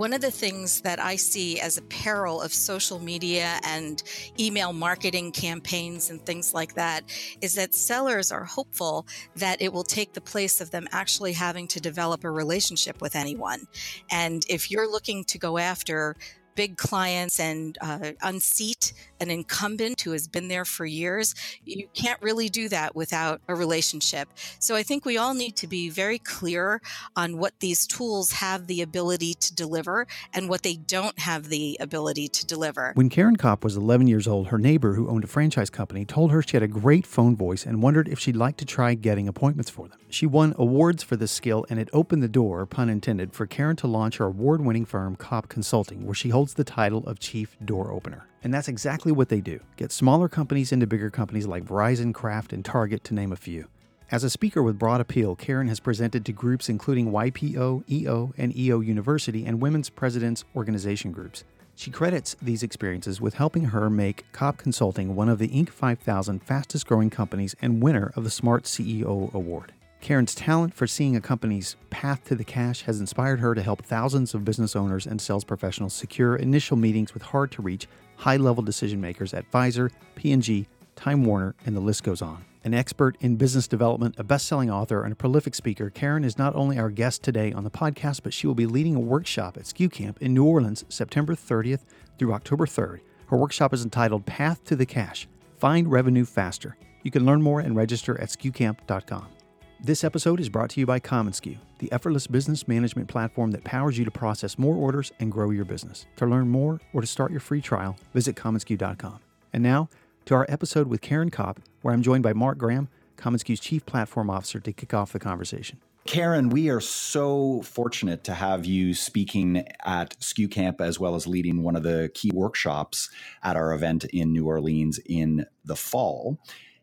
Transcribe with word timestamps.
One 0.00 0.14
of 0.14 0.22
the 0.22 0.30
things 0.30 0.80
that 0.80 0.98
I 0.98 1.16
see 1.16 1.60
as 1.60 1.76
a 1.76 1.82
peril 1.82 2.40
of 2.40 2.54
social 2.54 2.98
media 2.98 3.60
and 3.64 4.02
email 4.38 4.72
marketing 4.72 5.30
campaigns 5.30 6.08
and 6.08 6.24
things 6.24 6.54
like 6.54 6.72
that 6.76 7.04
is 7.42 7.54
that 7.56 7.74
sellers 7.74 8.32
are 8.32 8.44
hopeful 8.44 9.06
that 9.36 9.60
it 9.60 9.74
will 9.74 9.84
take 9.84 10.14
the 10.14 10.22
place 10.22 10.62
of 10.62 10.70
them 10.70 10.88
actually 10.90 11.34
having 11.34 11.68
to 11.68 11.82
develop 11.82 12.24
a 12.24 12.30
relationship 12.30 13.02
with 13.02 13.14
anyone. 13.14 13.66
And 14.10 14.42
if 14.48 14.70
you're 14.70 14.90
looking 14.90 15.22
to 15.24 15.38
go 15.38 15.58
after 15.58 16.16
big 16.54 16.76
clients 16.76 17.40
and 17.40 17.76
uh, 17.80 18.12
unseat 18.22 18.92
an 19.20 19.30
incumbent 19.30 20.00
who 20.00 20.12
has 20.12 20.26
been 20.26 20.48
there 20.48 20.64
for 20.64 20.86
years, 20.86 21.34
you 21.64 21.86
can't 21.94 22.20
really 22.22 22.48
do 22.48 22.68
that 22.68 22.96
without 22.96 23.40
a 23.48 23.54
relationship. 23.54 24.28
So 24.58 24.74
I 24.74 24.82
think 24.82 25.04
we 25.04 25.18
all 25.18 25.34
need 25.34 25.56
to 25.56 25.66
be 25.66 25.90
very 25.90 26.18
clear 26.18 26.80
on 27.16 27.38
what 27.38 27.58
these 27.60 27.86
tools 27.86 28.32
have 28.32 28.66
the 28.66 28.82
ability 28.82 29.34
to 29.34 29.54
deliver 29.54 30.06
and 30.32 30.48
what 30.48 30.62
they 30.62 30.76
don't 30.76 31.18
have 31.18 31.48
the 31.48 31.76
ability 31.80 32.28
to 32.28 32.46
deliver. 32.46 32.92
When 32.94 33.10
Caryn 33.10 33.38
Kopp 33.38 33.62
was 33.62 33.76
11 33.76 34.06
years 34.06 34.26
old, 34.26 34.48
her 34.48 34.58
neighbor 34.58 34.94
who 34.94 35.08
owned 35.08 35.24
a 35.24 35.28
franchise 35.28 35.70
company 35.70 36.04
told 36.04 36.30
her 36.30 36.42
she 36.42 36.56
had 36.56 36.62
a 36.62 36.68
great 36.68 37.06
phone 37.06 37.36
voice 37.36 37.66
and 37.66 37.82
wondered 37.82 38.08
if 38.08 38.18
she'd 38.18 38.36
like 38.36 38.56
to 38.56 38.64
try 38.64 38.94
getting 38.94 39.28
appointments 39.28 39.70
for 39.70 39.88
them. 39.88 39.98
She 40.08 40.26
won 40.26 40.54
awards 40.58 41.02
for 41.02 41.16
this 41.16 41.30
skill 41.30 41.64
and 41.68 41.78
it 41.78 41.88
opened 41.92 42.22
the 42.22 42.28
door, 42.28 42.66
pun 42.66 42.88
intended, 42.88 43.32
for 43.32 43.46
Caryn 43.46 43.76
to 43.78 43.86
launch 43.86 44.16
her 44.16 44.26
award 44.26 44.60
winning 44.60 44.84
firm, 44.84 45.14
Kopp 45.14 45.48
Consulting, 45.48 46.04
where 46.04 46.14
she 46.14 46.30
holds 46.30 46.39
the 46.48 46.64
title 46.64 47.06
of 47.06 47.18
Chief 47.18 47.56
Door 47.64 47.92
Opener. 47.92 48.26
And 48.42 48.52
that's 48.52 48.68
exactly 48.68 49.12
what 49.12 49.28
they 49.28 49.40
do 49.40 49.60
get 49.76 49.92
smaller 49.92 50.28
companies 50.28 50.72
into 50.72 50.86
bigger 50.86 51.10
companies 51.10 51.46
like 51.46 51.64
Verizon, 51.64 52.14
Kraft, 52.14 52.52
and 52.52 52.64
Target, 52.64 53.04
to 53.04 53.14
name 53.14 53.32
a 53.32 53.36
few. 53.36 53.66
As 54.10 54.24
a 54.24 54.30
speaker 54.30 54.62
with 54.62 54.78
broad 54.78 55.00
appeal, 55.00 55.36
Caryn 55.36 55.68
has 55.68 55.78
presented 55.78 56.24
to 56.24 56.32
groups 56.32 56.68
including 56.68 57.12
YPO, 57.12 57.84
EO, 57.88 58.32
and 58.36 58.56
EO 58.56 58.80
University 58.80 59.46
and 59.46 59.60
Women's 59.60 59.90
Presidents 59.90 60.44
Organization 60.56 61.12
groups. 61.12 61.44
She 61.76 61.90
credits 61.90 62.34
these 62.42 62.62
experiences 62.62 63.20
with 63.20 63.34
helping 63.34 63.66
her 63.66 63.88
make 63.88 64.24
Kopp 64.32 64.56
Consulting 64.56 65.14
one 65.14 65.28
of 65.28 65.38
the 65.38 65.48
Inc. 65.48 65.70
5000 65.70 66.42
fastest 66.42 66.86
growing 66.86 67.08
companies 67.08 67.54
and 67.62 67.82
winner 67.82 68.12
of 68.16 68.24
the 68.24 68.30
Smart 68.30 68.64
CEO 68.64 69.32
Award. 69.32 69.72
Caryn's 70.00 70.34
talent 70.34 70.72
for 70.72 70.86
seeing 70.86 71.14
a 71.14 71.20
company's 71.20 71.76
path 71.90 72.24
to 72.24 72.34
the 72.34 72.44
cash 72.44 72.82
has 72.82 73.00
inspired 73.00 73.40
her 73.40 73.54
to 73.54 73.62
help 73.62 73.84
thousands 73.84 74.34
of 74.34 74.44
business 74.44 74.74
owners 74.74 75.06
and 75.06 75.20
sales 75.20 75.44
professionals 75.44 75.92
secure 75.92 76.36
initial 76.36 76.76
meetings 76.76 77.12
with 77.12 77.22
hard 77.22 77.50
to 77.52 77.62
reach, 77.62 77.86
high 78.16 78.38
level 78.38 78.62
decision 78.62 79.00
makers 79.00 79.34
at 79.34 79.50
Pfizer, 79.50 79.90
P&G, 80.14 80.66
Time 80.96 81.24
Warner, 81.24 81.54
and 81.66 81.76
the 81.76 81.80
list 81.80 82.02
goes 82.02 82.22
on. 82.22 82.44
An 82.64 82.74
expert 82.74 83.16
in 83.20 83.36
business 83.36 83.68
development, 83.68 84.14
a 84.18 84.24
best 84.24 84.46
selling 84.46 84.70
author, 84.70 85.02
and 85.02 85.12
a 85.12 85.16
prolific 85.16 85.54
speaker, 85.54 85.90
Caryn 85.90 86.24
is 86.24 86.38
not 86.38 86.54
only 86.54 86.78
our 86.78 86.90
guest 86.90 87.22
today 87.22 87.52
on 87.52 87.64
the 87.64 87.70
podcast, 87.70 88.22
but 88.22 88.34
she 88.34 88.46
will 88.46 88.54
be 88.54 88.66
leading 88.66 88.94
a 88.96 89.00
workshop 89.00 89.56
at 89.56 89.64
SKU 89.64 89.90
Camp 89.90 90.20
in 90.20 90.34
New 90.34 90.44
Orleans 90.44 90.84
September 90.88 91.34
30th 91.34 91.84
through 92.18 92.32
October 92.32 92.66
3rd. 92.66 93.00
Her 93.28 93.36
workshop 93.36 93.72
is 93.72 93.84
entitled 93.84 94.26
Path 94.26 94.64
to 94.64 94.76
the 94.76 94.86
Cash 94.86 95.28
Find 95.58 95.90
Revenue 95.90 96.24
Faster. 96.24 96.76
You 97.02 97.10
can 97.10 97.24
learn 97.24 97.40
more 97.42 97.60
and 97.60 97.76
register 97.76 98.20
at 98.20 98.28
SKUcamp.com. 98.28 99.39
This 99.82 100.04
episode 100.04 100.40
is 100.40 100.50
brought 100.50 100.68
to 100.70 100.80
you 100.80 100.84
by 100.84 101.00
commonsku, 101.00 101.56
the 101.78 101.90
effortless 101.90 102.26
business 102.26 102.68
management 102.68 103.08
platform 103.08 103.50
that 103.52 103.64
powers 103.64 103.96
you 103.96 104.04
to 104.04 104.10
process 104.10 104.58
more 104.58 104.74
orders 104.74 105.10
and 105.20 105.32
grow 105.32 105.48
your 105.48 105.64
business. 105.64 106.04
To 106.16 106.26
learn 106.26 106.50
more 106.50 106.82
or 106.92 107.00
to 107.00 107.06
start 107.06 107.30
your 107.30 107.40
free 107.40 107.62
trial, 107.62 107.96
visit 108.12 108.36
commonsku.com. 108.36 109.20
And 109.54 109.62
now, 109.62 109.88
to 110.26 110.34
our 110.34 110.44
episode 110.50 110.86
with 110.86 111.00
Caryn 111.00 111.32
Kopp, 111.32 111.60
where 111.80 111.94
I'm 111.94 112.02
joined 112.02 112.22
by 112.22 112.34
Mark 112.34 112.58
Graham, 112.58 112.88
commonsku's 113.16 113.58
Chief 113.58 113.86
Platform 113.86 114.28
Officer, 114.28 114.60
to 114.60 114.70
kick 114.70 114.92
off 114.92 115.14
the 115.14 115.18
conversation. 115.18 115.78
Caryn, 116.06 116.50
we 116.50 116.68
are 116.68 116.80
so 116.82 117.62
fortunate 117.62 118.22
to 118.24 118.34
have 118.34 118.66
you 118.66 118.92
speaking 118.92 119.66
at 119.86 120.14
SKU 120.20 120.50
Camp 120.50 120.82
as 120.82 121.00
well 121.00 121.14
as 121.14 121.26
leading 121.26 121.62
one 121.62 121.74
of 121.74 121.84
the 121.84 122.10
key 122.12 122.30
workshops 122.34 123.08
at 123.42 123.56
our 123.56 123.72
event 123.72 124.04
in 124.04 124.30
New 124.30 124.46
Orleans 124.46 125.00
in 125.06 125.46
the 125.64 125.76
fall. 125.76 126.38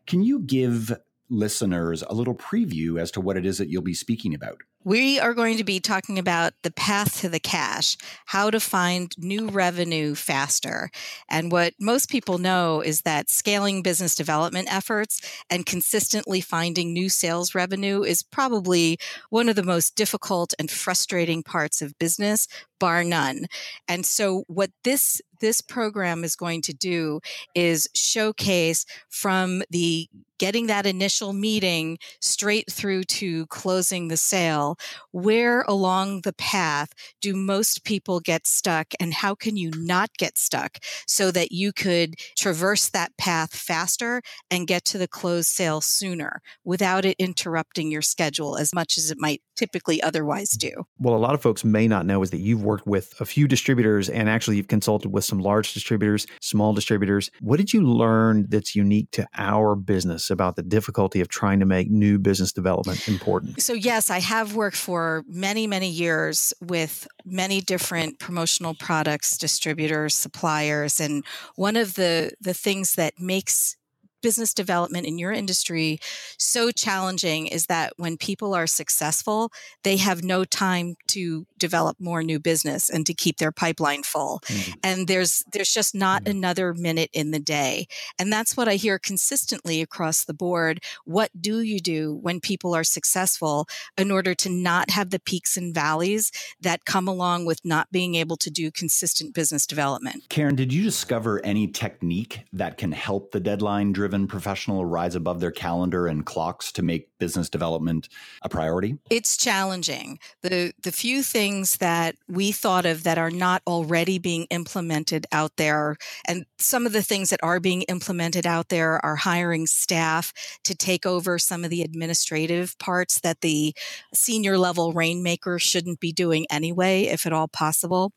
Can 0.08 0.24
you 0.24 0.40
give 0.40 0.92
listeners 1.30 2.02
a 2.02 2.14
little 2.14 2.34
preview 2.34 3.00
as 3.00 3.10
to 3.12 3.20
what 3.20 3.36
it 3.36 3.44
is 3.44 3.58
that 3.58 3.68
you'll 3.68 3.82
be 3.82 3.94
speaking 3.94 4.34
about. 4.34 4.62
We 4.84 5.18
are 5.18 5.34
going 5.34 5.58
to 5.58 5.64
be 5.64 5.80
talking 5.80 6.18
about 6.18 6.54
the 6.62 6.70
path 6.70 7.20
to 7.20 7.28
the 7.28 7.40
cash, 7.40 7.96
how 8.26 8.48
to 8.48 8.60
find 8.60 9.12
new 9.18 9.48
revenue 9.48 10.14
faster. 10.14 10.90
And 11.28 11.50
what 11.50 11.74
most 11.80 12.08
people 12.08 12.38
know 12.38 12.80
is 12.80 13.02
that 13.02 13.28
scaling 13.28 13.82
business 13.82 14.14
development 14.14 14.72
efforts 14.72 15.20
and 15.50 15.66
consistently 15.66 16.40
finding 16.40 16.92
new 16.92 17.08
sales 17.08 17.54
revenue 17.54 18.02
is 18.02 18.22
probably 18.22 18.98
one 19.30 19.48
of 19.48 19.56
the 19.56 19.62
most 19.64 19.96
difficult 19.96 20.54
and 20.58 20.70
frustrating 20.70 21.42
parts 21.42 21.82
of 21.82 21.98
business, 21.98 22.46
bar 22.78 23.02
none. 23.02 23.46
And 23.88 24.06
so 24.06 24.44
what 24.46 24.70
this 24.84 25.20
this 25.40 25.60
program 25.60 26.24
is 26.24 26.34
going 26.34 26.62
to 26.62 26.72
do 26.72 27.20
is 27.54 27.88
showcase 27.94 28.84
from 29.08 29.62
the 29.70 30.08
getting 30.38 30.66
that 30.66 30.86
initial 30.86 31.32
meeting 31.32 31.98
straight 32.20 32.70
through 32.70 33.04
to 33.04 33.46
closing 33.46 34.08
the 34.08 34.16
sale 34.16 34.76
where 35.12 35.62
along 35.62 36.20
the 36.22 36.32
path 36.34 36.92
do 37.20 37.34
most 37.34 37.84
people 37.84 38.20
get 38.20 38.46
stuck 38.46 38.88
and 39.00 39.14
how 39.14 39.34
can 39.34 39.56
you 39.56 39.70
not 39.76 40.10
get 40.18 40.38
stuck 40.38 40.78
so 41.06 41.30
that 41.30 41.52
you 41.52 41.72
could 41.72 42.14
traverse 42.36 42.88
that 42.90 43.16
path 43.18 43.54
faster 43.54 44.22
and 44.50 44.66
get 44.66 44.84
to 44.84 44.98
the 44.98 45.08
closed 45.08 45.48
sale 45.48 45.80
sooner 45.80 46.40
without 46.64 47.04
it 47.04 47.16
interrupting 47.18 47.90
your 47.90 48.02
schedule 48.02 48.56
as 48.56 48.74
much 48.74 48.96
as 48.98 49.10
it 49.10 49.18
might 49.18 49.42
typically 49.58 50.00
otherwise 50.02 50.50
do. 50.50 50.70
Well, 50.98 51.14
a 51.14 51.18
lot 51.18 51.34
of 51.34 51.42
folks 51.42 51.64
may 51.64 51.88
not 51.88 52.06
know 52.06 52.22
is 52.22 52.30
that 52.30 52.38
you've 52.38 52.62
worked 52.62 52.86
with 52.86 53.14
a 53.20 53.24
few 53.24 53.48
distributors 53.48 54.08
and 54.08 54.28
actually 54.28 54.56
you've 54.56 54.68
consulted 54.68 55.12
with 55.12 55.24
some 55.24 55.40
large 55.40 55.74
distributors, 55.74 56.26
small 56.40 56.72
distributors. 56.72 57.30
What 57.40 57.56
did 57.56 57.72
you 57.72 57.82
learn 57.82 58.46
that's 58.48 58.76
unique 58.76 59.10
to 59.12 59.26
our 59.36 59.74
business 59.74 60.30
about 60.30 60.56
the 60.56 60.62
difficulty 60.62 61.20
of 61.20 61.28
trying 61.28 61.58
to 61.60 61.66
make 61.66 61.90
new 61.90 62.18
business 62.18 62.52
development 62.52 63.08
important? 63.08 63.60
So, 63.60 63.72
yes, 63.72 64.10
I 64.10 64.20
have 64.20 64.54
worked 64.54 64.76
for 64.76 65.24
many, 65.26 65.66
many 65.66 65.88
years 65.88 66.54
with 66.60 67.08
many 67.24 67.60
different 67.60 68.18
promotional 68.18 68.74
products, 68.74 69.36
distributors, 69.36 70.14
suppliers. 70.14 71.00
And 71.00 71.24
one 71.56 71.76
of 71.76 71.94
the, 71.94 72.32
the 72.40 72.54
things 72.54 72.94
that 72.94 73.14
makes 73.18 73.76
business 74.22 74.54
development 74.54 75.06
in 75.06 75.18
your 75.18 75.32
industry 75.32 75.98
so 76.38 76.70
challenging 76.70 77.46
is 77.46 77.66
that 77.66 77.92
when 77.96 78.16
people 78.16 78.54
are 78.54 78.66
successful, 78.66 79.50
they 79.84 79.96
have 79.96 80.22
no 80.22 80.44
time 80.44 80.96
to 81.08 81.46
develop 81.58 81.96
more 82.00 82.22
new 82.22 82.38
business 82.38 82.88
and 82.88 83.06
to 83.06 83.14
keep 83.14 83.38
their 83.38 83.52
pipeline 83.52 84.02
full. 84.02 84.40
Mm. 84.46 84.74
And 84.82 85.08
there's 85.08 85.42
there's 85.52 85.72
just 85.72 85.94
not 85.94 86.24
mm. 86.24 86.30
another 86.30 86.74
minute 86.74 87.10
in 87.12 87.30
the 87.30 87.38
day. 87.38 87.86
And 88.18 88.32
that's 88.32 88.56
what 88.56 88.68
I 88.68 88.74
hear 88.74 88.98
consistently 88.98 89.82
across 89.82 90.24
the 90.24 90.34
board. 90.34 90.80
What 91.04 91.30
do 91.40 91.60
you 91.60 91.80
do 91.80 92.18
when 92.22 92.40
people 92.40 92.74
are 92.74 92.84
successful 92.84 93.68
in 93.96 94.10
order 94.10 94.34
to 94.34 94.48
not 94.48 94.90
have 94.90 95.10
the 95.10 95.20
peaks 95.20 95.56
and 95.56 95.74
valleys 95.74 96.30
that 96.60 96.84
come 96.84 97.08
along 97.08 97.44
with 97.44 97.64
not 97.64 97.90
being 97.90 98.14
able 98.14 98.36
to 98.36 98.50
do 98.50 98.70
consistent 98.70 99.34
business 99.34 99.66
development? 99.66 100.28
Caryn, 100.28 100.56
did 100.56 100.72
you 100.72 100.82
discover 100.82 101.44
any 101.44 101.66
technique 101.66 102.40
that 102.52 102.78
can 102.78 102.92
help 102.92 103.32
the 103.32 103.40
deadline 103.40 103.92
driven 103.92 104.26
professional 104.26 104.84
rise 104.84 105.14
above 105.14 105.40
their 105.40 105.50
calendar 105.50 106.06
and 106.06 106.24
clocks 106.24 106.72
to 106.72 106.82
make 106.82 107.07
business 107.18 107.48
development 107.48 108.08
a 108.42 108.48
priority? 108.48 108.98
It's 109.10 109.36
challenging. 109.36 110.18
The 110.42 110.72
the 110.82 110.92
few 110.92 111.22
things 111.22 111.76
that 111.78 112.16
we 112.28 112.52
thought 112.52 112.86
of 112.86 113.04
that 113.04 113.18
are 113.18 113.30
not 113.30 113.62
already 113.66 114.18
being 114.18 114.46
implemented 114.50 115.26
out 115.32 115.56
there 115.56 115.96
and 116.26 116.44
some 116.58 116.86
of 116.86 116.92
the 116.92 117.02
things 117.02 117.30
that 117.30 117.40
are 117.42 117.60
being 117.60 117.82
implemented 117.82 118.46
out 118.46 118.68
there 118.68 119.04
are 119.04 119.16
hiring 119.16 119.66
staff 119.66 120.32
to 120.64 120.74
take 120.74 121.06
over 121.06 121.38
some 121.38 121.64
of 121.64 121.70
the 121.70 121.82
administrative 121.82 122.78
parts 122.78 123.20
that 123.20 123.40
the 123.40 123.74
senior 124.12 124.58
level 124.58 124.92
rainmaker 124.92 125.58
shouldn't 125.58 126.00
be 126.00 126.12
doing 126.12 126.46
anyway 126.50 127.04
if 127.04 127.26
at 127.26 127.32
all 127.32 127.48
possible. 127.48 128.12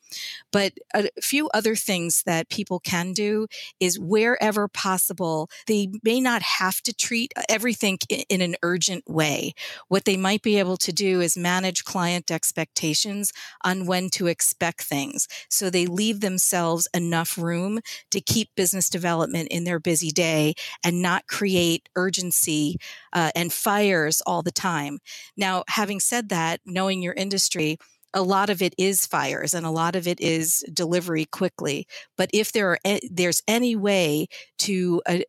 But 0.51 0.73
a 0.93 1.09
few 1.21 1.49
other 1.53 1.75
things 1.75 2.23
that 2.25 2.49
people 2.49 2.79
can 2.79 3.13
do 3.13 3.47
is 3.79 3.99
wherever 3.99 4.67
possible, 4.67 5.49
they 5.67 5.87
may 6.03 6.19
not 6.19 6.41
have 6.41 6.81
to 6.81 6.93
treat 6.93 7.33
everything 7.49 7.99
in 8.29 8.41
an 8.41 8.55
urgent 8.63 8.90
efficient 8.91 9.03
way. 9.07 9.53
What 9.87 10.05
they 10.05 10.17
might 10.17 10.41
be 10.41 10.59
able 10.59 10.77
to 10.77 10.91
do 10.91 11.21
is 11.21 11.37
manage 11.37 11.83
client 11.83 12.31
expectations 12.31 13.31
on 13.63 13.85
when 13.85 14.09
to 14.11 14.27
expect 14.27 14.81
things. 14.83 15.27
So 15.49 15.69
they 15.69 15.85
leave 15.85 16.19
themselves 16.19 16.87
enough 16.93 17.37
room 17.37 17.79
to 18.11 18.21
keep 18.21 18.49
business 18.55 18.89
development 18.89 19.49
in 19.49 19.63
their 19.63 19.79
busy 19.79 20.11
day 20.11 20.53
and 20.83 21.01
not 21.01 21.27
create 21.27 21.89
urgency 21.95 22.77
uh, 23.13 23.31
and 23.35 23.53
fires 23.53 24.21
all 24.25 24.41
the 24.41 24.51
time. 24.51 24.99
Now, 25.37 25.63
having 25.69 25.99
said 25.99 26.29
that, 26.29 26.59
knowing 26.65 27.01
your 27.01 27.13
industry, 27.13 27.77
a 28.13 28.21
lot 28.21 28.49
of 28.49 28.61
it 28.61 28.73
is 28.77 29.05
fires 29.05 29.53
and 29.53 29.65
a 29.65 29.71
lot 29.71 29.95
of 29.95 30.05
it 30.05 30.19
is 30.19 30.65
delivery 30.73 31.23
quickly 31.23 31.87
but 32.17 32.29
if 32.33 32.51
there 32.51 32.71
are 32.71 32.79
there's 33.09 33.41
any 33.47 33.73
way 33.73 34.27
to 34.57 35.01
uh, 35.07 35.19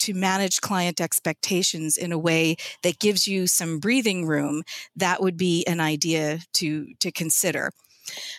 to 0.00 0.14
manage 0.14 0.60
client 0.60 1.00
expectations 1.00 1.96
in 1.96 2.12
a 2.12 2.18
way 2.18 2.56
that 2.82 2.98
gives 2.98 3.26
you 3.26 3.46
some 3.46 3.78
breathing 3.78 4.26
room 4.26 4.62
that 4.96 5.20
would 5.22 5.36
be 5.36 5.64
an 5.66 5.80
idea 5.80 6.40
to 6.54 6.94
to 7.00 7.10
consider 7.12 7.70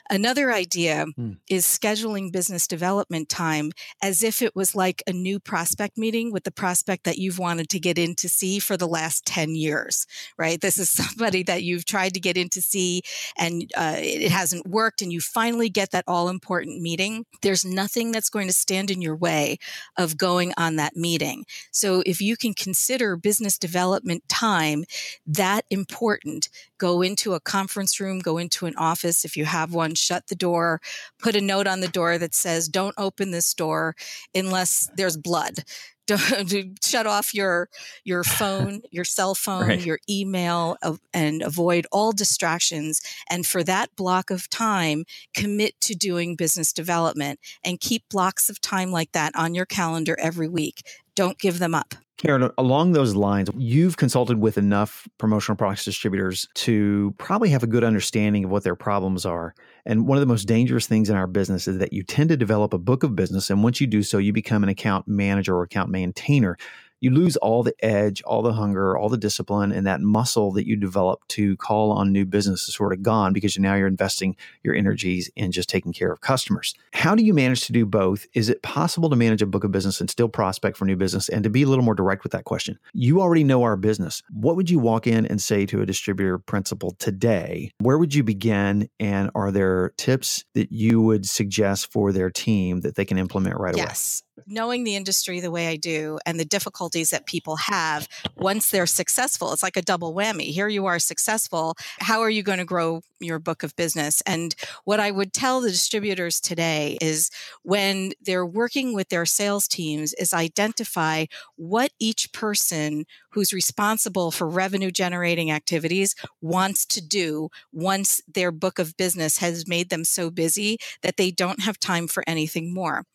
Another 0.10 0.52
idea 0.52 1.06
mm. 1.18 1.38
is 1.50 1.66
scheduling 1.66 2.32
business 2.32 2.68
development 2.68 3.30
time 3.30 3.72
as 4.02 4.24
if 4.24 4.42
it 4.42 4.56
was 4.56 4.76
like 4.76 5.04
a 5.08 5.14
new 5.14 5.40
prospect 5.40 5.98
meeting 5.98 6.32
with 6.32 6.44
the 6.44 6.52
prospect 6.52 7.04
that 7.04 7.18
you've 7.18 7.40
wanted 7.40 7.70
to 7.70 7.80
get 7.80 7.98
in 7.98 8.16
to 8.16 8.30
see 8.30 8.60
for 8.60 8.78
the 8.78 8.88
last 8.88 9.26
10 9.26 9.56
years, 9.56 10.06
right? 10.38 10.60
This 10.60 10.78
is 10.78 10.90
somebody 11.02 11.44
that 11.44 11.64
you've 11.64 11.86
tried 11.86 12.14
to 12.14 12.20
get 12.20 12.38
in 12.38 12.50
to 12.50 12.62
see 12.62 13.02
and 13.38 13.72
uh, 13.78 13.98
it 13.98 14.32
hasn't 14.32 14.68
worked, 14.68 15.02
and 15.02 15.12
you 15.12 15.22
finally 15.22 15.70
get 15.70 15.92
that 15.92 16.04
all 16.08 16.30
important 16.30 16.82
meeting. 16.82 17.26
There's 17.42 17.66
nothing 17.66 18.12
that's 18.12 18.30
going 18.30 18.48
to 18.48 18.54
stand 18.54 18.92
in 18.92 19.02
your 19.02 19.16
way 19.16 19.58
of 19.98 20.18
going 20.18 20.54
on 20.58 20.76
that 20.78 20.96
meeting. 20.96 21.46
So 21.72 22.04
if 22.06 22.22
you 22.22 22.36
can 22.38 22.54
consider 22.54 23.16
business 23.16 23.58
development 23.58 24.24
time 24.28 24.86
that 25.28 25.66
important, 25.70 26.50
go 26.78 27.02
into 27.02 27.34
a 27.34 27.40
conference 27.40 28.00
room, 28.00 28.20
go 28.20 28.38
into 28.38 28.66
an 28.66 28.76
office 28.76 29.24
if 29.24 29.38
you 29.38 29.46
have 29.46 29.61
one, 29.70 29.94
shut 29.94 30.28
the 30.28 30.36
door, 30.36 30.82
put 31.20 31.36
a 31.36 31.42
note 31.42 31.68
on 31.68 31.82
the 31.82 31.88
door 31.88 32.18
that 32.18 32.34
says, 32.34 32.68
don't 32.68 32.96
open 32.98 33.32
this 33.32 33.54
door 33.54 33.96
unless 34.34 34.90
there's 34.96 35.18
blood. 35.18 35.64
Don't, 36.08 36.84
shut 36.84 37.08
off 37.08 37.34
your 37.34 37.70
your 38.04 38.24
phone, 38.26 38.82
your 38.92 39.06
cell 39.06 39.34
phone, 39.46 39.68
right. 39.68 39.86
your 39.86 40.00
email, 40.10 40.76
and 41.14 41.42
avoid 41.42 41.86
all 41.90 42.12
distractions. 42.12 43.02
And 43.30 43.46
for 43.46 43.64
that 43.64 43.96
block 43.96 44.30
of 44.30 44.50
time, 44.50 45.06
commit 45.34 45.80
to 45.82 45.94
doing 45.94 46.36
business 46.36 46.74
development 46.74 47.40
and 47.64 47.80
keep 47.80 48.10
blocks 48.10 48.50
of 48.50 48.60
time 48.60 48.92
like 48.92 49.14
that 49.14 49.32
on 49.36 49.54
your 49.54 49.68
calendar 49.68 50.18
every 50.20 50.50
week. 50.50 50.82
Don't 51.16 51.38
give 51.38 51.60
them 51.60 51.76
up. 51.76 51.96
Caryn, 52.22 52.52
along 52.58 52.92
those 52.92 53.16
lines, 53.16 53.50
you've 53.58 53.98
consulted 53.98 54.40
with 54.40 54.58
enough 54.58 55.08
promotional 55.18 55.56
products 55.56 55.86
distributors 55.86 56.48
to 56.54 57.16
probably 57.18 57.50
have 57.50 57.64
a 57.64 57.68
good 57.68 57.84
understanding 57.84 58.46
of 58.46 58.52
what 58.52 58.64
their 58.64 58.76
problems 58.76 59.26
are. 59.26 59.56
And 59.88 60.06
one 60.08 60.18
of 60.18 60.22
the 60.22 60.28
most 60.28 60.46
dangerous 60.48 60.86
things 60.86 61.10
in 61.10 61.16
our 61.16 61.26
business 61.26 61.68
is 61.68 61.80
that 61.80 61.94
you 61.94 62.04
tend 62.04 62.30
to 62.30 62.38
develop 62.38 62.74
a 62.74 62.78
book 62.78 63.02
of 63.02 63.16
business. 63.16 63.50
And 63.50 63.64
once 63.64 63.82
you 63.82 63.88
do 63.88 64.04
so, 64.04 64.20
you 64.20 64.34
become 64.34 64.62
an 64.62 64.70
account 64.70 65.08
manager 65.08 65.56
or 65.56 65.64
account 65.64 65.90
maintainer 65.90 66.58
you 67.02 67.10
lose 67.10 67.36
all 67.38 67.64
the 67.64 67.74
edge, 67.84 68.22
all 68.22 68.44
the 68.44 68.54
hunger, 68.54 68.96
all 68.96 69.10
the 69.10 69.18
discipline, 69.18 69.72
and 69.72 69.86
that 69.88 70.02
muscle 70.02 70.52
that 70.52 70.68
you 70.68 70.76
develop 70.76 71.28
to 71.30 71.58
call 71.58 71.92
on 71.92 72.12
new 72.12 72.26
business 72.26 72.70
is 72.70 72.76
sort 72.76 72.94
of 72.94 73.02
gone 73.02 73.34
because 73.34 73.58
now 73.58 73.74
you're 73.74 73.88
investing 73.88 74.36
your 74.64 74.76
energies 74.76 75.30
in 75.36 75.52
just 75.52 75.68
taking 75.68 75.92
care 75.92 76.12
of 76.12 76.22
customers. 76.22 76.76
How 76.94 77.16
do 77.16 77.24
you 77.24 77.34
manage 77.34 77.66
to 77.66 77.74
do 77.74 77.86
both? 77.86 78.28
Is 78.34 78.50
it 78.50 78.62
possible 78.62 79.10
to 79.10 79.16
manage 79.16 79.42
a 79.42 79.48
book 79.48 79.64
of 79.64 79.72
business 79.72 80.00
and 80.00 80.10
still 80.10 80.30
prospect 80.30 80.78
for 80.78 80.86
new 80.86 80.96
business? 80.96 81.28
And 81.28 81.44
to 81.44 81.50
be 81.50 81.64
a 81.64 81.68
little 81.68 81.84
more 81.84 81.96
direct 81.96 82.24
with 82.24 82.32
that 82.34 82.46
question, 82.46 82.78
you 82.94 83.20
already 83.20 83.44
know 83.44 83.64
our 83.64 83.76
business. 83.76 84.22
What 84.30 84.56
would 84.56 84.70
you 84.70 84.78
walk 84.78 85.08
in 85.08 85.26
and 85.26 85.42
say 85.42 85.66
to 85.66 85.82
a 85.82 85.86
distributor 85.86 86.38
principal 86.38 86.92
today? 87.00 87.72
Where 87.80 87.98
would 87.98 88.14
you 88.14 88.24
begin? 88.24 88.90
And 89.00 89.32
are 89.34 89.52
there 89.52 89.94
tips 89.98 90.46
that 90.54 90.72
you 90.72 91.02
would 91.02 91.28
suggest 91.28 91.92
for 91.92 92.12
their 92.12 92.30
team 92.30 92.82
that 92.82 92.96
they 92.96 93.06
can 93.06 93.18
implement 93.18 93.58
right 93.58 93.76
yes. 93.76 93.82
away? 93.82 93.90
Yes 93.90 94.24
knowing 94.48 94.84
the 94.84 94.96
industry 94.96 95.40
the 95.40 95.52
way 95.52 95.68
I 95.68 95.76
do 95.76 96.20
and 96.26 96.40
the 96.40 96.46
difficulties 96.92 97.10
that 97.12 97.26
people 97.26 97.56
have 97.56 98.08
once 98.36 98.70
they're 98.70 98.86
successful, 98.86 99.54
it's 99.54 99.64
like 99.64 99.78
a 99.78 99.82
double 99.82 100.14
whammy. 100.14 100.52
Here 100.52 100.68
you 100.68 100.86
are 100.86 101.00
successful. 101.00 101.76
How 102.00 102.22
are 102.22 102.30
you 102.30 102.44
going 102.44 102.60
to 102.60 102.66
grow 102.66 103.02
your 103.20 103.40
book 103.40 103.64
of 103.64 103.76
business? 103.76 104.22
And 104.26 104.56
what 104.84 105.00
I 105.00 105.12
would 105.12 105.34
tell 105.34 105.62
the 105.62 105.70
distributors 105.70 106.40
today 106.40 106.98
is 107.02 107.30
when 107.64 108.12
they're 108.22 108.46
working 108.46 108.94
with 108.94 109.10
their 109.10 109.26
sales 109.26 109.68
teams 109.68 110.14
is 110.14 110.34
identify 110.34 111.26
what 111.56 111.92
each 112.00 112.34
person 112.34 113.06
who's 113.32 113.54
responsible 113.54 114.32
for 114.32 114.48
revenue 114.48 114.92
generating 114.92 115.52
activities 115.52 116.16
wants 116.42 116.86
to 116.86 117.02
do 117.02 117.50
once 117.72 118.22
their 118.28 118.52
book 118.52 118.80
of 118.80 118.98
business 118.98 119.38
has 119.38 119.68
made 119.68 119.90
them 119.90 120.04
so 120.04 120.30
busy 120.30 120.78
that 121.02 121.18
they 121.18 121.32
don't 121.32 121.62
have 121.62 121.80
time 121.80 122.08
for 122.08 122.24
anything 122.28 122.74
more. 122.74 123.06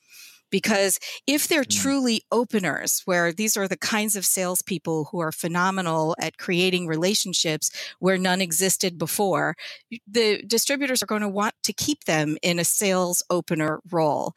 Because 0.56 0.98
if 1.26 1.46
they're 1.46 1.64
mm. 1.64 1.82
truly 1.82 2.22
openers, 2.32 3.02
where 3.04 3.30
these 3.30 3.58
are 3.58 3.68
the 3.68 3.76
kinds 3.76 4.16
of 4.16 4.24
salespeople 4.24 5.08
who 5.12 5.18
are 5.18 5.30
phenomenal 5.30 6.16
at 6.18 6.38
creating 6.38 6.86
relationships 6.86 7.70
where 7.98 8.16
none 8.16 8.40
existed 8.40 8.96
before, 8.96 9.54
the 10.06 10.42
distributors 10.46 11.02
are 11.02 11.12
going 11.12 11.20
to 11.20 11.28
want 11.28 11.52
to 11.62 11.74
keep 11.74 12.04
them 12.04 12.38
in 12.40 12.58
a 12.58 12.64
sales 12.64 13.22
opener 13.28 13.80
role. 13.90 14.32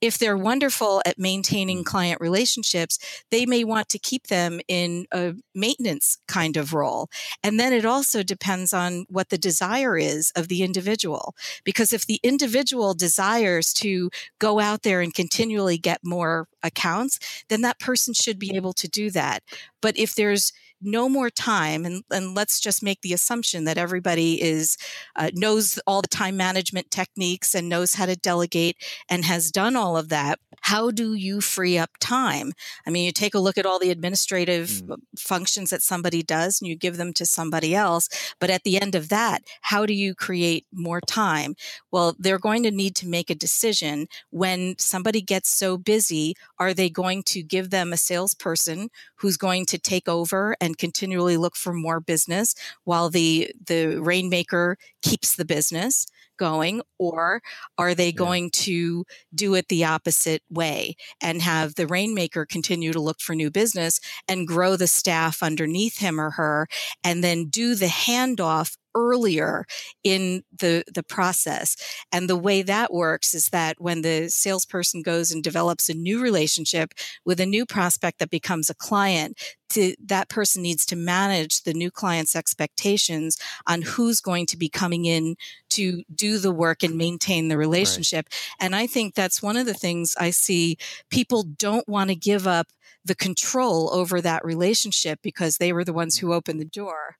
If 0.00 0.16
they're 0.16 0.38
wonderful 0.38 1.02
at 1.04 1.18
maintaining 1.18 1.80
mm. 1.80 1.86
client 1.86 2.20
relationships, 2.20 3.00
they 3.32 3.44
may 3.44 3.64
want 3.64 3.88
to 3.88 3.98
keep 3.98 4.28
them 4.28 4.60
in 4.68 5.06
a 5.10 5.34
maintenance 5.56 6.18
kind 6.28 6.56
of 6.56 6.72
role. 6.72 7.08
And 7.42 7.58
then 7.58 7.72
it 7.72 7.84
also 7.84 8.22
depends 8.22 8.72
on 8.72 9.06
what 9.08 9.30
the 9.30 9.38
desire 9.38 9.98
is 9.98 10.30
of 10.36 10.46
the 10.46 10.62
individual. 10.62 11.34
Because 11.64 11.92
if 11.92 12.06
the 12.06 12.20
individual 12.22 12.94
desires 12.94 13.72
to 13.74 14.08
go 14.38 14.60
out 14.60 14.82
there 14.82 15.00
and 15.00 15.12
continue 15.12 15.63
continually 15.64 15.78
get 15.78 16.00
more 16.04 16.48
accounts, 16.62 17.18
then 17.48 17.62
that 17.62 17.80
person 17.80 18.14
should 18.14 18.38
be 18.38 18.56
able 18.56 18.72
to 18.74 18.88
do 18.88 19.10
that. 19.10 19.42
But 19.80 19.96
if 19.98 20.14
there's 20.14 20.52
no 20.84 21.08
more 21.08 21.30
time 21.30 21.84
and, 21.84 22.04
and 22.10 22.34
let's 22.34 22.60
just 22.60 22.82
make 22.82 23.00
the 23.00 23.12
assumption 23.12 23.64
that 23.64 23.78
everybody 23.78 24.40
is 24.42 24.76
uh, 25.16 25.30
knows 25.34 25.78
all 25.86 26.02
the 26.02 26.08
time 26.08 26.36
management 26.36 26.90
techniques 26.90 27.54
and 27.54 27.68
knows 27.68 27.94
how 27.94 28.06
to 28.06 28.16
delegate 28.16 28.76
and 29.08 29.24
has 29.24 29.50
done 29.50 29.76
all 29.76 29.96
of 29.96 30.08
that 30.08 30.38
how 30.62 30.90
do 30.90 31.14
you 31.14 31.40
free 31.40 31.78
up 31.78 31.90
time 32.00 32.52
i 32.86 32.90
mean 32.90 33.04
you 33.04 33.12
take 33.12 33.34
a 33.34 33.38
look 33.38 33.58
at 33.58 33.66
all 33.66 33.78
the 33.78 33.90
administrative 33.90 34.68
mm. 34.68 34.96
functions 35.18 35.70
that 35.70 35.82
somebody 35.82 36.22
does 36.22 36.60
and 36.60 36.68
you 36.68 36.76
give 36.76 36.96
them 36.96 37.12
to 37.12 37.26
somebody 37.26 37.74
else 37.74 38.08
but 38.38 38.50
at 38.50 38.62
the 38.64 38.80
end 38.80 38.94
of 38.94 39.08
that 39.08 39.42
how 39.62 39.86
do 39.86 39.94
you 39.94 40.14
create 40.14 40.66
more 40.72 41.00
time 41.00 41.54
well 41.90 42.14
they're 42.18 42.38
going 42.38 42.62
to 42.62 42.70
need 42.70 42.94
to 42.94 43.08
make 43.08 43.30
a 43.30 43.34
decision 43.34 44.06
when 44.30 44.74
somebody 44.78 45.20
gets 45.20 45.48
so 45.48 45.76
busy 45.76 46.34
are 46.58 46.74
they 46.74 46.90
going 46.90 47.22
to 47.22 47.42
give 47.42 47.70
them 47.70 47.92
a 47.92 47.96
salesperson 47.96 48.88
who's 49.16 49.36
going 49.36 49.64
to 49.66 49.78
take 49.78 50.08
over 50.08 50.56
and 50.60 50.73
continually 50.74 51.36
look 51.36 51.56
for 51.56 51.72
more 51.72 52.00
business 52.00 52.54
while 52.84 53.10
the 53.10 53.50
the 53.66 54.00
rainmaker 54.00 54.76
keeps 55.02 55.36
the 55.36 55.44
business 55.44 56.06
going 56.36 56.82
or 56.98 57.40
are 57.78 57.94
they 57.94 58.10
going 58.12 58.50
to 58.50 59.04
do 59.34 59.54
it 59.54 59.68
the 59.68 59.84
opposite 59.84 60.42
way 60.50 60.96
and 61.22 61.42
have 61.42 61.74
the 61.74 61.86
rainmaker 61.86 62.44
continue 62.44 62.92
to 62.92 63.00
look 63.00 63.20
for 63.20 63.34
new 63.34 63.50
business 63.50 64.00
and 64.28 64.48
grow 64.48 64.76
the 64.76 64.86
staff 64.86 65.42
underneath 65.42 65.98
him 65.98 66.20
or 66.20 66.30
her 66.30 66.66
and 67.02 67.22
then 67.22 67.46
do 67.46 67.74
the 67.74 67.86
handoff 67.86 68.76
earlier 68.94 69.64
in 70.02 70.42
the 70.58 70.84
the 70.92 71.02
process. 71.02 71.76
And 72.12 72.28
the 72.28 72.36
way 72.36 72.62
that 72.62 72.92
works 72.92 73.34
is 73.34 73.48
that 73.48 73.76
when 73.80 74.02
the 74.02 74.28
salesperson 74.28 75.02
goes 75.02 75.30
and 75.30 75.42
develops 75.42 75.88
a 75.88 75.94
new 75.94 76.20
relationship 76.20 76.92
with 77.24 77.40
a 77.40 77.46
new 77.46 77.66
prospect 77.66 78.18
that 78.18 78.30
becomes 78.30 78.70
a 78.70 78.74
client 78.74 79.38
to, 79.70 79.94
that 80.06 80.28
person 80.28 80.62
needs 80.62 80.86
to 80.86 80.96
manage 80.96 81.62
the 81.62 81.74
new 81.74 81.90
client's 81.90 82.36
expectations 82.36 83.36
on 83.66 83.82
who's 83.82 84.20
going 84.20 84.46
to 84.46 84.56
be 84.56 84.68
coming 84.68 85.04
in 85.04 85.36
to 85.70 86.02
do 86.14 86.38
the 86.38 86.52
work 86.52 86.82
and 86.82 86.96
maintain 86.96 87.48
the 87.48 87.56
relationship. 87.56 88.26
Right. 88.30 88.66
and 88.66 88.76
i 88.76 88.86
think 88.86 89.14
that's 89.14 89.42
one 89.42 89.56
of 89.56 89.66
the 89.66 89.74
things 89.74 90.14
i 90.18 90.30
see 90.30 90.76
people 91.10 91.42
don't 91.42 91.88
want 91.88 92.10
to 92.10 92.16
give 92.16 92.46
up 92.46 92.68
the 93.04 93.14
control 93.14 93.92
over 93.92 94.20
that 94.20 94.44
relationship 94.44 95.20
because 95.22 95.58
they 95.58 95.72
were 95.72 95.84
the 95.84 95.92
ones 95.92 96.18
who 96.18 96.32
opened 96.32 96.60
the 96.60 96.64
door 96.64 97.16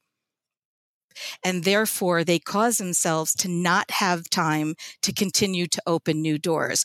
and 1.42 1.64
therefore 1.64 2.25
they 2.25 2.38
cause 2.38 2.78
themselves 2.78 3.35
to 3.37 3.49
not 3.49 3.90
have 3.90 4.28
time 4.30 4.75
to 5.02 5.12
continue 5.12 5.66
to 5.66 5.83
open 5.87 6.21
new 6.23 6.38
doors. 6.38 6.85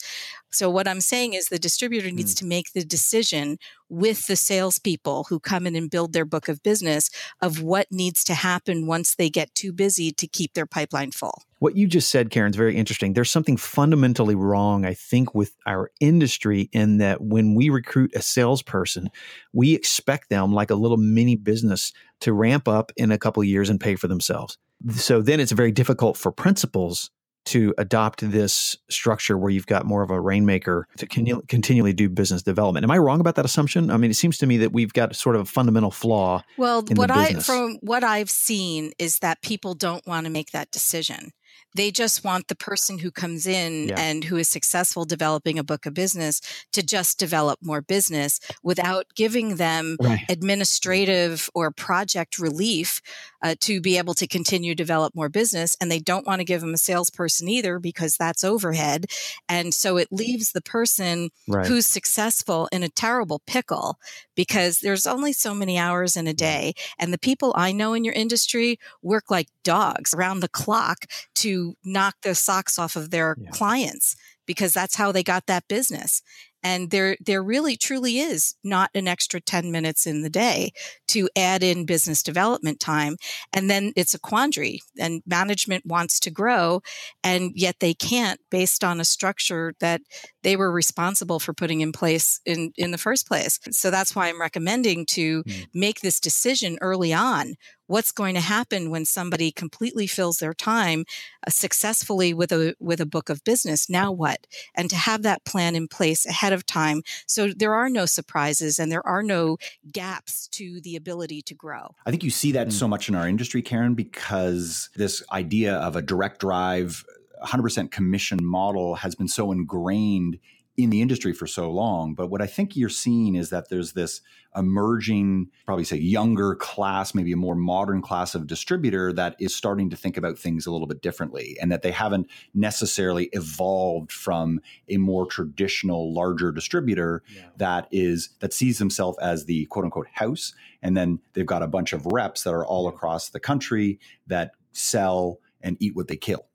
So, 0.51 0.70
what 0.70 0.88
I'm 0.88 1.01
saying 1.01 1.34
is 1.34 1.48
the 1.48 1.60
distributor 1.60 2.12
needs 2.12 2.34
Mm. 2.34 2.39
to 2.39 2.46
make 2.46 2.74
the 2.74 2.84
decision 2.84 3.58
with 3.88 4.27
the 4.27 4.36
salespeople 4.36 5.25
who 5.29 5.39
come 5.39 5.65
in 5.68 5.75
and 5.75 5.89
build 5.89 6.13
their 6.13 6.25
book 6.25 6.48
of 6.48 6.62
business 6.63 7.10
of 7.41 7.62
what 7.62 7.88
needs 7.91 8.24
to 8.25 8.34
happen 8.34 8.88
once 8.88 9.15
they 9.15 9.29
get 9.29 9.53
too 9.56 9.72
busy 9.72 10.12
to 10.12 10.27
keep 10.27 10.53
their 10.53 10.65
pipeline 10.65 11.12
full. 11.12 11.44
What 11.60 11.75
you 11.75 11.88
just 11.88 12.10
said, 12.10 12.29
Caryn, 12.29 12.51
is 12.51 12.56
very 12.56 12.75
interesting. 12.75 13.13
There's 13.13 13.32
something 13.32 13.58
fundamentally 13.58 14.36
wrong, 14.36 14.86
I 14.86 14.94
think, 14.94 15.36
with 15.36 15.56
our 15.65 15.91
industry 16.00 16.70
in 16.72 16.98
that 17.00 17.22
when 17.22 17.53
we 17.56 17.70
recruit 17.70 18.12
a 18.15 18.22
salesperson, 18.22 19.10
we 19.53 19.74
expect 19.74 20.29
them, 20.29 20.53
like 20.53 20.70
a 20.70 20.75
little 20.75 20.98
mini 20.98 21.36
business, 21.36 21.91
to 22.22 22.32
ramp 22.34 22.68
up 22.68 22.91
in 22.96 23.12
a 23.12 23.18
couple 23.18 23.41
of 23.41 23.48
years 23.48 23.70
and 23.70 23.79
pay 23.79 23.96
for 23.96 24.08
themselves. 24.08 24.58
So 24.91 25.22
then 25.22 25.39
it's 25.41 25.51
very 25.51 25.72
difficult 25.74 26.15
for 26.15 26.32
principals 26.32 27.12
to 27.46 27.74
adopt 27.77 28.29
this 28.29 28.77
structure 28.89 29.38
where 29.38 29.50
you've 29.50 29.65
got 29.65 29.86
more 29.86 30.03
of 30.03 30.12
a 30.12 30.19
rainmaker 30.19 30.88
to 30.98 31.08
con- 31.08 31.41
continually 31.48 31.93
do 31.93 32.10
business 32.10 32.43
development. 32.43 32.84
Am 32.84 32.91
I 32.91 32.98
wrong 32.98 33.19
about 33.19 33.36
that 33.36 33.46
assumption? 33.46 33.89
I 33.89 33.98
mean, 33.98 34.12
it 34.12 34.15
seems 34.15 34.38
to 34.39 34.46
me 34.46 34.58
that 34.58 34.72
we've 34.72 34.93
got 34.93 35.15
sort 35.15 35.36
of 35.36 35.41
a 35.41 35.46
fundamental 35.46 35.91
flaw. 35.91 36.43
Well, 36.58 36.84
what 36.96 37.12
I 37.12 37.34
from 37.36 37.77
what 37.81 38.03
I've 38.03 38.29
seen 38.29 38.91
is 39.00 39.19
that 39.19 39.41
people 39.41 39.74
don't 39.74 40.05
want 40.05 40.25
to 40.25 40.31
make 40.31 40.51
that 40.51 40.72
decision. 40.72 41.31
They 41.75 41.92
just 41.92 42.24
want 42.24 42.48
the 42.48 42.56
person 42.56 43.00
who 43.00 43.12
comes 43.12 43.46
in 43.46 43.89
Yeah. 43.89 44.00
and 44.00 44.24
who 44.24 44.38
is 44.38 44.48
successful 44.48 45.06
developing 45.06 45.60
a 45.60 45.63
book 45.63 45.86
of 45.86 45.94
business 45.94 46.42
to 46.74 46.82
just 46.84 47.20
develop 47.20 47.60
more 47.62 47.82
business 47.82 48.39
without 48.63 49.06
giving 49.16 49.56
them 49.58 49.98
Right. 50.01 50.25
administrative 50.30 51.50
or 51.54 51.72
project 51.72 52.39
relief 52.39 53.01
uh, 53.42 53.56
to 53.62 53.80
be 53.80 53.98
able 53.98 54.13
to 54.16 54.28
continue 54.28 54.72
to 54.74 54.75
develop 54.84 55.16
more 55.16 55.30
business. 55.30 55.78
And 55.80 55.89
they 55.92 56.00
don't 56.00 56.25
want 56.28 56.39
to 56.39 56.46
give 56.46 56.60
them 56.62 56.74
a 56.74 56.78
salesperson 56.78 57.48
either 57.48 57.80
because 57.80 58.18
that's 58.18 58.44
overhead. 58.44 59.06
And 59.48 59.74
so 59.74 59.98
it 59.98 60.10
leaves 60.12 60.51
the 60.51 60.62
person 60.62 61.30
Right. 61.48 61.66
who's 61.66 61.86
successful 61.86 62.68
in 62.72 62.84
a 62.84 62.89
terrible 62.89 63.42
pickle 63.48 63.98
because 64.36 64.80
there's 64.80 65.08
only 65.08 65.34
so 65.34 65.54
many 65.54 65.78
hours 65.78 66.18
in 66.18 66.28
a 66.28 66.34
day. 66.34 66.74
And 66.98 67.13
the 67.13 67.18
people 67.18 67.54
I 67.56 67.72
know 67.72 67.94
in 67.94 68.04
your 68.04 68.13
industry 68.13 68.78
work 69.01 69.25
like 69.30 69.48
dogs 69.63 70.13
around 70.13 70.39
the 70.42 70.50
clock 70.50 71.06
to 71.36 71.49
knock 71.84 72.15
the 72.24 72.36
socks 72.36 72.77
off 72.79 72.96
of 72.96 73.10
their 73.12 73.38
Yeah. 73.38 73.51
clients 73.51 74.15
because 74.46 74.74
that's 74.74 74.96
how 74.96 75.12
they 75.12 75.24
got 75.24 75.46
that 75.46 75.68
business. 75.68 76.22
And 76.62 76.89
there, 76.91 77.15
there 77.25 77.41
really 77.41 77.77
truly 77.77 78.20
is 78.20 78.56
not 78.65 78.89
an 78.94 79.08
extra 79.08 79.39
10 79.39 79.72
minutes 79.72 80.06
in 80.06 80.24
the 80.24 80.29
day 80.29 80.72
to 81.10 81.29
add 81.38 81.63
in 81.63 81.86
business 81.86 82.22
development 82.22 82.82
time. 82.82 83.15
And 83.53 83.70
then 83.70 83.94
it's 83.96 84.13
a 84.13 84.20
quandary 84.20 84.82
and 85.00 85.22
management 85.25 85.86
wants 85.86 86.20
to 86.22 86.32
grow 86.32 86.82
and 87.24 87.51
yet 87.56 87.75
they 87.79 87.94
can't 87.94 88.41
based 88.51 88.84
on 88.84 89.00
a 89.00 89.06
structure 89.06 89.74
that 89.79 90.01
they 90.44 90.56
were 90.58 90.72
responsible 90.72 91.39
for 91.39 91.53
putting 91.53 91.82
in 91.82 91.91
place 91.94 92.41
in, 92.46 92.72
in 92.77 92.91
the 92.91 92.98
first 92.98 93.27
place. 93.27 93.60
So 93.72 93.89
that's 93.89 94.15
why 94.15 94.27
I'm 94.27 94.41
recommending 94.41 95.06
to 95.08 95.44
Mm. 95.44 95.68
make 95.74 96.01
this 96.01 96.20
decision 96.20 96.77
early 96.82 97.13
on. 97.13 97.53
What's 97.89 98.12
going 98.12 98.36
to 98.36 98.41
happen 98.41 98.91
when 98.91 99.03
somebody 99.03 99.51
completely 99.51 100.05
fills 100.05 100.38
their 100.38 100.53
time 100.53 101.05
uh, 101.48 101.50
successfully 101.50 102.36
with 102.36 102.51
a 102.51 102.75
with 102.79 103.01
a 103.01 103.05
book 103.08 103.29
of 103.29 103.43
business? 103.43 103.89
Now 103.89 104.12
what? 104.12 104.46
And 104.75 104.91
to 104.91 104.96
have 104.96 105.24
that 105.24 105.43
plan 105.43 105.75
in 105.75 105.88
place 105.88 106.24
ahead 106.27 106.53
of 106.53 106.67
time, 106.67 107.01
so 107.25 107.48
there 107.48 107.74
are 107.74 107.89
no 107.89 108.05
surprises 108.05 108.77
and 108.77 108.91
there 108.91 109.05
are 109.08 109.24
no 109.24 109.58
gaps 109.91 110.48
to 110.50 110.79
the 110.81 110.96
ability 110.96 111.41
to 111.41 111.55
grow. 111.55 111.96
I 112.05 112.12
think 112.12 112.24
you 112.24 112.29
see 112.29 112.51
that 112.51 112.67
Mm. 112.67 112.74
so 112.74 112.88
much 112.88 113.10
in 113.10 113.15
our 113.15 113.27
industry, 113.27 113.63
Caryn, 113.63 113.96
because 113.96 114.89
this 114.96 115.24
idea 115.31 115.74
of 115.74 115.96
a 115.96 116.01
direct 116.03 116.41
drive, 116.41 117.03
100% 117.43 117.89
commission 117.89 118.46
model 118.46 118.96
has 118.98 119.15
been 119.15 119.27
so 119.27 119.51
ingrained 119.51 120.38
in 120.80 120.90
the 120.90 121.02
industry 121.02 121.34
for 121.34 121.46
so 121.46 121.70
long. 121.70 122.16
But 122.16 122.28
what 122.28 122.42
I 122.42 122.48
think 122.48 122.78
you're 122.78 122.88
seeing 122.88 123.36
is 123.36 123.50
that 123.50 123.68
there's 123.68 123.92
this 123.92 124.22
emerging, 124.56 125.50
probably 125.66 125.84
say 125.84 125.98
younger 125.98 126.56
class, 126.56 127.14
maybe 127.14 127.34
a 127.34 127.38
more 127.38 127.54
modern 127.54 128.02
class 128.02 128.34
of 128.34 128.48
distributor 128.48 129.12
that 129.12 129.36
is 129.40 129.54
starting 129.54 129.90
to 129.90 129.98
think 129.98 130.16
about 130.16 130.40
things 130.40 130.66
a 130.66 130.72
little 130.72 130.88
bit 130.88 131.02
differently 131.02 131.58
and 131.62 131.70
that 131.70 131.82
they 131.82 131.92
haven't 131.92 132.30
necessarily 132.54 133.26
evolved 133.34 134.10
from 134.12 134.62
a 134.88 134.96
more 134.96 135.26
traditional, 135.26 136.14
larger 136.14 136.50
distributor 136.50 137.24
that 137.58 137.88
is 137.92 138.30
that 138.40 138.54
sees 138.54 138.80
themselves 138.80 139.18
as 139.20 139.46
the 139.46 139.66
quote 139.66 139.84
unquote 139.84 140.08
house. 140.14 140.54
And 140.82 140.96
then 140.96 141.20
they've 141.34 141.46
got 141.46 141.62
a 141.62 141.68
bunch 141.68 141.92
of 141.92 142.06
reps 142.06 142.44
that 142.44 142.54
are 142.54 142.66
all 142.66 142.88
across 142.88 143.30
the 143.30 143.40
country 143.40 144.00
that 144.28 144.52
sell 144.72 145.40
and 145.62 145.76
eat 145.82 145.94
what 145.94 146.08
they 146.08 146.16
kill 146.16 146.49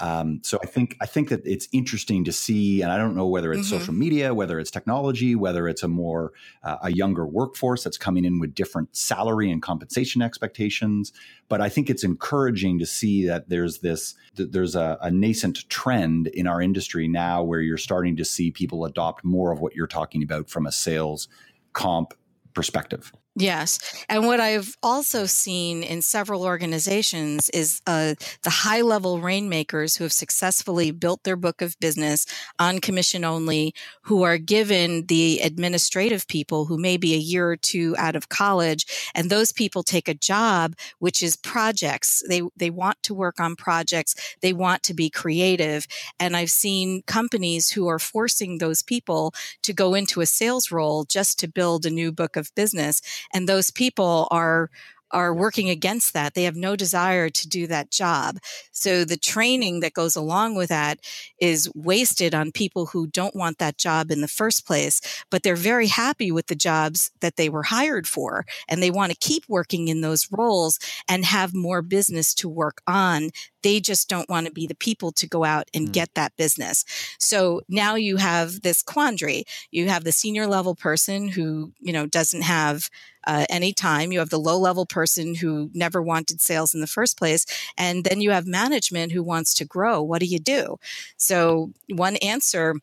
um, 0.00 0.40
so 0.42 0.58
I 0.62 0.66
think 0.66 0.96
I 1.00 1.06
think 1.06 1.28
that 1.28 1.42
it's 1.44 1.68
interesting 1.72 2.24
to 2.24 2.32
see, 2.32 2.80
and 2.82 2.90
I 2.90 2.96
don't 2.96 3.14
know 3.14 3.26
whether 3.26 3.52
it's 3.52 3.66
Mhm. 3.66 3.70
social 3.70 3.94
media, 3.94 4.32
whether 4.34 4.58
it's 4.58 4.70
technology, 4.70 5.34
whether 5.34 5.68
it's 5.68 5.82
a 5.82 5.88
more 5.88 6.32
uh, 6.62 6.76
a 6.82 6.92
younger 6.92 7.26
workforce 7.26 7.84
that's 7.84 7.98
coming 7.98 8.24
in 8.24 8.38
with 8.40 8.54
different 8.54 8.96
salary 8.96 9.50
and 9.50 9.60
compensation 9.62 10.22
expectations. 10.22 11.12
But 11.48 11.60
I 11.60 11.68
think 11.68 11.90
it's 11.90 12.04
encouraging 12.04 12.78
to 12.78 12.86
see 12.86 13.26
that 13.26 13.48
there's 13.48 13.78
this 13.78 14.14
that 14.36 14.52
there's 14.52 14.74
a, 14.74 14.98
a 15.02 15.10
nascent 15.10 15.68
trend 15.68 16.28
in 16.28 16.46
our 16.46 16.62
industry 16.62 17.06
now 17.06 17.42
where 17.42 17.60
you're 17.60 17.76
starting 17.76 18.16
to 18.16 18.24
see 18.24 18.50
people 18.50 18.84
adopt 18.84 19.24
more 19.24 19.52
of 19.52 19.60
what 19.60 19.74
you're 19.74 19.86
talking 19.86 20.22
about 20.22 20.48
from 20.48 20.66
a 20.66 20.72
sales 20.72 21.28
comp 21.72 22.14
perspective. 22.54 23.12
Yes. 23.40 23.78
And 24.10 24.26
what 24.26 24.38
I've 24.38 24.76
also 24.82 25.24
seen 25.24 25.82
in 25.82 26.02
several 26.02 26.44
organizations 26.44 27.48
is 27.50 27.80
uh, 27.86 28.14
the 28.42 28.50
high 28.50 28.82
level 28.82 29.18
rainmakers 29.20 29.96
who 29.96 30.04
have 30.04 30.12
successfully 30.12 30.90
built 30.90 31.24
their 31.24 31.36
book 31.36 31.62
of 31.62 31.78
business 31.80 32.26
on 32.58 32.80
commission 32.80 33.24
only, 33.24 33.74
who 34.02 34.24
are 34.24 34.36
given 34.36 35.06
the 35.06 35.40
administrative 35.42 36.28
people 36.28 36.66
who 36.66 36.76
may 36.76 36.98
be 36.98 37.14
a 37.14 37.18
year 37.18 37.50
or 37.50 37.56
two 37.56 37.94
out 37.98 38.14
of 38.14 38.28
college. 38.28 39.10
And 39.14 39.30
those 39.30 39.52
people 39.52 39.82
take 39.82 40.08
a 40.08 40.14
job, 40.14 40.74
which 40.98 41.22
is 41.22 41.36
projects. 41.36 42.22
They, 42.28 42.42
they 42.56 42.70
want 42.70 43.02
to 43.04 43.14
work 43.14 43.40
on 43.40 43.56
projects. 43.56 44.14
They 44.42 44.52
want 44.52 44.82
to 44.82 44.94
be 44.94 45.08
creative. 45.08 45.86
And 46.18 46.36
I've 46.36 46.50
seen 46.50 47.02
companies 47.06 47.70
who 47.70 47.88
are 47.88 47.98
forcing 47.98 48.58
those 48.58 48.82
people 48.82 49.32
to 49.62 49.72
go 49.72 49.94
into 49.94 50.20
a 50.20 50.26
sales 50.26 50.70
role 50.70 51.04
just 51.04 51.38
to 51.38 51.48
build 51.48 51.86
a 51.86 51.90
new 51.90 52.12
book 52.12 52.36
of 52.36 52.54
business 52.54 53.00
and 53.32 53.48
those 53.48 53.70
people 53.70 54.28
are 54.30 54.70
are 55.12 55.34
working 55.34 55.68
against 55.68 56.12
that. 56.12 56.34
They 56.34 56.44
have 56.44 56.56
no 56.56 56.76
desire 56.76 57.28
to 57.30 57.48
do 57.48 57.66
that 57.66 57.90
job. 57.90 58.38
So 58.70 59.04
the 59.04 59.16
training 59.16 59.80
that 59.80 59.92
goes 59.92 60.14
along 60.16 60.54
with 60.54 60.68
that 60.68 61.00
is 61.40 61.70
wasted 61.74 62.34
on 62.34 62.52
people 62.52 62.86
who 62.86 63.06
don't 63.08 63.34
want 63.34 63.58
that 63.58 63.76
job 63.76 64.10
in 64.10 64.20
the 64.20 64.28
first 64.28 64.66
place 64.66 65.00
but 65.30 65.42
they're 65.42 65.56
very 65.56 65.86
happy 65.86 66.30
with 66.30 66.46
the 66.46 66.54
jobs 66.54 67.10
that 67.20 67.36
they 67.36 67.48
were 67.48 67.64
hired 67.64 68.06
for 68.06 68.44
and 68.68 68.82
they 68.82 68.90
want 68.90 69.10
to 69.12 69.18
keep 69.18 69.44
working 69.48 69.88
in 69.88 70.00
those 70.00 70.28
roles 70.30 70.78
and 71.08 71.24
have 71.24 71.54
more 71.54 71.82
business 71.82 72.34
to 72.34 72.48
work 72.48 72.80
on 72.86 73.30
they 73.62 73.80
just 73.80 74.08
don't 74.08 74.28
want 74.28 74.46
to 74.46 74.52
be 74.52 74.66
the 74.66 74.74
people 74.74 75.12
to 75.12 75.26
go 75.28 75.44
out 75.44 75.68
and 75.74 75.88
Mm. 75.88 75.92
get 75.92 76.14
that 76.14 76.36
business. 76.36 76.84
So 77.18 77.62
now 77.68 77.94
you 77.94 78.16
have 78.16 78.62
this 78.62 78.82
quandary. 78.82 79.44
You 79.70 79.88
have 79.88 80.04
the 80.04 80.12
senior 80.12 80.46
level 80.46 80.74
person 80.74 81.28
who 81.28 81.72
you 81.80 81.92
know 81.92 82.06
doesn't 82.06 82.42
have 82.42 82.88
uh, 83.26 83.44
any 83.50 83.72
time. 83.72 84.12
You 84.12 84.18
have 84.20 84.30
the 84.30 84.38
low 84.38 84.58
level 84.58 84.86
person 84.86 85.34
who 85.34 85.70
never 85.74 86.00
wanted 86.02 86.40
sales 86.40 86.74
in 86.74 86.80
the 86.80 86.86
first 86.86 87.18
place. 87.18 87.44
And 87.76 88.04
then 88.04 88.20
you 88.20 88.30
have 88.30 88.46
management 88.46 89.12
who 89.12 89.22
wants 89.22 89.52
to 89.54 89.64
grow. 89.64 90.02
What 90.02 90.20
do 90.20 90.26
you 90.26 90.38
do? 90.38 90.76
So 91.16 91.72
one 91.88 92.16
answer 92.16 92.74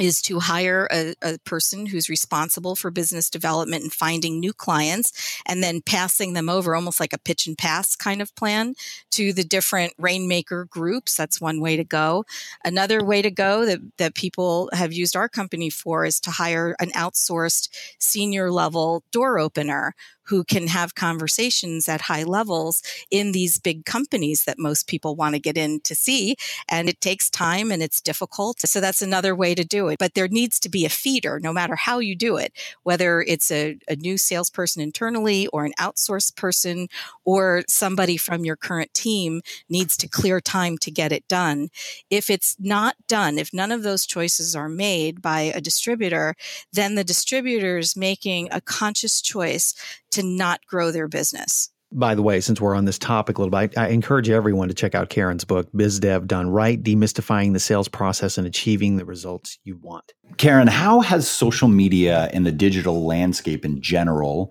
is 0.00 0.20
to 0.22 0.40
hire 0.40 0.88
a, 0.90 1.14
a 1.22 1.38
person 1.44 1.86
who's 1.86 2.08
responsible 2.08 2.74
for 2.74 2.90
business 2.90 3.30
development 3.30 3.82
and 3.82 3.92
finding 3.92 4.40
new 4.40 4.52
clients 4.52 5.40
and 5.46 5.62
then 5.62 5.80
passing 5.80 6.32
them 6.32 6.48
over 6.48 6.74
almost 6.74 7.00
like 7.00 7.12
a 7.12 7.18
pitch 7.18 7.46
and 7.46 7.56
pass 7.56 7.94
kind 7.94 8.20
of 8.20 8.34
plan 8.34 8.74
to 9.10 9.32
the 9.32 9.44
different 9.44 9.92
rainmaker 9.98 10.64
groups. 10.64 11.16
That's 11.16 11.40
one 11.40 11.60
way 11.60 11.76
to 11.76 11.84
go. 11.84 12.24
Another 12.64 13.04
way 13.04 13.22
to 13.22 13.30
go 13.30 13.64
that, 13.64 13.80
that 13.98 14.14
people 14.14 14.68
have 14.72 14.92
used 14.92 15.16
our 15.16 15.28
company 15.28 15.70
for 15.70 16.04
is 16.04 16.20
to 16.20 16.30
hire 16.30 16.74
an 16.80 16.90
outsourced 16.90 17.68
senior 17.98 18.50
level 18.50 19.04
door 19.12 19.38
opener 19.38 19.94
who 20.24 20.44
can 20.44 20.68
have 20.68 20.94
conversations 20.94 21.88
at 21.88 22.02
high 22.02 22.24
levels 22.24 22.82
in 23.10 23.32
these 23.32 23.58
big 23.58 23.84
companies 23.84 24.44
that 24.44 24.58
most 24.58 24.86
people 24.86 25.14
want 25.14 25.34
to 25.34 25.40
get 25.40 25.56
in 25.56 25.80
to 25.80 25.94
see. 25.94 26.36
And 26.68 26.88
it 26.88 27.00
takes 27.00 27.30
time 27.30 27.70
and 27.70 27.82
it's 27.82 28.00
difficult. 28.00 28.60
So 28.60 28.80
that's 28.80 29.02
another 29.02 29.34
way 29.34 29.54
to 29.54 29.64
do 29.64 29.88
it. 29.88 29.98
But 29.98 30.14
there 30.14 30.28
needs 30.28 30.58
to 30.60 30.68
be 30.68 30.84
a 30.84 30.90
feeder, 30.90 31.40
no 31.40 31.52
matter 31.52 31.76
how 31.76 31.98
you 31.98 32.16
do 32.16 32.36
it, 32.36 32.52
whether 32.82 33.20
it's 33.22 33.50
a, 33.50 33.78
a 33.88 33.96
new 33.96 34.16
salesperson 34.16 34.82
internally 34.82 35.46
or 35.48 35.64
an 35.64 35.72
outsourced 35.78 36.36
person 36.36 36.88
or 37.24 37.62
somebody 37.68 38.16
from 38.16 38.44
your 38.44 38.56
current 38.56 38.92
team 38.94 39.42
needs 39.68 39.96
to 39.96 40.08
clear 40.08 40.40
time 40.40 40.78
to 40.78 40.90
get 40.90 41.12
it 41.12 41.26
done. 41.28 41.68
If 42.10 42.30
it's 42.30 42.56
not 42.58 42.96
done, 43.08 43.38
if 43.38 43.52
none 43.52 43.72
of 43.72 43.82
those 43.82 44.06
choices 44.06 44.56
are 44.56 44.68
made 44.68 45.20
by 45.20 45.40
a 45.40 45.60
distributor, 45.60 46.34
then 46.72 46.94
the 46.94 47.04
distributor 47.04 47.78
is 47.78 47.96
making 47.96 48.48
a 48.50 48.60
conscious 48.60 49.20
choice 49.20 49.74
to 50.14 50.22
not 50.22 50.60
grow 50.66 50.90
their 50.90 51.08
business. 51.08 51.70
By 51.92 52.16
the 52.16 52.22
way, 52.22 52.40
since 52.40 52.60
we're 52.60 52.74
on 52.74 52.86
this 52.86 52.98
topic 52.98 53.38
a 53.38 53.40
little 53.40 53.56
bit, 53.56 53.78
I, 53.78 53.84
I 53.84 53.88
encourage 53.90 54.28
everyone 54.28 54.66
to 54.66 54.74
check 54.74 54.96
out 54.96 55.10
Caryn's 55.10 55.44
book, 55.44 55.70
BizDev 55.72 56.26
Done 56.26 56.50
Right 56.50 56.82
Demystifying 56.82 57.52
the 57.52 57.60
Sales 57.60 57.86
Process 57.86 58.36
and 58.36 58.46
Achieving 58.46 58.96
the 58.96 59.04
Results 59.04 59.58
You 59.62 59.78
Want. 59.80 60.12
Caryn, 60.36 60.68
how 60.68 61.00
has 61.00 61.30
social 61.30 61.68
media 61.68 62.30
and 62.32 62.44
the 62.44 62.50
digital 62.50 63.04
landscape 63.06 63.64
in 63.64 63.80
general 63.80 64.50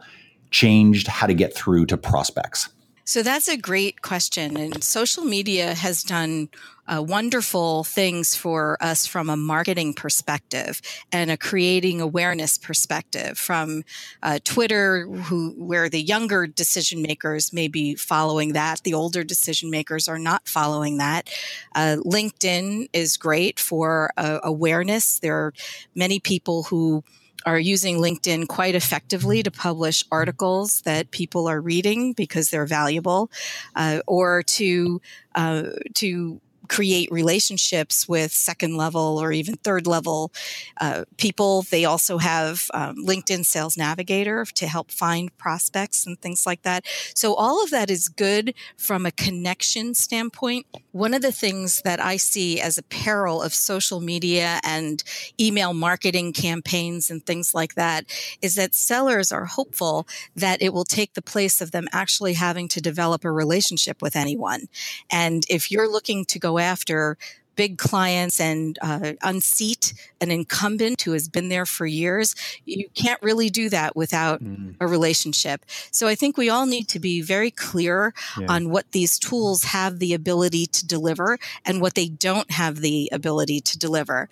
changed 0.52 1.08
how 1.08 1.28
to 1.28 1.34
get 1.34 1.54
through 1.54 1.88
to 1.88 1.98
prospects? 1.98 2.70
So 3.06 3.22
that's 3.22 3.50
a 3.50 3.58
great 3.58 4.02
question. 4.02 4.56
And 4.56 4.84
social 4.84 5.26
media 5.26 5.74
has 5.74 6.04
done 6.04 6.50
uh, 6.88 7.02
wonderful 7.02 7.84
things 7.84 8.36
for 8.36 8.78
us 8.82 9.06
from 9.06 9.30
a 9.30 9.38
marketing 9.38 9.94
perspective 9.94 10.82
and 11.12 11.30
a 11.30 11.38
creating 11.38 12.00
awareness 12.02 12.58
perspective 12.58 13.38
from 13.38 13.84
uh, 14.22 14.40
Twitter, 14.44 15.06
who, 15.06 15.52
where 15.58 15.90
the 15.90 16.02
younger 16.02 16.48
decision 16.48 17.02
makers 17.02 17.52
may 17.52 17.68
be 17.68 17.96
following 17.96 18.54
that. 18.54 18.82
The 18.84 18.94
older 18.94 19.24
decision 19.24 19.70
makers 19.70 20.08
are 20.08 20.20
not 20.20 20.48
following 20.48 20.98
that. 20.98 21.30
Uh, 21.76 21.98
LinkedIn 22.06 22.90
is 22.94 23.18
great 23.18 23.60
for 23.60 24.12
uh, 24.18 24.40
awareness. 24.44 25.20
There 25.20 25.38
are 25.38 25.54
many 25.96 26.20
people 26.20 26.64
who 26.64 27.04
are 27.46 27.60
using 27.60 27.98
LinkedIn 27.98 28.48
quite 28.48 28.76
effectively 28.76 29.44
to 29.44 29.52
publish 29.52 30.04
articles 30.12 30.82
that 30.82 31.12
people 31.12 31.48
are 31.48 31.62
reading 31.62 32.14
because 32.14 32.50
they're 32.50 32.66
valuable, 32.66 33.30
uh, 33.76 34.00
or 34.08 34.44
to 34.44 35.02
uh, 35.36 35.64
to 35.96 36.40
create 36.68 37.12
relationships 37.12 38.08
with 38.08 38.32
second 38.32 38.78
level 38.78 39.20
or 39.22 39.32
even 39.32 39.56
third 39.56 39.88
level 39.88 40.32
uh, 40.80 41.04
people. 41.18 41.64
They 41.64 41.86
also 41.86 42.18
have 42.18 42.70
um, 42.74 42.96
LinkedIn 43.06 43.46
Sales 43.46 43.78
Navigator 43.78 44.46
to 44.46 44.68
help 44.68 44.92
find 44.92 45.36
prospects 45.38 46.06
and 46.06 46.20
things 46.20 46.46
like 46.46 46.64
that. 46.64 46.86
So 47.16 47.36
all 47.36 47.64
of 47.64 47.70
that 47.72 47.90
is 47.90 48.08
good 48.08 48.54
from 48.78 49.06
a 49.06 49.12
connection 49.12 49.94
standpoint. 49.94 50.66
One 50.92 51.14
of 51.14 51.22
the 51.22 51.32
things 51.32 51.82
that 51.82 52.00
I 52.00 52.18
see 52.18 52.62
as 52.62 52.78
a 52.78 52.84
peril 52.84 53.42
of 53.42 53.54
social 53.54 54.00
media 54.00 54.60
and 54.64 55.04
email 55.40 55.74
marketing 55.74 56.34
campaigns 56.34 57.10
and 57.10 57.26
things 57.26 57.54
like 57.54 57.76
that 57.76 58.06
is 58.42 58.56
that 58.56 58.76
sellers 58.76 59.32
are 59.32 59.46
hopeful 59.46 60.08
that 60.36 60.62
it 60.62 60.74
will 60.74 60.86
take 60.86 61.14
the 61.14 61.22
place 61.22 61.62
of 61.62 61.72
them 61.72 61.88
actually 61.92 62.34
having 62.34 62.68
to 62.70 62.82
develop 62.82 63.26
a 63.26 63.32
relationship 63.32 64.02
with 64.02 64.16
anyone. 64.16 64.68
And 65.12 65.44
if 65.50 65.72
you're 65.72 65.92
looking 65.92 66.26
to 66.26 66.40
go 66.40 66.58
after 66.64 67.18
big 67.56 67.78
clients 67.78 68.40
and 68.40 68.80
uh, 68.82 69.14
unseat 69.22 69.94
an 70.22 70.32
incumbent 70.32 71.02
who 71.02 71.12
has 71.12 71.28
been 71.28 71.50
there 71.50 71.66
for 71.66 71.86
years. 71.86 72.36
You 72.66 72.90
can't 72.96 73.22
really 73.22 73.50
do 73.50 73.70
that 73.70 73.96
without 73.96 74.44
mm. 74.44 74.76
a 74.80 74.88
relationship. 74.88 75.66
So 75.92 76.08
I 76.08 76.16
think 76.16 76.38
we 76.38 76.50
all 76.50 76.66
need 76.66 76.88
to 76.90 77.00
be 77.00 77.22
very 77.22 77.52
clear 77.52 78.14
yeah. 78.40 78.48
on 78.50 78.70
what 78.70 78.92
these 78.92 79.20
tools 79.20 79.66
have 79.66 80.00
the 80.00 80.14
ability 80.14 80.66
to 80.68 80.88
deliver 80.88 81.38
and 81.66 81.82
what 81.82 81.96
they 81.96 82.08
don't 82.08 82.52
have 82.52 82.78
the 82.78 83.10
ability 83.12 83.60
to 83.62 83.78
deliver. 83.78 84.30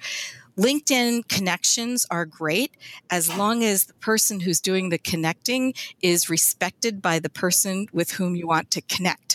LinkedIn 0.57 1.27
connections 1.29 2.05
are 2.11 2.25
great 2.25 2.75
as 3.09 3.35
long 3.35 3.63
as 3.63 3.85
the 3.85 3.93
person 3.95 4.41
who's 4.41 4.59
doing 4.59 4.89
the 4.89 4.97
connecting 4.97 5.73
is 6.01 6.29
respected 6.29 7.01
by 7.01 7.19
the 7.19 7.29
person 7.29 7.87
with 7.93 8.11
whom 8.11 8.35
you 8.35 8.47
want 8.47 8.69
to 8.71 8.81
connect. 8.81 9.30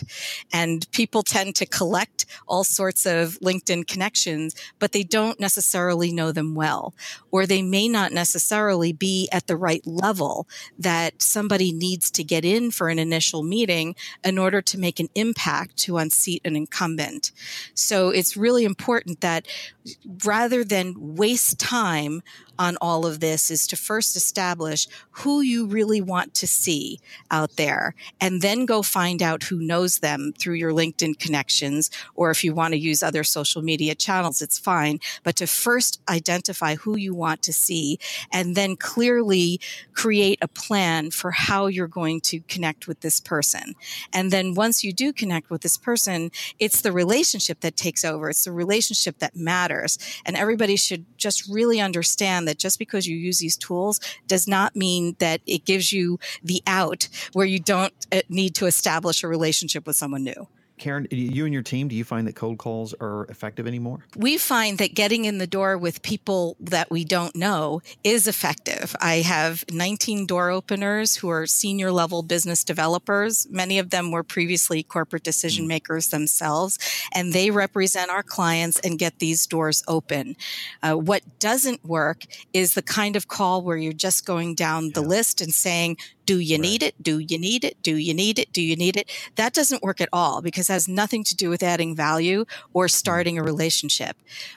And 0.53 0.91
people 0.93 1.23
tend 1.23 1.55
to 1.57 1.67
collect 1.67 2.27
all 2.47 2.65
sorts 2.65 3.07
of 3.07 3.39
LinkedIn 3.41 3.87
connections, 3.87 4.55
but 4.79 4.93
they 4.93 5.03
don't 5.03 5.41
necessarily 5.41 6.13
know 6.13 6.33
them 6.33 6.55
well, 6.55 6.95
or 7.31 7.47
they 7.47 7.63
may 7.63 7.89
not 7.89 8.13
necessarily 8.13 8.93
be 8.93 9.29
at 9.33 9.47
the 9.47 9.57
right 9.57 9.87
level 9.87 10.47
that 10.79 11.23
somebody 11.23 11.73
needs 11.73 12.11
to 12.13 12.25
get 12.25 12.45
in 12.45 12.71
for 12.71 12.89
an 12.89 12.99
initial 12.99 13.43
meeting 13.43 13.95
in 14.25 14.39
order 14.39 14.63
to 14.63 14.79
make 14.79 15.01
an 15.01 15.09
impact 15.15 15.77
to 15.77 15.99
unseat 15.99 16.43
an 16.45 16.57
incumbent. 16.57 17.33
So 17.75 18.11
it's 18.11 18.37
really 18.37 18.65
important 18.65 19.21
that 19.21 19.47
rather 20.25 20.65
than 20.65 21.17
waste 21.17 21.59
time 21.59 22.23
on 22.59 22.77
all 22.81 23.07
of 23.07 23.21
this 23.21 23.51
is 23.51 23.67
to 23.69 23.77
first 23.77 24.17
establish 24.17 24.89
who 25.11 25.41
you 25.41 25.67
really 25.67 26.01
want 26.01 26.35
to 26.35 26.47
see 26.47 27.01
out 27.31 27.57
there 27.57 27.95
and 28.21 28.43
then 28.43 28.67
go 28.67 28.83
find 28.83 29.23
out 29.23 29.45
who 29.45 29.59
knows 29.59 29.99
them 29.99 30.33
through 30.39 30.55
your 30.55 30.73
LinkedIn 30.73 31.19
connections. 31.19 31.91
Or 32.15 32.31
if 32.31 32.45
you 32.45 32.55
want 32.55 32.73
to 32.73 32.79
use 32.79 33.03
other 33.03 33.25
social 33.25 33.63
media 33.63 33.95
channels, 33.95 34.43
it's 34.43 34.59
fine. 34.59 35.01
But 35.23 35.37
to 35.37 35.47
first 35.47 36.01
identify 36.09 36.77
who 36.77 36.97
you 36.97 37.15
want 37.15 37.43
to 37.43 37.53
see 37.53 37.99
and 38.33 38.55
then 38.55 38.77
clearly 38.77 39.61
create 39.93 40.39
a 40.43 40.49
plan 40.49 41.11
for 41.11 41.31
how 41.31 41.67
you're 41.67 41.87
going 41.87 42.21
to 42.23 42.41
connect 42.41 42.87
with 42.87 43.01
this 43.01 43.21
person. 43.21 43.75
And 44.13 44.31
then 44.31 44.55
once 44.55 44.85
you 44.85 44.93
do 44.93 45.13
connect 45.13 45.51
with 45.51 45.63
this 45.63 45.79
person, 45.79 46.31
it's 46.59 46.81
the 46.81 46.93
relationship 46.93 47.61
that 47.61 47.77
takes 47.77 48.05
over. 48.05 48.31
It's 48.31 48.45
the 48.45 48.53
relationship 48.53 49.19
that 49.19 49.37
matters. 49.37 49.99
And 50.25 50.37
everybody 50.37 50.77
should 50.77 51.05
just 51.17 51.49
really 51.49 51.81
understand 51.81 52.46
that 52.47 52.59
just 52.59 52.79
because 52.79 53.07
you 53.07 53.17
use 53.17 53.39
these 53.39 53.57
tools 53.57 54.01
does 54.27 54.49
not 54.49 54.75
mean 54.75 55.17
that 55.19 55.41
it 55.47 55.65
gives 55.65 55.93
you 55.93 56.19
the 56.43 56.63
out 56.67 57.09
where 57.33 57.47
you 57.47 57.59
don't 57.59 57.95
uh, 58.13 58.23
need 58.29 58.55
to 58.57 58.67
establish 58.67 59.23
a 59.23 59.29
relationship 59.29 59.87
with 59.87 59.97
someone 59.97 60.25
new. 60.25 60.49
Caryn, 60.79 61.07
you 61.11 61.45
and 61.45 61.55
your 61.55 61.63
team, 61.63 61.89
do 61.89 61.97
you 61.97 62.05
find 62.05 62.27
that 62.27 62.35
cold 62.35 62.59
calls 62.59 62.95
are 63.01 63.25
effective 63.27 63.67
anymore? 63.67 64.05
We 64.17 64.37
find 64.37 64.79
that 64.79 64.95
getting 64.95 65.25
in 65.25 65.39
the 65.39 65.47
door 65.47 65.79
with 65.79 66.03
people 66.03 66.57
that 66.61 66.91
we 66.91 67.05
don't 67.05 67.35
know 67.35 67.81
is 68.05 68.27
effective. 68.27 68.95
I 69.01 69.17
have 69.17 69.65
19 69.71 70.27
door 70.27 70.51
openers 70.51 71.17
who 71.17 71.29
are 71.29 71.47
senior 71.47 71.91
level 71.91 72.23
business 72.23 72.65
developers. 72.65 73.47
Many 73.51 73.79
of 73.79 73.91
them 73.91 74.11
were 74.11 74.23
previously 74.23 74.83
corporate 74.83 75.23
decision 75.23 75.65
hmm. 75.65 75.69
makers 75.69 76.09
themselves, 76.09 76.79
and 77.13 77.33
they 77.33 77.51
represent 77.51 78.11
our 78.11 78.23
clients 78.23 78.79
and 78.81 78.99
get 78.99 79.19
these 79.19 79.47
doors 79.47 79.83
open. 79.89 80.37
Uh, 80.83 80.95
what 80.95 81.23
doesn't 81.39 81.85
work 81.85 82.25
is 82.53 82.75
the 82.75 82.83
kind 82.83 83.17
of 83.17 83.29
call 83.29 83.63
where 83.63 83.77
you're 83.77 83.93
just 83.93 84.27
going 84.27 84.55
down 84.55 84.91
the 84.93 85.03
yeah. 85.03 85.09
list 85.09 85.41
and 85.41 85.53
saying, 85.53 85.97
do 86.27 86.41
you 86.41 86.57
right. 86.57 86.63
need 86.63 86.83
it? 86.83 87.01
Do 87.03 87.19
you 87.21 87.39
need 87.39 87.65
it? 87.65 87.81
Do 87.83 87.97
you 87.97 88.13
need 88.13 88.39
it? 88.39 88.53
Do 88.53 88.61
you 88.61 88.77
need 88.77 88.97
it? 88.97 89.11
That 89.37 89.55
doesn't 89.55 89.83
work 89.83 90.01
at 90.01 90.09
all 90.13 90.43
because 90.43 90.69
it 90.69 90.73
has 90.73 90.89
nothing 90.89 91.23
to 91.25 91.37
do 91.37 91.49
with 91.49 91.63
adding 91.63 91.95
value 91.95 92.45
or 92.75 92.87
mm. 92.87 92.91
starting 92.91 93.39
a 93.39 93.43
relationship. 93.43 94.17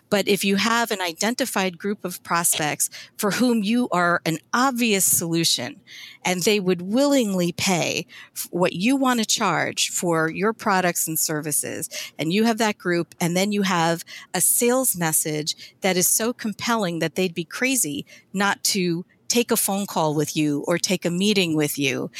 But 0.09 0.27
if 0.27 0.43
you 0.43 0.55
have 0.55 0.89
an 0.89 0.99
identified 0.99 1.77
group 1.77 2.03
of 2.03 2.23
prospects 2.23 2.89
for 3.17 3.31
whom 3.31 3.63
you 3.63 3.87
are 3.91 4.21
an 4.25 4.39
obvious 4.53 5.05
solution 5.05 5.79
and 6.25 6.41
they 6.41 6.59
would 6.59 6.81
willingly 6.81 7.51
pay 7.51 8.07
what 8.49 8.73
you 8.73 8.95
want 8.95 9.19
to 9.19 9.25
charge 9.25 9.89
for 9.89 10.29
your 10.29 10.53
products 10.53 11.07
and 11.07 11.19
services, 11.19 11.89
and 12.17 12.33
you 12.33 12.43
have 12.43 12.57
that 12.57 12.77
group, 12.77 13.15
and 13.21 13.37
then 13.37 13.51
you 13.51 13.61
have 13.61 14.03
a 14.33 14.41
sales 14.41 14.97
message 14.97 15.75
that 15.81 15.95
is 15.95 16.07
so 16.07 16.33
compelling 16.33 16.99
that 16.99 17.15
they'd 17.15 17.33
be 17.33 17.43
crazy 17.43 18.05
not 18.33 18.63
to 18.63 19.05
take 19.29 19.51
a 19.51 19.57
phone 19.57 19.85
call 19.85 20.13
with 20.13 20.35
you 20.35 20.63
or 20.67 20.77
take 20.77 21.05
a 21.05 21.09
meeting 21.09 21.55
with 21.55 21.77
you. 21.77 22.11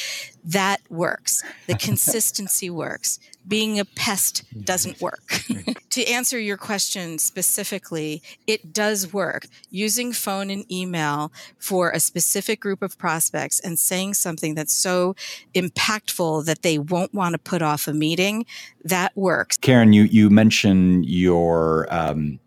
That 0.46 0.82
works. 0.90 1.44
The 1.68 1.76
consistency 1.88 2.70
works. 2.70 3.20
Being 3.48 3.80
a 3.80 3.86
pest 3.86 4.44
doesn't 4.64 5.02
work. 5.02 5.44
to 5.90 6.06
answer 6.06 6.40
your 6.40 6.56
question 6.56 7.18
specifically, 7.18 8.22
it 8.46 8.72
does 8.72 9.12
work. 9.12 9.48
Using 9.72 10.14
phone 10.14 10.52
and 10.52 10.72
email 10.72 11.32
for 11.58 11.90
a 11.90 12.00
specific 12.00 12.62
group 12.62 12.84
of 12.84 12.98
prospects 12.98 13.60
and 13.60 13.80
saying 13.80 14.14
something 14.14 14.54
that's 14.54 14.76
so 14.76 15.16
impactful 15.56 16.46
that 16.46 16.62
they 16.62 16.78
won't 16.78 17.14
want 17.14 17.34
to 17.34 17.40
put 17.40 17.62
off 17.64 17.88
a 17.88 17.94
meeting, 17.94 18.46
that 18.84 19.18
works. 19.18 19.58
Caryn, 19.58 19.94
you, 19.94 20.04
you 20.04 20.30
mentioned 20.30 21.08
your 21.08 21.88
um, 21.90 22.40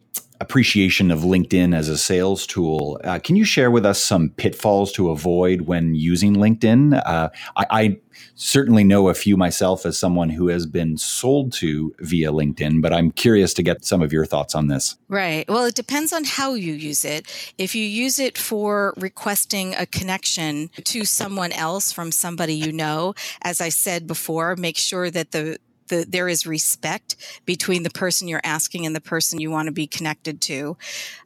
appreciation 0.43 1.13
of 1.13 1.21
LinkedIn 1.21 1.75
as 1.75 1.89
a 1.89 1.97
sales 1.97 2.47
tool. 2.47 3.01
Uh, 3.05 3.19
can 3.21 3.37
you 3.37 3.45
share 3.45 3.71
with 3.71 3.87
us 3.87 4.03
some 4.03 4.31
pitfalls 4.31 4.91
to 4.93 5.11
avoid 5.11 5.63
when 5.63 5.95
using 5.95 6.35
LinkedIn? 6.35 7.01
Uh, 7.07 7.31
I, 7.57 7.67
I, 7.71 7.97
certainly 8.35 8.85
know 8.85 9.09
a 9.09 9.15
few 9.15 9.37
myself 9.37 9.87
as 9.87 9.99
someone 9.99 10.29
who 10.29 10.49
has 10.49 10.67
been 10.67 10.97
sold 10.97 11.53
to 11.53 11.95
via 12.01 12.31
LinkedIn, 12.31 12.83
but 12.83 12.93
I'm 12.93 13.11
curious 13.11 13.55
to 13.55 13.63
get 13.63 13.85
some 13.85 14.03
of 14.03 14.13
your 14.13 14.27
thoughts 14.27 14.55
on 14.55 14.67
this. 14.67 14.97
Right. 15.09 15.49
Well, 15.49 15.65
it 15.65 15.75
depends 15.75 16.13
on 16.13 16.25
how 16.25 16.55
you 16.55 16.73
use 16.73 17.05
it. 17.05 17.27
If 17.57 17.75
you 17.75 17.85
use 17.85 18.19
it 18.19 18.37
for 18.37 18.95
requesting 18.97 19.75
a 19.77 19.87
connection 19.87 20.71
to 20.85 21.05
someone 21.05 21.53
else 21.53 21.93
from 21.93 22.13
somebody 22.13 22.55
you 22.55 22.73
know, 22.73 23.15
as 23.43 23.61
I 23.61 23.69
said 23.69 24.07
before, 24.07 24.57
make 24.57 24.77
sure 24.77 25.11
that 25.11 25.31
the 25.31 25.59
the, 25.93 26.07
there 26.09 26.29
is 26.29 26.47
respect 26.47 27.17
between 27.45 27.83
the 27.83 27.91
person 27.91 28.27
you're 28.27 28.41
asking 28.43 28.87
and 28.87 28.97
the 28.97 29.01
person 29.01 29.41
you 29.41 29.51
want 29.51 29.67
to 29.67 29.73
be 29.73 29.87
connected 29.87 30.41
to. 30.41 30.77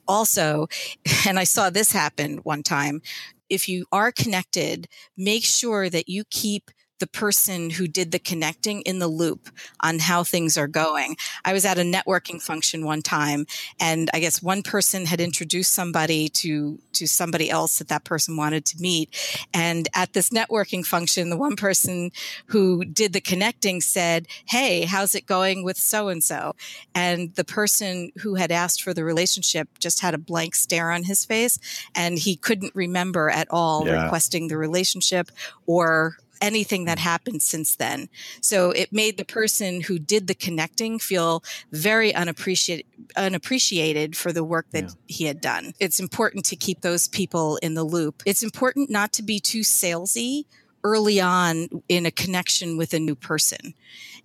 Also, 0.08 0.66
and 1.26 1.38
I 1.38 1.44
saw 1.44 1.70
this 1.70 1.92
happen 1.92 2.38
one 2.38 2.62
time, 2.62 3.00
if 3.48 3.68
you 3.68 3.86
are 3.92 4.10
connected, 4.10 4.88
make 5.16 5.44
sure 5.44 5.88
that 5.88 6.08
you 6.08 6.24
keep 6.30 6.70
the 6.98 7.06
person 7.06 7.70
who 7.70 7.86
did 7.86 8.10
the 8.10 8.18
connecting 8.18 8.80
in 8.82 8.98
the 8.98 9.08
loop 9.08 9.50
on 9.80 9.98
how 9.98 10.24
things 10.24 10.56
are 10.56 10.66
going. 10.68 11.16
I 11.44 11.52
was 11.52 11.64
at 11.64 11.78
a 11.78 11.82
networking 11.82 12.40
function 12.40 12.84
one 12.84 13.02
time 13.02 13.46
and 13.78 14.10
I 14.14 14.20
guess 14.20 14.42
one 14.42 14.62
person 14.62 15.06
had 15.06 15.20
introduced 15.20 15.72
somebody 15.72 16.28
to 16.30 16.78
to 16.94 17.06
somebody 17.06 17.50
else 17.50 17.78
that 17.78 17.88
that 17.88 18.04
person 18.04 18.36
wanted 18.36 18.64
to 18.64 18.80
meet 18.80 19.14
and 19.52 19.88
at 19.94 20.14
this 20.14 20.30
networking 20.30 20.84
function 20.84 21.28
the 21.28 21.36
one 21.36 21.56
person 21.56 22.10
who 22.46 22.84
did 22.84 23.12
the 23.12 23.20
connecting 23.20 23.80
said, 23.80 24.26
"Hey, 24.46 24.82
how's 24.82 25.14
it 25.14 25.26
going 25.26 25.64
with 25.64 25.76
so 25.76 26.08
and 26.08 26.22
so?" 26.22 26.54
And 26.94 27.34
the 27.34 27.44
person 27.44 28.12
who 28.18 28.34
had 28.36 28.50
asked 28.50 28.82
for 28.82 28.94
the 28.94 29.04
relationship 29.04 29.68
just 29.78 30.00
had 30.00 30.14
a 30.14 30.18
blank 30.18 30.54
stare 30.54 30.90
on 30.90 31.04
his 31.04 31.24
face 31.24 31.58
and 31.94 32.18
he 32.18 32.36
couldn't 32.36 32.74
remember 32.74 33.28
at 33.30 33.48
all 33.50 33.86
yeah. 33.86 34.04
requesting 34.04 34.48
the 34.48 34.56
relationship 34.56 35.30
or 35.66 36.16
anything 36.40 36.84
that 36.84 36.98
happened 36.98 37.42
since 37.42 37.76
then. 37.76 38.08
So 38.40 38.70
it 38.70 38.92
made 38.92 39.16
the 39.16 39.24
person 39.24 39.82
who 39.82 39.98
did 39.98 40.26
the 40.26 40.34
connecting 40.34 40.98
feel 40.98 41.42
very 41.72 42.14
unappreciated, 42.14 42.86
unappreciated 43.16 44.16
for 44.16 44.32
the 44.32 44.44
work 44.44 44.66
that 44.72 44.84
yeah. 44.84 44.90
he 45.06 45.24
had 45.24 45.40
done. 45.40 45.74
It's 45.80 46.00
important 46.00 46.44
to 46.46 46.56
keep 46.56 46.80
those 46.80 47.08
people 47.08 47.58
in 47.62 47.74
the 47.74 47.84
loop. 47.84 48.22
It's 48.26 48.42
important 48.42 48.90
not 48.90 49.12
to 49.14 49.22
be 49.22 49.40
too 49.40 49.60
salesy 49.60 50.44
early 50.86 51.20
on 51.20 51.68
in 51.88 52.06
a 52.06 52.12
connection 52.12 52.76
with 52.76 52.94
a 52.94 53.00
new 53.00 53.16
person. 53.16 53.74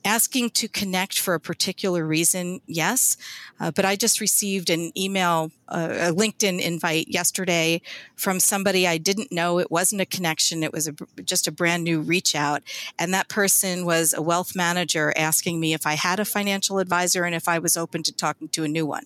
Asking 0.05 0.49
to 0.51 0.67
connect 0.67 1.19
for 1.19 1.33
a 1.33 1.39
particular 1.39 2.05
reason, 2.05 2.61
yes, 2.65 3.17
uh, 3.59 3.71
but 3.71 3.85
I 3.85 3.95
just 3.95 4.19
received 4.19 4.69
an 4.69 4.91
email, 4.97 5.51
uh, 5.67 6.09
a 6.09 6.11
LinkedIn 6.11 6.59
invite 6.59 7.07
yesterday 7.07 7.81
from 8.15 8.39
somebody 8.39 8.87
I 8.87 8.97
didn't 8.97 9.31
know. 9.31 9.59
It 9.59 9.71
wasn't 9.71 10.01
a 10.01 10.05
connection, 10.05 10.63
it 10.63 10.73
was 10.73 10.87
a, 10.87 10.93
just 11.23 11.47
a 11.47 11.51
brand 11.51 11.83
new 11.83 11.99
reach 11.99 12.35
out. 12.35 12.63
And 12.97 13.13
that 13.13 13.27
person 13.27 13.85
was 13.85 14.13
a 14.13 14.21
wealth 14.21 14.55
manager 14.55 15.13
asking 15.15 15.59
me 15.59 15.73
if 15.73 15.85
I 15.85 15.93
had 15.93 16.19
a 16.19 16.25
financial 16.25 16.79
advisor 16.79 17.23
and 17.23 17.35
if 17.35 17.47
I 17.47 17.59
was 17.59 17.77
open 17.77 18.01
to 18.03 18.11
talking 18.11 18.49
to 18.49 18.63
a 18.63 18.67
new 18.67 18.85
one 18.85 19.05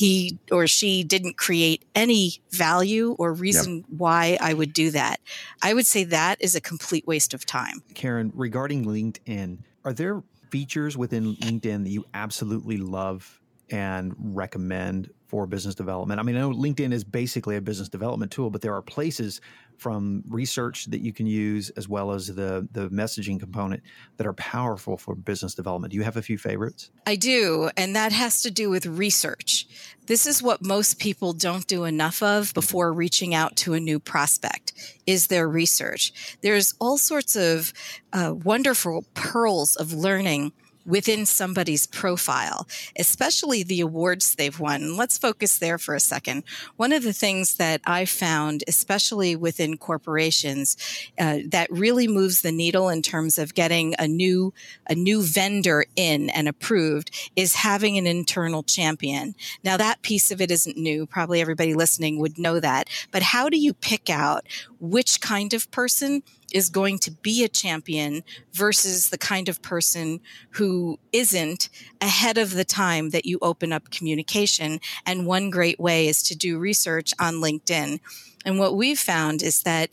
he 0.00 0.38
or 0.50 0.66
she 0.66 1.04
didn't 1.04 1.36
create 1.36 1.84
any 1.94 2.40
value 2.52 3.14
or 3.18 3.34
reason 3.34 3.76
yep. 3.76 3.84
why 3.98 4.38
I 4.40 4.54
would 4.54 4.72
do 4.72 4.90
that. 4.92 5.20
I 5.62 5.74
would 5.74 5.86
say 5.86 6.04
that 6.04 6.40
is 6.40 6.54
a 6.54 6.60
complete 6.60 7.06
waste 7.06 7.34
of 7.34 7.44
time. 7.44 7.82
Caryn, 7.92 8.32
regarding 8.34 8.86
LinkedIn, 8.86 9.58
are 9.84 9.92
there 9.92 10.22
features 10.48 10.96
within 10.96 11.36
LinkedIn 11.36 11.84
that 11.84 11.90
you 11.90 12.06
absolutely 12.14 12.78
love 12.78 13.39
and 13.70 14.14
recommend 14.18 15.10
for 15.26 15.46
business 15.46 15.74
development? 15.74 16.20
I 16.20 16.22
mean, 16.22 16.36
I 16.36 16.40
know 16.40 16.50
LinkedIn 16.50 16.92
is 16.92 17.04
basically 17.04 17.56
a 17.56 17.60
business 17.60 17.88
development 17.88 18.32
tool, 18.32 18.50
but 18.50 18.60
there 18.60 18.74
are 18.74 18.82
places 18.82 19.40
from 19.78 20.22
research 20.28 20.86
that 20.86 21.00
you 21.00 21.12
can 21.12 21.26
use 21.26 21.70
as 21.70 21.88
well 21.88 22.12
as 22.12 22.26
the 22.26 22.68
the 22.72 22.90
messaging 22.90 23.40
component 23.40 23.82
that 24.18 24.26
are 24.26 24.34
powerful 24.34 24.98
for 24.98 25.14
business 25.14 25.54
development. 25.54 25.92
Do 25.92 25.96
you 25.96 26.02
have 26.02 26.18
a 26.18 26.22
few 26.22 26.36
favorites? 26.36 26.90
I 27.06 27.16
do, 27.16 27.70
and 27.76 27.96
that 27.96 28.12
has 28.12 28.42
to 28.42 28.50
do 28.50 28.68
with 28.68 28.84
research. 28.84 29.66
This 30.06 30.26
is 30.26 30.42
what 30.42 30.62
most 30.62 30.98
people 30.98 31.32
don't 31.32 31.66
do 31.66 31.84
enough 31.84 32.22
of 32.22 32.52
before 32.52 32.92
reaching 32.92 33.34
out 33.34 33.56
to 33.56 33.74
a 33.74 33.80
new 33.80 33.98
prospect 33.98 34.72
is 35.06 35.28
their 35.28 35.48
research. 35.48 36.36
There's 36.42 36.74
all 36.80 36.98
sorts 36.98 37.36
of 37.36 37.72
uh, 38.12 38.34
wonderful 38.34 39.04
pearls 39.14 39.76
of 39.76 39.92
learning 39.92 40.52
within 40.90 41.24
somebody's 41.24 41.86
profile, 41.86 42.66
especially 42.98 43.62
the 43.62 43.80
awards 43.80 44.34
they've 44.34 44.58
won. 44.58 44.96
Let's 44.96 45.16
focus 45.16 45.58
there 45.58 45.78
for 45.78 45.94
a 45.94 46.00
second. 46.00 46.42
One 46.76 46.92
of 46.92 47.02
the 47.02 47.12
things 47.12 47.56
that 47.56 47.80
I 47.86 48.04
found, 48.04 48.64
especially 48.66 49.36
within 49.36 49.78
corporations, 49.78 50.76
uh, 51.18 51.38
that 51.46 51.70
really 51.70 52.08
moves 52.08 52.42
the 52.42 52.52
needle 52.52 52.88
in 52.88 53.02
terms 53.02 53.38
of 53.38 53.54
getting 53.54 53.94
a 53.98 54.08
new 54.08 54.52
a 54.88 54.94
new 54.94 55.22
vendor 55.22 55.84
in 55.94 56.30
and 56.30 56.48
approved 56.48 57.10
is 57.36 57.54
having 57.54 57.96
an 57.96 58.06
internal 58.06 58.62
champion. 58.62 59.34
Now 59.62 59.76
that 59.76 60.02
piece 60.02 60.30
of 60.30 60.40
it 60.40 60.50
isn't 60.50 60.76
new. 60.76 61.06
Probably 61.06 61.40
everybody 61.40 61.74
listening 61.74 62.18
would 62.18 62.38
know 62.38 62.58
that. 62.58 62.88
But 63.12 63.22
how 63.22 63.48
do 63.48 63.56
you 63.58 63.72
pick 63.72 64.10
out 64.10 64.46
which 64.80 65.20
kind 65.20 65.54
of 65.54 65.70
person 65.70 66.22
is 66.52 66.68
going 66.68 66.98
to 67.00 67.10
be 67.10 67.44
a 67.44 67.48
champion 67.48 68.22
versus 68.52 69.10
the 69.10 69.18
kind 69.18 69.48
of 69.48 69.62
person 69.62 70.20
who 70.50 70.98
isn't 71.12 71.68
ahead 72.00 72.38
of 72.38 72.54
the 72.54 72.64
time 72.64 73.10
that 73.10 73.26
you 73.26 73.38
open 73.42 73.72
up 73.72 73.90
communication. 73.90 74.80
And 75.06 75.26
one 75.26 75.50
great 75.50 75.78
way 75.78 76.08
is 76.08 76.22
to 76.24 76.36
do 76.36 76.58
research 76.58 77.12
on 77.18 77.34
LinkedIn. 77.34 78.00
And 78.44 78.58
what 78.58 78.74
we've 78.74 78.98
found 78.98 79.42
is 79.42 79.62
that 79.64 79.90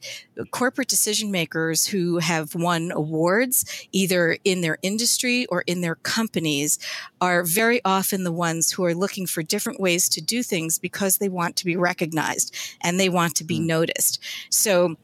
corporate 0.51 0.87
decision 0.87 1.31
makers 1.31 1.87
who 1.87 2.19
have 2.19 2.55
won 2.55 2.91
awards, 2.91 3.87
either 3.91 4.37
in 4.43 4.61
their 4.61 4.77
industry 4.81 5.45
or 5.47 5.63
in 5.67 5.81
their 5.81 5.95
companies, 5.95 6.79
are 7.19 7.43
very 7.43 7.81
often 7.83 8.23
the 8.23 8.31
ones 8.31 8.71
who 8.71 8.85
are 8.85 8.95
looking 8.95 9.27
for 9.27 9.43
different 9.43 9.81
ways 9.81 10.07
to 10.09 10.21
do 10.21 10.43
things 10.43 10.79
because 10.79 11.17
they 11.17 11.29
want 11.29 11.57
to 11.57 11.65
be 11.65 11.75
recognized 11.75 12.55
and 12.81 12.99
they 12.99 13.09
want 13.09 13.35
to 13.35 13.43
be 13.43 13.59
mm. 13.59 13.65
noticed. 13.65 14.19
So 14.49 14.95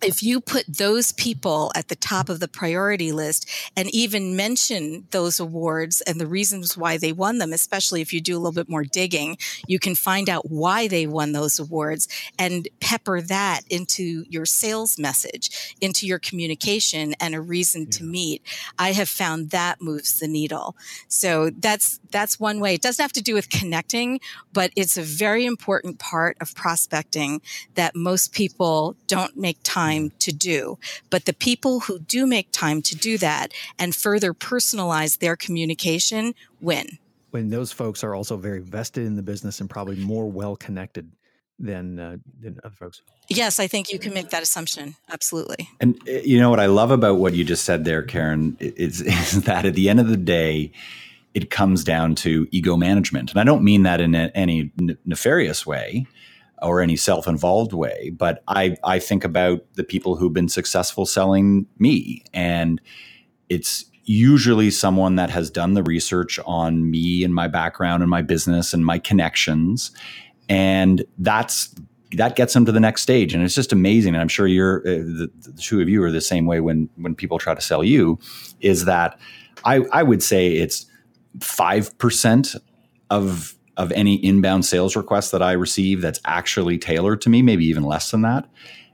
if 0.00 0.22
you 0.22 0.40
put 0.40 0.64
those 0.68 1.12
people 1.12 1.72
at 1.74 1.88
the 1.88 1.96
top 1.96 2.28
of 2.28 2.40
the 2.40 2.48
priority 2.48 3.10
list 3.10 3.48
and 3.76 3.92
even 3.94 4.36
mention 4.36 5.06
those 5.10 5.40
awards 5.40 6.00
and 6.02 6.20
the 6.20 6.26
reasons 6.26 6.76
why 6.76 6.96
they 6.96 7.12
won 7.12 7.38
them, 7.38 7.52
especially 7.52 8.00
if 8.00 8.12
you 8.12 8.20
do 8.20 8.36
a 8.36 8.38
little 8.38 8.52
bit 8.52 8.68
more 8.68 8.84
digging, 8.84 9.36
you 9.66 9.78
can 9.78 9.94
find 9.94 10.28
out 10.28 10.50
why 10.50 10.86
they 10.86 11.06
won 11.06 11.32
those 11.32 11.58
awards 11.58 12.06
and 12.38 12.68
pepper 12.80 13.20
that 13.20 13.62
into 13.70 14.24
your 14.28 14.46
sales 14.46 14.98
message, 14.98 15.76
into 15.80 16.06
your 16.06 16.18
communication 16.18 17.14
and 17.20 17.34
a 17.34 17.40
reason 17.40 17.82
yeah. 17.82 17.90
to 17.90 18.04
meet. 18.04 18.42
I 18.78 18.92
have 18.92 19.08
found 19.08 19.50
that 19.50 19.82
moves 19.82 20.20
the 20.20 20.28
needle. 20.28 20.76
So 21.08 21.50
that's, 21.50 21.98
that's 22.10 22.38
one 22.38 22.60
way. 22.60 22.74
It 22.74 22.82
doesn't 22.82 23.02
have 23.02 23.12
to 23.14 23.22
do 23.22 23.34
with 23.34 23.50
connecting, 23.50 24.20
but 24.52 24.70
it's 24.76 24.96
a 24.96 25.02
very 25.02 25.44
important 25.44 25.98
part 25.98 26.36
of 26.40 26.54
prospecting 26.54 27.40
that 27.74 27.96
most 27.96 28.32
people 28.32 28.94
don't 29.06 29.36
make 29.36 29.58
time 29.64 29.87
time 29.88 30.12
to 30.20 30.32
do. 30.32 30.78
But 31.10 31.24
the 31.24 31.32
people 31.32 31.80
who 31.80 31.98
do 31.98 32.26
make 32.26 32.50
time 32.52 32.82
to 32.82 32.96
do 32.96 33.18
that 33.18 33.52
and 33.78 33.94
further 33.94 34.32
personalize 34.34 35.18
their 35.18 35.36
communication 35.36 36.34
win. 36.60 36.98
When 37.30 37.50
those 37.50 37.72
folks 37.72 38.02
are 38.04 38.14
also 38.14 38.36
very 38.36 38.60
vested 38.60 39.06
in 39.06 39.16
the 39.16 39.22
business 39.22 39.60
and 39.60 39.68
probably 39.68 39.96
more 39.96 40.30
well 40.30 40.56
connected 40.56 41.10
than 41.58 41.98
uh, 41.98 42.16
than 42.40 42.58
other 42.64 42.74
folks. 42.74 43.02
Yes, 43.28 43.58
I 43.58 43.66
think 43.66 43.92
you 43.92 43.98
can 43.98 44.14
make 44.14 44.30
that 44.30 44.42
assumption. 44.42 44.94
Absolutely. 45.10 45.68
And 45.80 46.00
uh, 46.08 46.12
you 46.24 46.38
know 46.38 46.50
what 46.50 46.60
I 46.60 46.66
love 46.66 46.90
about 46.90 47.16
what 47.16 47.34
you 47.34 47.44
just 47.44 47.64
said 47.64 47.84
there, 47.84 48.02
Caryn, 48.02 48.56
is, 48.60 49.00
is 49.34 49.42
that 49.42 49.66
at 49.66 49.74
the 49.74 49.88
end 49.88 50.00
of 50.00 50.08
the 50.08 50.16
day, 50.16 50.72
it 51.34 51.50
comes 51.50 51.84
down 51.84 52.14
to 52.16 52.46
ego 52.52 52.76
management, 52.76 53.30
and 53.32 53.40
I 53.40 53.44
don't 53.44 53.64
mean 53.64 53.82
that 53.82 54.00
in 54.00 54.14
a, 54.14 54.30
any 54.34 54.70
nefarious 55.04 55.66
way 55.66 56.06
or 56.62 56.80
any 56.80 56.96
self-involved 56.96 57.72
way 57.72 58.10
but 58.10 58.42
i 58.48 58.76
i 58.84 58.98
think 58.98 59.24
about 59.24 59.60
the 59.74 59.84
people 59.84 60.16
who've 60.16 60.32
been 60.32 60.48
successful 60.48 61.06
selling 61.06 61.66
me. 61.78 62.22
And 62.32 62.80
it's 63.48 63.84
usually 64.04 64.70
someone 64.70 65.16
that 65.16 65.30
has 65.30 65.50
done 65.50 65.74
the 65.74 65.82
research 65.82 66.38
on 66.46 66.90
me 66.90 67.24
and 67.24 67.34
my 67.34 67.48
background 67.48 68.02
and 68.02 68.10
my 68.10 68.22
business 68.22 68.72
and 68.72 68.84
my 68.84 68.98
connections. 68.98 69.90
And 70.48 71.04
that's 71.18 71.74
that 72.12 72.36
gets 72.36 72.54
them 72.54 72.64
to 72.64 72.72
the 72.72 72.80
next 72.80 73.02
stage. 73.02 73.34
And 73.34 73.44
it's 73.44 73.54
just 73.54 73.72
amazing. 73.72 74.14
And 74.14 74.22
i'm 74.22 74.28
sure 74.28 74.46
you're 74.46 74.80
uh, 74.80 74.90
the, 74.90 75.30
the, 75.40 75.52
two 75.60 75.80
of 75.80 75.88
you 75.88 76.02
are 76.02 76.10
the 76.10 76.20
same 76.20 76.46
way 76.46 76.60
when 76.60 76.88
when 76.96 77.14
people 77.14 77.38
try 77.38 77.54
to 77.54 77.60
sell 77.60 77.84
you 77.84 78.18
is 78.60 78.84
that 78.86 79.18
i 79.64 79.76
i 79.92 80.02
would 80.02 80.22
say 80.22 80.52
it's 80.52 80.86
5% 81.38 82.56
of 83.10 83.54
of 83.78 83.92
any 83.92 84.16
inbound 84.16 84.66
sales 84.66 84.96
request 84.96 85.32
that 85.32 85.40
I 85.40 85.52
receive 85.52 86.02
that's 86.02 86.20
actually 86.26 86.76
tailored 86.76 87.22
to 87.22 87.30
me, 87.30 87.40
maybe 87.40 87.64
even 87.64 87.84
less 87.84 88.10
than 88.10 88.22
that. 88.22 88.46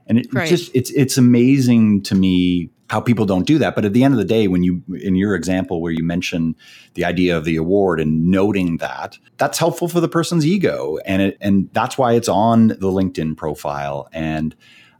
And 0.07 0.19
it 0.19 0.27
right. 0.31 0.47
just 0.47 0.73
it's 0.75 0.91
it's 0.91 1.17
amazing 1.17 2.03
to 2.03 2.15
me 2.15 2.69
how 2.91 3.01
people 3.01 3.25
don't 3.25 3.47
do 3.47 3.57
that. 3.57 3.73
But 3.73 3.83
at 3.83 3.93
the 3.93 4.03
end 4.03 4.13
of 4.13 4.19
the 4.19 4.25
day, 4.25 4.47
when 4.47 4.63
you 4.63 4.83
in 5.01 5.15
your 5.15 5.33
example 5.33 5.81
where 5.81 5.91
you 5.91 6.03
mention 6.03 6.55
the 6.93 7.03
idea 7.03 7.35
of 7.35 7.43
the 7.43 7.55
award 7.55 7.99
and 7.99 8.27
noting 8.27 8.77
that, 8.77 9.17
that's 9.37 9.57
helpful 9.57 9.87
for 9.87 9.99
the 9.99 10.07
person's 10.07 10.45
ego. 10.45 10.99
And 11.05 11.23
it 11.23 11.37
and 11.41 11.67
that's 11.73 11.97
why 11.97 12.13
it's 12.13 12.29
on 12.29 12.67
the 12.67 12.75
LinkedIn 12.77 13.35
profile. 13.35 14.07
And 14.13 14.55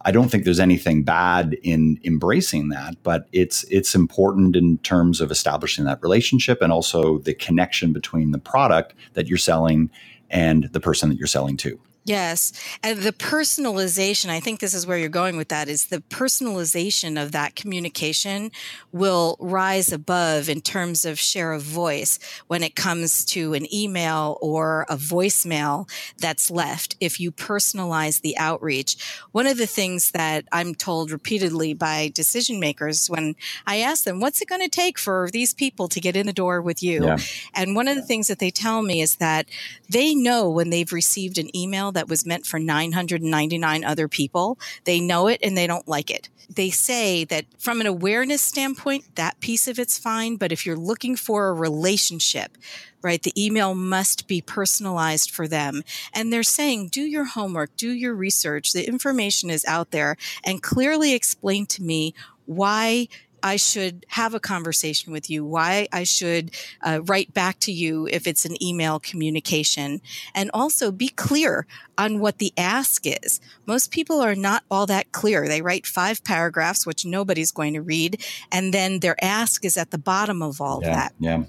I 0.07 0.11
don't 0.11 0.29
think 0.29 0.43
there's 0.43 0.59
anything 0.59 1.03
bad 1.03 1.57
in 1.63 1.99
embracing 2.03 2.69
that, 2.69 2.95
but 3.01 3.27
it's 3.31 3.63
it's 3.71 3.95
important 3.95 4.55
in 4.55 4.77
terms 4.79 5.19
of 5.19 5.31
establishing 5.31 5.85
that 5.85 6.01
relationship 6.03 6.61
and 6.61 6.71
also 6.71 7.17
the 7.17 7.33
connection 7.33 7.91
between 7.91 8.31
the 8.31 8.37
product 8.37 8.93
that 9.13 9.27
you're 9.27 9.39
selling 9.39 9.89
and 10.29 10.65
the 10.73 10.79
person 10.79 11.09
that 11.09 11.17
you're 11.17 11.27
selling 11.27 11.57
to. 11.57 11.79
Yes. 12.05 12.53
And 12.83 12.99
the 12.99 13.11
personalization, 13.11 14.29
I 14.29 14.39
think 14.39 14.59
this 14.59 14.75
is 14.75 14.85
where 14.85 14.97
you're 14.97 15.09
going 15.09 15.37
with 15.37 15.47
that, 15.47 15.67
is 15.67 15.87
the 15.87 16.01
personalization 16.01 17.21
of 17.21 17.31
that 17.31 17.55
communication 17.55 18.51
will 18.91 19.37
rise 19.39 19.91
above 19.91 20.47
in 20.47 20.61
terms 20.61 21.03
of 21.03 21.17
share 21.17 21.51
of 21.51 21.63
voice 21.63 22.19
when 22.45 22.61
it 22.61 22.75
comes 22.75 23.25
to 23.25 23.55
an 23.55 23.73
email 23.73 24.37
or 24.39 24.85
a 24.87 24.97
voicemail 24.97 25.89
that's 26.19 26.51
left 26.51 26.95
if 26.99 27.19
you 27.19 27.31
personalize 27.31 28.21
the 28.21 28.37
outreach. 28.37 28.97
One 29.31 29.47
of 29.47 29.57
the 29.57 29.65
things 29.65 30.11
that 30.11 30.45
I'm 30.51 30.75
told 30.75 31.09
repeatedly 31.09 31.73
by 31.73 32.11
decision 32.13 32.59
makers 32.59 33.07
when 33.07 33.35
I 33.65 33.77
ask 33.77 34.03
them, 34.03 34.19
what's 34.19 34.43
it 34.43 34.47
going 34.47 34.61
to 34.61 34.69
take 34.69 34.99
for 34.99 35.27
these 35.33 35.55
people 35.55 35.87
to 35.87 35.99
get 35.99 36.15
in 36.15 36.27
the 36.27 36.33
door 36.33 36.61
with 36.61 36.83
you? 36.83 37.03
Yeah. 37.03 37.17
And 37.55 37.75
one 37.75 37.87
of 37.87 37.95
the 37.95 38.03
things 38.03 38.27
that 38.27 38.37
they 38.37 38.51
tell 38.51 38.83
me 38.83 39.01
is 39.01 39.15
that 39.15 39.47
they 39.89 40.13
know 40.13 40.51
when 40.51 40.69
they've 40.69 40.93
received 40.93 41.39
an 41.39 41.55
email 41.57 41.93
that 41.95 42.07
was 42.07 42.25
meant 42.25 42.45
for 42.45 42.59
999 42.59 43.83
other 43.83 44.07
people. 44.07 44.57
They 44.85 44.99
know 44.99 45.27
it 45.27 45.39
and 45.43 45.57
they 45.57 45.67
don't 45.67 45.87
like 45.87 46.09
it. 46.09 46.29
They 46.49 46.69
say 46.69 47.25
that 47.25 47.45
from 47.57 47.81
an 47.81 47.87
awareness 47.87 48.41
standpoint, 48.41 49.15
that 49.15 49.39
piece 49.39 49.67
of 49.67 49.79
it's 49.79 49.97
fine. 49.97 50.35
But 50.35 50.51
if 50.51 50.65
you're 50.65 50.75
looking 50.75 51.15
for 51.15 51.49
a 51.49 51.53
relationship, 51.53 52.57
right, 53.01 53.21
the 53.21 53.33
email 53.41 53.73
must 53.73 54.27
be 54.27 54.41
personalized 54.41 55.31
for 55.31 55.47
them. 55.47 55.83
And 56.13 56.31
they're 56.31 56.43
saying, 56.43 56.89
do 56.89 57.01
your 57.01 57.25
homework, 57.25 57.75
do 57.77 57.91
your 57.91 58.13
research. 58.13 58.73
The 58.73 58.87
information 58.87 59.49
is 59.49 59.65
out 59.65 59.91
there 59.91 60.17
and 60.43 60.61
clearly 60.61 61.13
explain 61.13 61.65
to 61.67 61.83
me 61.83 62.13
why 62.45 63.07
I 63.45 63.57
should 63.57 64.07
have 64.09 64.33
a 64.33 64.39
conversation 64.39 65.13
with 65.13 65.29
you, 65.29 65.45
why 65.45 65.87
I 65.93 66.03
should 66.03 66.49
uh, 66.81 67.01
write 67.05 67.31
back 67.31 67.59
to 67.59 67.71
you 67.71 68.07
if 68.11 68.25
it's 68.25 68.43
an 68.43 68.61
email 68.61 68.99
communication, 68.99 70.01
and 70.33 70.49
also 70.51 70.91
be 70.91 71.09
clear 71.09 71.67
on 71.95 72.19
what 72.19 72.39
the 72.39 72.51
ask 72.57 73.03
is. 73.05 73.39
Most 73.67 73.91
people 73.91 74.19
are 74.19 74.33
not 74.33 74.63
all 74.71 74.87
that 74.87 75.11
clear. 75.11 75.47
They 75.47 75.61
write 75.61 75.85
five 75.85 76.23
paragraphs, 76.23 76.87
which 76.87 77.05
nobody's 77.05 77.51
going 77.51 77.75
to 77.75 77.83
read, 77.83 78.25
and 78.51 78.73
then 78.73 79.01
their 79.01 79.15
ask 79.23 79.63
is 79.63 79.77
at 79.77 79.91
the 79.91 79.99
bottom 79.99 80.41
of 80.41 80.59
all 80.59 80.81
yeah, 80.81 80.95
that. 80.95 81.13
Yeah 81.19 81.43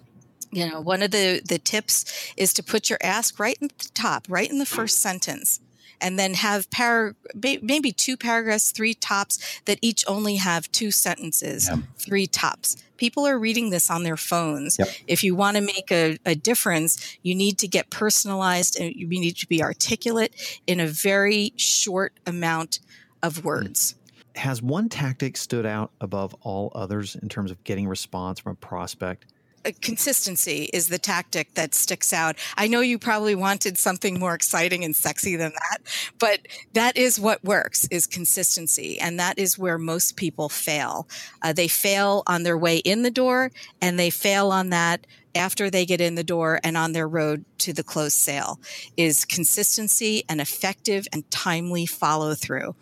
you 0.53 0.69
know 0.71 0.81
one 0.81 1.03
of 1.03 1.11
the 1.11 1.43
the 1.45 1.59
tips 1.59 2.33
is 2.37 2.53
to 2.53 2.63
put 2.63 2.89
your 2.89 3.01
ask 3.03 3.41
right 3.41 3.59
at 3.61 3.79
the 3.79 3.91
top 3.95 4.27
right 4.29 4.49
in 4.49 4.59
the 4.59 4.67
first 4.67 5.01
sentence 5.01 5.61
and 6.01 6.19
then 6.19 6.35
have 6.35 6.71
par- 6.71 7.15
maybe 7.35 7.93
two 7.93 8.17
paragraphs, 8.17 8.71
three 8.71 8.95
tops 8.95 9.61
that 9.65 9.79
each 9.83 10.05
only 10.07 10.37
have 10.37 10.71
two 10.73 10.91
sentences, 10.91 11.69
yeah. 11.69 11.79
three 11.99 12.27
tops. 12.27 12.77
People 12.97 13.27
are 13.27 13.39
reading 13.39 13.71
this 13.71 13.91
on 13.91 14.03
their 14.03 14.17
phones. 14.17 14.79
Yep. 14.79 14.89
If 15.07 15.25
you 15.25 15.35
want 15.35 15.57
to 15.57 15.63
make 15.63 15.91
a, 15.91 16.19
a, 16.25 16.35
difference, 16.35 17.19
you 17.23 17.35
need 17.35 17.59
to 17.59 17.69
get 17.69 17.91
personalized 17.91 18.81
and 18.81 18.95
you 18.95 19.07
need 19.07 19.37
to 19.37 19.47
be 19.47 19.63
articulate 19.63 20.61
in 20.67 20.81
a 20.81 20.87
very 20.87 21.53
short 21.57 22.15
amount 22.27 22.81
of 23.23 23.45
words. 23.45 23.97
Has 24.37 24.63
one 24.63 24.89
tactic 24.89 25.37
stood 25.37 25.67
out 25.67 25.91
above 26.01 26.35
all 26.43 26.73
others 26.75 27.17
in 27.17 27.29
terms 27.29 27.51
of 27.51 27.63
getting 27.65 27.89
response 27.89 28.39
from 28.41 28.53
a 28.53 28.57
prospect? 28.57 29.27
Consistency 29.73 30.71
is 30.73 30.89
the 30.89 30.99
tactic 30.99 31.55
that 31.55 31.75
sticks 31.75 32.13
out. 32.13 32.37
I 32.57 32.69
know 32.69 32.81
you 32.81 32.99
probably 32.99 33.35
wanted 33.35 33.79
something 33.79 34.19
more 34.19 34.35
exciting 34.35 34.85
and 34.85 34.95
sexy 34.95 35.37
than 35.37 35.53
that, 35.53 35.83
but 36.19 36.41
that 36.73 36.97
is 36.97 37.21
what 37.21 37.45
works 37.45 37.87
is 37.91 38.07
consistency. 38.07 38.99
And 39.01 39.19
that 39.19 39.39
is 39.39 39.59
where 39.59 39.79
most 39.79 40.17
people 40.17 40.49
fail. 40.49 41.09
Uh, 41.43 41.53
they 41.53 41.69
fail 41.69 42.23
on 42.27 42.43
their 42.43 42.59
way 42.59 42.79
in 42.79 43.03
the 43.03 43.11
door 43.11 43.53
and 43.81 43.99
they 43.99 44.11
fail 44.11 44.51
on 44.51 44.71
that 44.71 45.07
after 45.35 45.69
they 45.69 45.85
get 45.85 46.01
in 46.01 46.15
the 46.15 46.25
door 46.25 46.61
and 46.65 46.77
on 46.77 46.93
their 46.93 47.07
road 47.07 47.45
to 47.59 47.73
the 47.73 47.83
closed 47.83 48.19
sale 48.19 48.59
is 48.97 49.25
consistency 49.25 50.25
and 50.29 50.41
effective 50.41 51.07
and 51.13 51.31
timely 51.31 51.87
follow 51.87 52.35
through. 52.35 52.75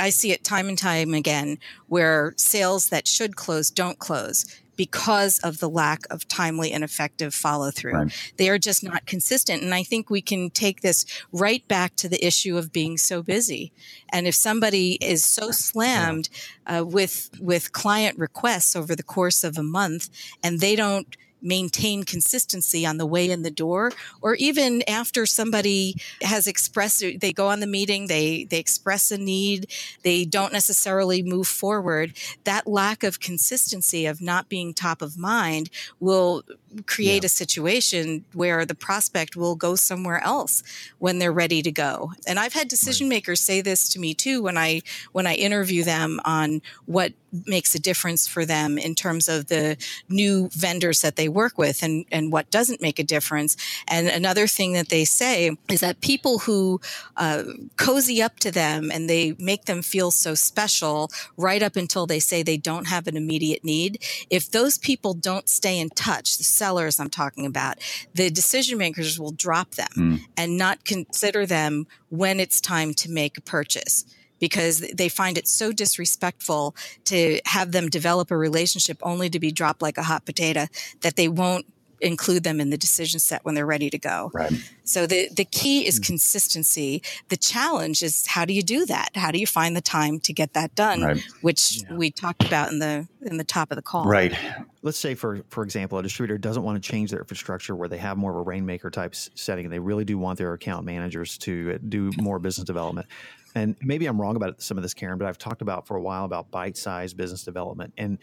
I 0.00 0.10
see 0.10 0.32
it 0.32 0.42
time 0.42 0.68
and 0.68 0.78
time 0.78 1.14
again 1.14 1.58
where 1.88 2.32
sales 2.36 2.88
that 2.88 3.06
should 3.06 3.36
close 3.36 3.70
don't 3.70 3.98
close 3.98 4.46
because 4.80 5.38
of 5.40 5.58
the 5.58 5.68
lack 5.68 6.04
of 6.10 6.26
timely 6.26 6.72
and 6.72 6.82
effective 6.82 7.34
follow 7.34 7.70
through. 7.70 7.92
Right. 7.92 8.32
They 8.38 8.48
are 8.48 8.58
just 8.58 8.82
not 8.82 9.04
consistent. 9.04 9.62
And 9.62 9.74
I 9.74 9.82
think 9.82 10.08
we 10.08 10.22
can 10.22 10.48
take 10.48 10.80
this 10.80 11.04
right 11.32 11.68
back 11.68 11.96
to 11.96 12.08
the 12.08 12.24
issue 12.24 12.56
of 12.56 12.72
being 12.72 12.96
so 12.96 13.22
busy. 13.22 13.74
And 14.10 14.26
if 14.26 14.34
somebody 14.34 14.92
is 15.02 15.22
so 15.22 15.50
slammed 15.50 16.30
uh, 16.66 16.82
with 16.86 17.28
with 17.38 17.72
client 17.72 18.18
requests 18.18 18.74
over 18.74 18.96
the 18.96 19.02
course 19.02 19.44
of 19.44 19.58
a 19.58 19.62
month 19.62 20.08
and 20.42 20.60
they 20.60 20.76
don't 20.76 21.14
maintain 21.42 22.04
consistency 22.04 22.86
on 22.86 22.96
the 22.96 23.06
way 23.06 23.30
in 23.30 23.42
the 23.42 23.50
door 23.50 23.90
or 24.20 24.34
even 24.34 24.82
after 24.88 25.26
somebody 25.26 25.94
has 26.22 26.46
expressed 26.46 27.02
they 27.20 27.32
go 27.32 27.48
on 27.48 27.60
the 27.60 27.66
meeting 27.66 28.06
they 28.06 28.44
they 28.44 28.58
express 28.58 29.10
a 29.10 29.18
need 29.18 29.70
they 30.02 30.24
don't 30.24 30.52
necessarily 30.52 31.22
move 31.22 31.46
forward 31.46 32.12
that 32.44 32.66
lack 32.66 33.02
of 33.02 33.20
consistency 33.20 34.06
of 34.06 34.20
not 34.20 34.48
being 34.48 34.74
top 34.74 35.02
of 35.02 35.16
mind 35.16 35.70
will 35.98 36.42
create 36.86 37.22
yeah. 37.22 37.26
a 37.26 37.28
situation 37.28 38.24
where 38.32 38.64
the 38.64 38.74
prospect 38.74 39.36
will 39.36 39.56
go 39.56 39.74
somewhere 39.74 40.22
else 40.22 40.62
when 40.98 41.18
they're 41.18 41.32
ready 41.32 41.62
to 41.62 41.72
go 41.72 42.12
and 42.26 42.38
i've 42.38 42.52
had 42.52 42.68
decision 42.68 43.08
makers 43.08 43.40
say 43.40 43.60
this 43.60 43.88
to 43.88 43.98
me 43.98 44.14
too 44.14 44.42
when 44.42 44.56
i 44.56 44.80
when 45.12 45.26
i 45.26 45.34
interview 45.34 45.82
them 45.82 46.20
on 46.24 46.62
what 46.86 47.12
makes 47.46 47.74
a 47.74 47.78
difference 47.78 48.26
for 48.26 48.44
them 48.44 48.78
in 48.78 48.94
terms 48.94 49.28
of 49.28 49.46
the 49.46 49.76
new 50.08 50.48
vendors 50.52 51.00
that 51.02 51.16
they 51.16 51.28
work 51.28 51.58
with 51.58 51.82
and, 51.82 52.04
and 52.10 52.32
what 52.32 52.50
doesn't 52.50 52.80
make 52.80 52.98
a 52.98 53.04
difference. 53.04 53.56
And 53.88 54.08
another 54.08 54.46
thing 54.46 54.72
that 54.74 54.88
they 54.88 55.04
say 55.04 55.56
is 55.70 55.80
that 55.80 56.00
people 56.00 56.40
who 56.40 56.80
uh, 57.16 57.44
cozy 57.76 58.22
up 58.22 58.38
to 58.40 58.50
them 58.50 58.90
and 58.90 59.08
they 59.08 59.34
make 59.38 59.66
them 59.66 59.82
feel 59.82 60.10
so 60.10 60.34
special 60.34 61.10
right 61.36 61.62
up 61.62 61.76
until 61.76 62.06
they 62.06 62.20
say 62.20 62.42
they 62.42 62.56
don't 62.56 62.88
have 62.88 63.06
an 63.06 63.16
immediate 63.16 63.64
need, 63.64 64.02
if 64.30 64.50
those 64.50 64.78
people 64.78 65.14
don't 65.14 65.48
stay 65.48 65.78
in 65.78 65.90
touch, 65.90 66.38
the 66.38 66.44
sellers 66.44 66.98
I'm 66.98 67.10
talking 67.10 67.46
about, 67.46 67.78
the 68.14 68.30
decision 68.30 68.78
makers 68.78 69.18
will 69.18 69.32
drop 69.32 69.72
them 69.72 69.88
mm. 69.96 70.20
and 70.36 70.56
not 70.56 70.84
consider 70.84 71.46
them 71.46 71.86
when 72.08 72.40
it's 72.40 72.60
time 72.60 72.94
to 72.94 73.10
make 73.10 73.38
a 73.38 73.40
purchase 73.40 74.04
because 74.40 74.80
they 74.94 75.08
find 75.08 75.38
it 75.38 75.46
so 75.46 75.70
disrespectful 75.70 76.74
to 77.04 77.40
have 77.44 77.72
them 77.72 77.88
develop 77.88 78.30
a 78.30 78.36
relationship 78.36 78.98
only 79.02 79.30
to 79.30 79.38
be 79.38 79.52
dropped 79.52 79.82
like 79.82 79.98
a 79.98 80.02
hot 80.02 80.24
potato 80.26 80.66
that 81.02 81.16
they 81.16 81.28
won't 81.28 81.66
include 82.00 82.42
them 82.42 82.60
in 82.60 82.70
the 82.70 82.76
decision 82.76 83.20
set 83.20 83.44
when 83.44 83.54
they're 83.54 83.66
ready 83.66 83.90
to 83.90 83.98
go. 83.98 84.30
Right. 84.32 84.52
So 84.84 85.06
the 85.06 85.28
the 85.28 85.44
key 85.44 85.86
is 85.86 85.98
hmm. 85.98 86.02
consistency. 86.02 87.02
The 87.28 87.36
challenge 87.36 88.02
is 88.02 88.26
how 88.26 88.44
do 88.44 88.52
you 88.52 88.62
do 88.62 88.86
that? 88.86 89.10
How 89.14 89.30
do 89.30 89.38
you 89.38 89.46
find 89.46 89.76
the 89.76 89.80
time 89.80 90.18
to 90.20 90.32
get 90.32 90.54
that 90.54 90.74
done? 90.74 91.02
Right. 91.02 91.22
Which 91.42 91.82
yeah. 91.82 91.94
we 91.94 92.10
talked 92.10 92.44
about 92.44 92.72
in 92.72 92.78
the 92.78 93.06
in 93.22 93.36
the 93.36 93.44
top 93.44 93.70
of 93.70 93.76
the 93.76 93.82
call. 93.82 94.04
Right. 94.06 94.34
Let's 94.82 94.98
say 94.98 95.14
for 95.14 95.42
for 95.50 95.62
example, 95.62 95.98
a 95.98 96.02
distributor 96.02 96.38
doesn't 96.38 96.62
want 96.62 96.82
to 96.82 96.90
change 96.90 97.10
their 97.10 97.20
infrastructure 97.20 97.76
where 97.76 97.88
they 97.88 97.98
have 97.98 98.16
more 98.16 98.32
of 98.32 98.38
a 98.38 98.42
rainmaker 98.42 98.90
type 98.90 99.14
setting 99.14 99.66
and 99.66 99.72
they 99.72 99.78
really 99.78 100.04
do 100.04 100.18
want 100.18 100.38
their 100.38 100.52
account 100.54 100.84
managers 100.84 101.38
to 101.38 101.78
do 101.78 102.10
more 102.18 102.38
business 102.38 102.64
development 102.64 103.06
and 103.54 103.76
maybe 103.80 104.06
I'm 104.06 104.20
wrong 104.20 104.36
about 104.36 104.62
some 104.62 104.76
of 104.76 104.82
this, 104.82 104.94
Caryn, 104.94 105.18
but 105.18 105.26
I've 105.26 105.38
talked 105.38 105.62
about 105.62 105.86
for 105.86 105.96
a 105.96 106.02
while 106.02 106.24
about 106.24 106.50
bite-sized 106.50 107.16
business 107.16 107.42
development, 107.44 107.92
and 107.96 108.18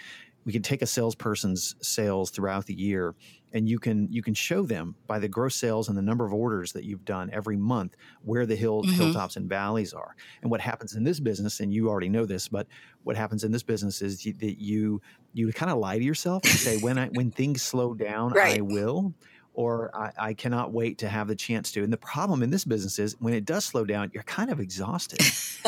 we 0.48 0.54
can 0.54 0.62
take 0.62 0.82
a 0.82 0.86
salesperson's 0.86 1.76
sales 1.82 2.30
throughout 2.30 2.66
the 2.66 2.74
year, 2.74 3.14
and 3.52 3.68
you 3.68 3.80
can 3.80 4.08
you 4.10 4.22
can 4.22 4.34
show 4.34 4.64
them 4.64 4.96
by 5.06 5.20
the 5.20 5.28
gross 5.28 5.56
sales 5.58 5.90
and 5.90 5.98
the 5.98 6.02
number 6.02 6.26
of 6.26 6.34
orders 6.34 6.72
that 6.72 6.86
you've 6.86 7.04
done 7.04 7.30
every 7.34 7.58
month 7.58 7.98
where 8.24 8.46
the 8.46 8.56
hill, 8.56 8.82
mm-hmm. 8.82 8.94
hilltops 8.94 9.36
and 9.36 9.50
valleys 9.50 9.94
are. 9.94 10.16
And 10.42 10.50
what 10.50 10.62
happens 10.62 10.96
in 10.96 11.04
this 11.04 11.20
business, 11.20 11.60
and 11.60 11.74
you 11.74 11.90
already 11.90 12.08
know 12.08 12.26
this, 12.26 12.48
but 12.48 12.66
what 13.04 13.18
happens 13.18 13.44
in 13.44 13.52
this 13.52 13.64
business 13.64 14.02
is 14.02 14.24
that 14.24 14.62
you 14.62 15.02
you 15.34 15.52
kind 15.52 15.70
of 15.70 15.80
lie 15.80 15.98
to 15.98 16.04
yourself 16.04 16.44
and 16.46 16.54
say 16.54 16.78
when 16.78 16.98
I 16.98 17.08
when 17.08 17.30
things 17.30 17.62
slow 17.62 17.94
down, 17.94 18.32
right. 18.32 18.60
I 18.60 18.62
will 18.62 19.14
or 19.58 19.90
I, 19.98 20.12
I, 20.20 20.34
cannot 20.36 20.72
wait 20.72 21.00
to 21.00 21.10
have 21.10 21.28
the 21.28 21.36
chance 21.36 21.72
to. 21.72 21.84
And 21.84 21.92
the 21.92 21.98
problem 21.98 22.44
in 22.44 22.52
this 22.52 22.64
business 22.64 23.00
is 23.00 23.16
when 23.20 23.34
it 23.34 23.44
does 23.44 23.66
slow 23.66 23.86
down, 23.86 24.12
you're 24.14 24.22
kind 24.22 24.52
of 24.52 24.60
exhausted. 24.60 25.20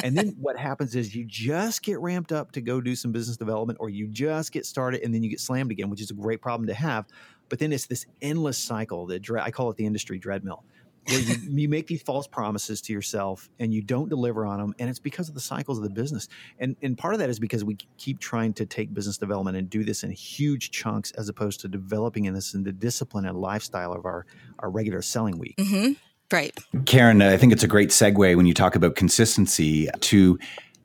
and 0.03 0.15
then 0.15 0.35
what 0.39 0.59
happens 0.59 0.95
is 0.95 1.15
you 1.15 1.25
just 1.25 1.81
get 1.81 1.99
ramped 1.99 2.31
up 2.31 2.51
to 2.51 2.61
go 2.61 2.81
do 2.81 2.95
some 2.95 3.11
business 3.11 3.35
development, 3.35 3.79
or 3.81 3.89
you 3.89 4.05
just 4.05 4.51
get 4.51 4.67
started 4.67 5.01
and 5.01 5.11
then 5.11 5.23
you 5.23 5.29
get 5.29 5.39
slammed 5.39 5.71
again, 5.71 5.89
which 5.89 6.01
is 6.01 6.11
a 6.11 6.13
great 6.13 6.39
problem 6.39 6.67
to 6.67 6.73
have. 6.75 7.07
But 7.49 7.57
then 7.57 7.73
it's 7.73 7.87
this 7.87 8.05
endless 8.21 8.59
cycle 8.59 9.07
that 9.07 9.27
I 9.41 9.49
call 9.49 9.71
it 9.71 9.77
the 9.77 9.87
industry 9.87 10.19
dreadmill 10.19 10.61
where 11.09 11.19
you, 11.19 11.35
you 11.49 11.69
make 11.69 11.87
these 11.87 12.01
false 12.01 12.27
promises 12.27 12.81
to 12.81 12.93
yourself 12.93 13.49
and 13.59 13.73
you 13.73 13.81
don't 13.81 14.09
deliver 14.09 14.45
on 14.45 14.59
them 14.59 14.75
and 14.79 14.89
it's 14.89 14.99
because 14.99 15.29
of 15.29 15.35
the 15.35 15.41
cycles 15.41 15.77
of 15.77 15.83
the 15.83 15.89
business. 15.89 16.27
And 16.59 16.75
and 16.81 16.97
part 16.97 17.13
of 17.13 17.19
that 17.19 17.29
is 17.29 17.39
because 17.39 17.63
we 17.63 17.77
keep 17.97 18.19
trying 18.19 18.53
to 18.53 18.65
take 18.65 18.93
business 18.93 19.17
development 19.17 19.57
and 19.57 19.69
do 19.69 19.83
this 19.83 20.03
in 20.03 20.11
huge 20.11 20.71
chunks 20.71 21.11
as 21.11 21.29
opposed 21.29 21.59
to 21.61 21.67
developing 21.67 22.25
in 22.25 22.33
this 22.33 22.53
in 22.53 22.63
the 22.63 22.71
discipline 22.71 23.25
and 23.25 23.37
lifestyle 23.37 23.93
of 23.93 24.05
our 24.05 24.25
our 24.59 24.69
regular 24.69 25.01
selling 25.01 25.37
week. 25.37 25.57
Mm-hmm. 25.57 25.93
right. 26.31 26.57
Caryn 26.83 27.23
i 27.23 27.37
think 27.37 27.53
it's 27.53 27.63
a 27.63 27.67
great 27.67 27.89
segue 27.89 28.35
when 28.35 28.45
you 28.45 28.53
talk 28.53 28.75
about 28.75 28.95
consistency 28.95 29.89
to 29.99 30.39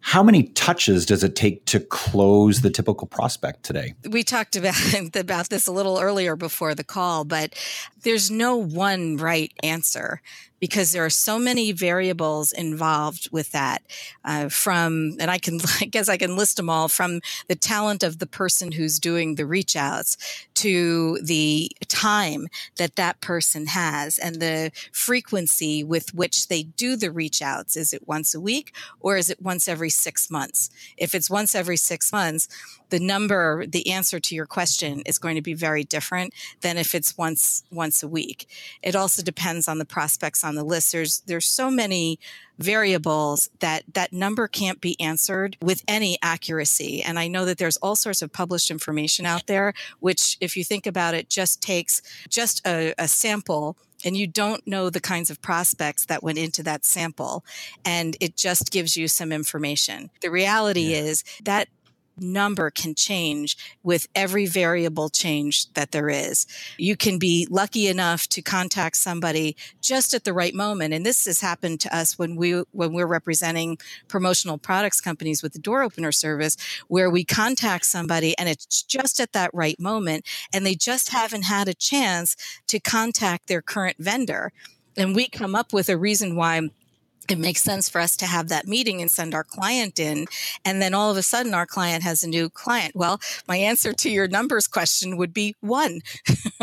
how 0.04 0.22
many 0.22 0.42
touches 0.42 1.06
does 1.06 1.24
it 1.24 1.34
take 1.34 1.64
to 1.64 1.80
close 1.80 2.60
the 2.60 2.68
typical 2.68 3.06
prospect 3.06 3.62
today? 3.62 3.94
We 4.06 4.22
talked 4.22 4.54
about, 4.54 4.76
about 5.16 5.48
this 5.48 5.66
a 5.66 5.72
little 5.72 5.98
earlier 5.98 6.36
before 6.36 6.74
the 6.74 6.84
call, 6.84 7.24
but 7.24 7.54
there's 8.02 8.30
no 8.30 8.54
one 8.58 9.16
right 9.16 9.50
answer 9.62 10.20
because 10.64 10.92
there 10.92 11.04
are 11.04 11.10
so 11.10 11.38
many 11.38 11.72
variables 11.72 12.50
involved 12.50 13.28
with 13.30 13.52
that. 13.52 13.82
Uh, 14.24 14.48
from, 14.48 15.14
and 15.20 15.30
I 15.30 15.36
can, 15.36 15.60
I 15.82 15.84
guess 15.84 16.08
I 16.08 16.16
can 16.16 16.38
list 16.38 16.56
them 16.56 16.70
all 16.70 16.88
from 16.88 17.20
the 17.48 17.54
talent 17.54 18.02
of 18.02 18.18
the 18.18 18.26
person 18.26 18.72
who's 18.72 18.98
doing 18.98 19.34
the 19.34 19.44
reach 19.44 19.76
outs 19.76 20.16
to 20.54 21.18
the 21.22 21.70
time 21.86 22.46
that 22.76 22.96
that 22.96 23.20
person 23.20 23.66
has 23.66 24.18
and 24.18 24.36
the 24.36 24.72
frequency 24.90 25.84
with 25.84 26.14
which 26.14 26.48
they 26.48 26.62
do 26.62 26.96
the 26.96 27.10
reach 27.10 27.42
outs. 27.42 27.76
Is 27.76 27.92
it 27.92 28.08
once 28.08 28.34
a 28.34 28.40
week 28.40 28.74
or 29.00 29.18
is 29.18 29.28
it 29.28 29.42
once 29.42 29.68
every 29.68 29.90
six 29.90 30.30
months? 30.30 30.70
If 30.96 31.14
it's 31.14 31.28
once 31.28 31.54
every 31.54 31.76
six 31.76 32.10
months, 32.10 32.48
the 32.94 33.00
number, 33.00 33.66
the 33.66 33.90
answer 33.90 34.20
to 34.20 34.36
your 34.36 34.46
question 34.46 35.02
is 35.04 35.18
going 35.18 35.34
to 35.34 35.42
be 35.42 35.52
very 35.52 35.82
different 35.82 36.32
than 36.60 36.78
if 36.78 36.94
it's 36.94 37.18
once 37.18 37.64
once 37.72 38.04
a 38.04 38.08
week. 38.08 38.48
It 38.84 38.94
also 38.94 39.20
depends 39.20 39.66
on 39.66 39.78
the 39.78 39.84
prospects 39.84 40.44
on 40.44 40.54
the 40.54 40.62
list. 40.62 40.92
There's 40.92 41.18
there's 41.26 41.46
so 41.46 41.72
many 41.72 42.20
variables 42.56 43.50
that 43.58 43.82
that 43.94 44.12
number 44.12 44.46
can't 44.46 44.80
be 44.80 44.94
answered 45.00 45.56
with 45.60 45.82
any 45.88 46.18
accuracy. 46.22 47.02
And 47.02 47.18
I 47.18 47.26
know 47.26 47.44
that 47.46 47.58
there's 47.58 47.78
all 47.78 47.96
sorts 47.96 48.22
of 48.22 48.32
published 48.32 48.70
information 48.70 49.26
out 49.26 49.48
there, 49.48 49.74
which 49.98 50.38
if 50.40 50.56
you 50.56 50.62
think 50.62 50.86
about 50.86 51.14
it, 51.14 51.28
just 51.28 51.60
takes 51.60 52.00
just 52.28 52.64
a, 52.64 52.94
a 52.96 53.08
sample 53.08 53.76
and 54.04 54.16
you 54.16 54.26
don't 54.26 54.64
know 54.66 54.90
the 54.90 55.00
kinds 55.00 55.30
of 55.30 55.40
prospects 55.40 56.04
that 56.06 56.22
went 56.22 56.38
into 56.38 56.62
that 56.62 56.84
sample 56.84 57.44
and 57.84 58.16
it 58.20 58.36
just 58.36 58.70
gives 58.70 58.96
you 58.96 59.08
some 59.08 59.32
information. 59.32 60.10
The 60.20 60.30
reality 60.30 60.92
yeah. 60.92 60.98
is 60.98 61.24
that 61.42 61.68
number 62.18 62.70
can 62.70 62.94
change 62.94 63.56
with 63.82 64.06
every 64.14 64.46
variable 64.46 65.08
change 65.08 65.72
that 65.74 65.92
there 65.92 66.08
is. 66.08 66.46
You 66.78 66.96
can 66.96 67.18
be 67.18 67.46
lucky 67.50 67.86
enough 67.88 68.26
to 68.28 68.42
contact 68.42 68.96
somebody 68.96 69.56
just 69.80 70.14
at 70.14 70.24
the 70.24 70.32
right 70.32 70.54
moment. 70.54 70.94
And 70.94 71.04
this 71.04 71.24
has 71.26 71.40
happened 71.40 71.80
to 71.80 71.96
us 71.96 72.18
when 72.18 72.36
we, 72.36 72.62
when 72.72 72.92
we're 72.92 73.06
representing 73.06 73.78
promotional 74.08 74.58
products 74.58 75.00
companies 75.00 75.42
with 75.42 75.52
the 75.52 75.58
door 75.58 75.82
opener 75.82 76.12
service, 76.12 76.56
where 76.88 77.10
we 77.10 77.24
contact 77.24 77.86
somebody 77.86 78.36
and 78.38 78.48
it's 78.48 78.82
just 78.82 79.20
at 79.20 79.32
that 79.32 79.50
right 79.52 79.78
moment 79.78 80.26
and 80.52 80.64
they 80.64 80.74
just 80.74 81.10
haven't 81.10 81.42
had 81.42 81.68
a 81.68 81.74
chance 81.74 82.36
to 82.66 82.80
contact 82.80 83.46
their 83.46 83.62
current 83.62 83.96
vendor. 83.98 84.52
And 84.96 85.14
we 85.14 85.28
come 85.28 85.54
up 85.54 85.72
with 85.72 85.88
a 85.88 85.96
reason 85.96 86.36
why 86.36 86.70
it 87.28 87.38
makes 87.38 87.62
sense 87.62 87.88
for 87.88 88.00
us 88.00 88.16
to 88.18 88.26
have 88.26 88.48
that 88.48 88.66
meeting 88.66 89.00
and 89.00 89.10
send 89.10 89.34
our 89.34 89.44
client 89.44 89.98
in. 89.98 90.26
And 90.64 90.80
then 90.80 90.94
all 90.94 91.10
of 91.10 91.16
a 91.16 91.22
sudden, 91.22 91.54
our 91.54 91.66
client 91.66 92.02
has 92.02 92.22
a 92.22 92.28
new 92.28 92.48
client. 92.48 92.94
Well, 92.94 93.20
my 93.48 93.56
answer 93.56 93.92
to 93.92 94.10
your 94.10 94.28
numbers 94.28 94.66
question 94.66 95.16
would 95.16 95.32
be 95.32 95.54
one. 95.60 96.00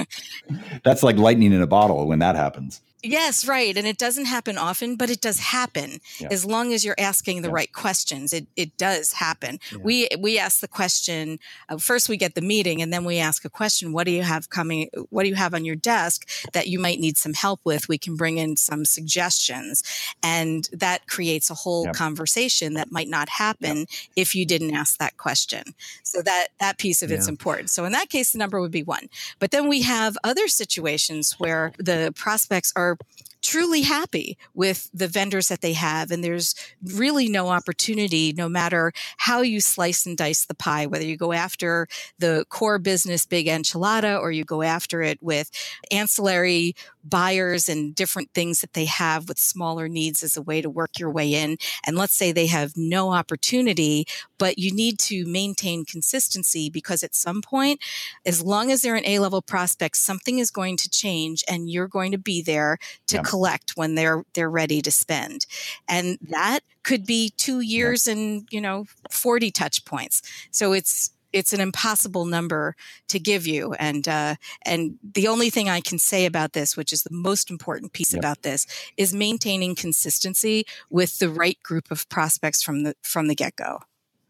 That's 0.84 1.04
like 1.04 1.18
lightning 1.18 1.54
in 1.54 1.62
a 1.62 1.68
bottle 1.68 2.08
when 2.08 2.20
that 2.20 2.36
happens. 2.36 2.82
Yes, 3.04 3.48
right. 3.48 3.76
And 3.76 3.88
it 3.88 3.98
doesn't 3.98 4.26
happen 4.26 4.58
often, 4.58 4.96
but 4.96 5.10
it 5.10 5.22
does 5.22 5.40
happen 5.40 6.00
yeah. 6.20 6.28
as 6.30 6.46
long 6.46 6.72
as 6.72 6.86
you're 6.86 6.96
asking 7.00 7.42
the 7.42 7.48
yeah. 7.48 7.56
right 7.56 7.74
questions. 7.74 8.32
It, 8.32 8.48
it 8.56 8.78
does 8.78 9.14
happen. 9.14 9.60
Yeah. 9.72 9.78
We, 9.80 10.08
we 10.20 10.38
ask 10.38 10.60
the 10.60 10.68
question, 10.68 11.40
uh, 11.70 11.78
first 11.78 12.10
we 12.10 12.18
get 12.18 12.36
the 12.36 12.42
meeting 12.42 12.82
and 12.82 12.94
then 12.94 13.04
we 13.04 13.18
ask 13.18 13.44
a 13.44 13.50
question. 13.50 13.92
What 13.92 14.06
do 14.06 14.12
you 14.12 14.24
have 14.24 14.50
coming? 14.50 14.90
What 15.10 15.24
do 15.24 15.30
you 15.30 15.36
have 15.36 15.54
on 15.54 15.66
your 15.66 15.76
desk 15.76 16.30
that 16.54 16.68
you 16.68 16.80
might 16.80 17.00
need 17.00 17.18
some 17.18 17.34
help 17.34 17.62
with? 17.64 17.88
We 17.88 17.98
can 17.98 18.16
bring 18.16 18.38
in 18.38 18.56
some 18.56 18.86
suggestions 18.86 19.84
and 20.22 20.70
that 20.72 21.08
creates 21.08 21.50
a 21.50 21.56
whole 21.56 21.88
conversation 21.94 22.76
that 22.76 22.92
might 22.92 23.10
not 23.10 23.30
happen 23.30 23.88
if 24.16 24.36
you 24.36 24.46
didn't 24.46 24.76
ask 24.76 24.98
that 25.00 25.18
question. 25.18 25.64
So 26.04 26.22
that, 26.22 26.50
that 26.60 26.78
piece 26.78 27.02
of 27.02 27.12
it's 27.12 27.28
important. 27.28 27.70
So 27.70 27.86
in 27.86 27.92
that 27.94 28.10
case, 28.10 28.32
the 28.32 28.38
number 28.38 28.62
would 28.62 28.72
be 28.72 28.84
one. 28.84 29.10
But 29.40 29.52
then 29.52 29.68
we 29.68 29.82
have 29.82 30.18
other 30.24 30.48
situations 30.48 31.36
where 31.40 31.74
the 31.78 32.14
prospects 32.16 32.72
are 32.76 32.91
are 32.92 32.98
truly 33.42 33.82
happy 33.82 34.38
with 34.54 34.90
the 34.94 35.08
vendors 35.08 35.48
that 35.48 35.62
they 35.62 35.74
have. 35.74 36.12
And 36.12 36.24
there's 36.24 36.56
really 36.84 37.28
no 37.28 37.50
opportunity, 37.50 38.34
no 38.34 38.48
matter 38.48 38.92
how 39.18 39.42
you 39.42 39.60
slice 39.60 40.06
and 40.06 40.18
dice 40.18 40.46
the 40.46 40.56
pie, 40.56 40.86
whether 40.86 41.06
you 41.06 41.18
go 41.18 41.34
after 41.34 41.88
the 42.20 42.46
core 42.50 42.80
business 42.80 43.26
big 43.26 43.48
enchilada 43.48 44.20
or 44.20 44.32
you 44.32 44.44
go 44.44 44.62
after 44.62 45.02
it 45.02 45.18
with 45.22 45.50
ancillary 45.92 46.76
buyers 47.04 47.68
and 47.68 47.96
different 47.96 48.30
things 48.34 48.62
that 48.62 48.74
they 48.74 48.86
have 48.86 49.28
with 49.28 49.40
smaller 49.40 49.88
needs 49.88 50.24
as 50.24 50.38
a 50.38 50.42
way 50.42 50.62
to 50.62 50.70
work 50.70 51.00
your 51.00 51.10
way 51.10 51.34
in. 51.34 51.58
And 51.86 51.98
let's 51.98 52.16
say 52.16 52.32
they 52.32 52.48
have 52.48 52.74
no 52.76 53.12
opportunity, 53.12 54.06
but 54.38 54.58
you 54.58 54.74
need 54.74 55.00
to 55.00 55.26
maintain 55.26 55.86
consistency 55.86 56.70
because 56.70 57.04
at 57.04 57.16
some 57.16 57.42
point, 57.42 57.80
as 58.26 58.42
long 58.42 58.72
as 58.72 58.82
they're 58.82 58.96
an 58.96 59.06
A 59.06 59.20
level 59.20 59.42
prospect, 59.42 59.98
something 59.98 60.40
is 60.40 60.52
going 60.52 60.78
to 60.78 60.90
change 60.90 61.44
and 61.50 61.70
you're 61.70 61.88
going 61.88 62.12
to 62.12 62.18
be 62.18 62.42
there 62.42 62.78
to 63.08 63.18
yeah. 63.18 63.22
Collect 63.32 63.72
when 63.78 63.96
they're, 63.96 64.24
they're 64.34 64.50
ready 64.50 64.82
to 64.82 64.92
spend. 64.92 65.46
And 65.88 66.18
that 66.30 66.60
could 66.84 67.06
be 67.06 67.32
two 67.38 67.62
years 67.62 68.08
yeah. 68.08 68.14
and, 68.14 68.48
you 68.52 68.62
know, 68.62 68.86
40 69.10 69.52
touch 69.52 69.86
points. 69.86 70.22
So 70.52 70.74
it's, 70.74 71.12
it's 71.34 71.54
an 71.54 71.62
impossible 71.62 72.26
number 72.26 72.76
to 73.08 73.20
give 73.20 73.48
you. 73.48 73.74
And 73.74 74.06
uh, 74.08 74.36
and 74.66 74.98
the 75.02 75.30
only 75.30 75.50
thing 75.50 75.70
I 75.70 75.80
can 75.80 75.98
say 75.98 76.26
about 76.26 76.52
this, 76.52 76.76
which 76.76 76.92
is 76.92 77.04
the 77.04 77.14
most 77.14 77.50
important 77.50 77.94
piece 77.94 78.14
yep. 78.14 78.20
about 78.20 78.42
this, 78.42 78.68
is 78.98 79.14
maintaining 79.14 79.76
consistency 79.76 80.66
with 80.90 81.20
the 81.20 81.30
right 81.30 81.58
group 81.64 81.90
of 81.90 82.08
prospects 82.10 82.62
from 82.62 82.84
the 82.84 82.96
from 83.02 83.28
the 83.28 83.36
get 83.36 83.56
go. 83.56 83.80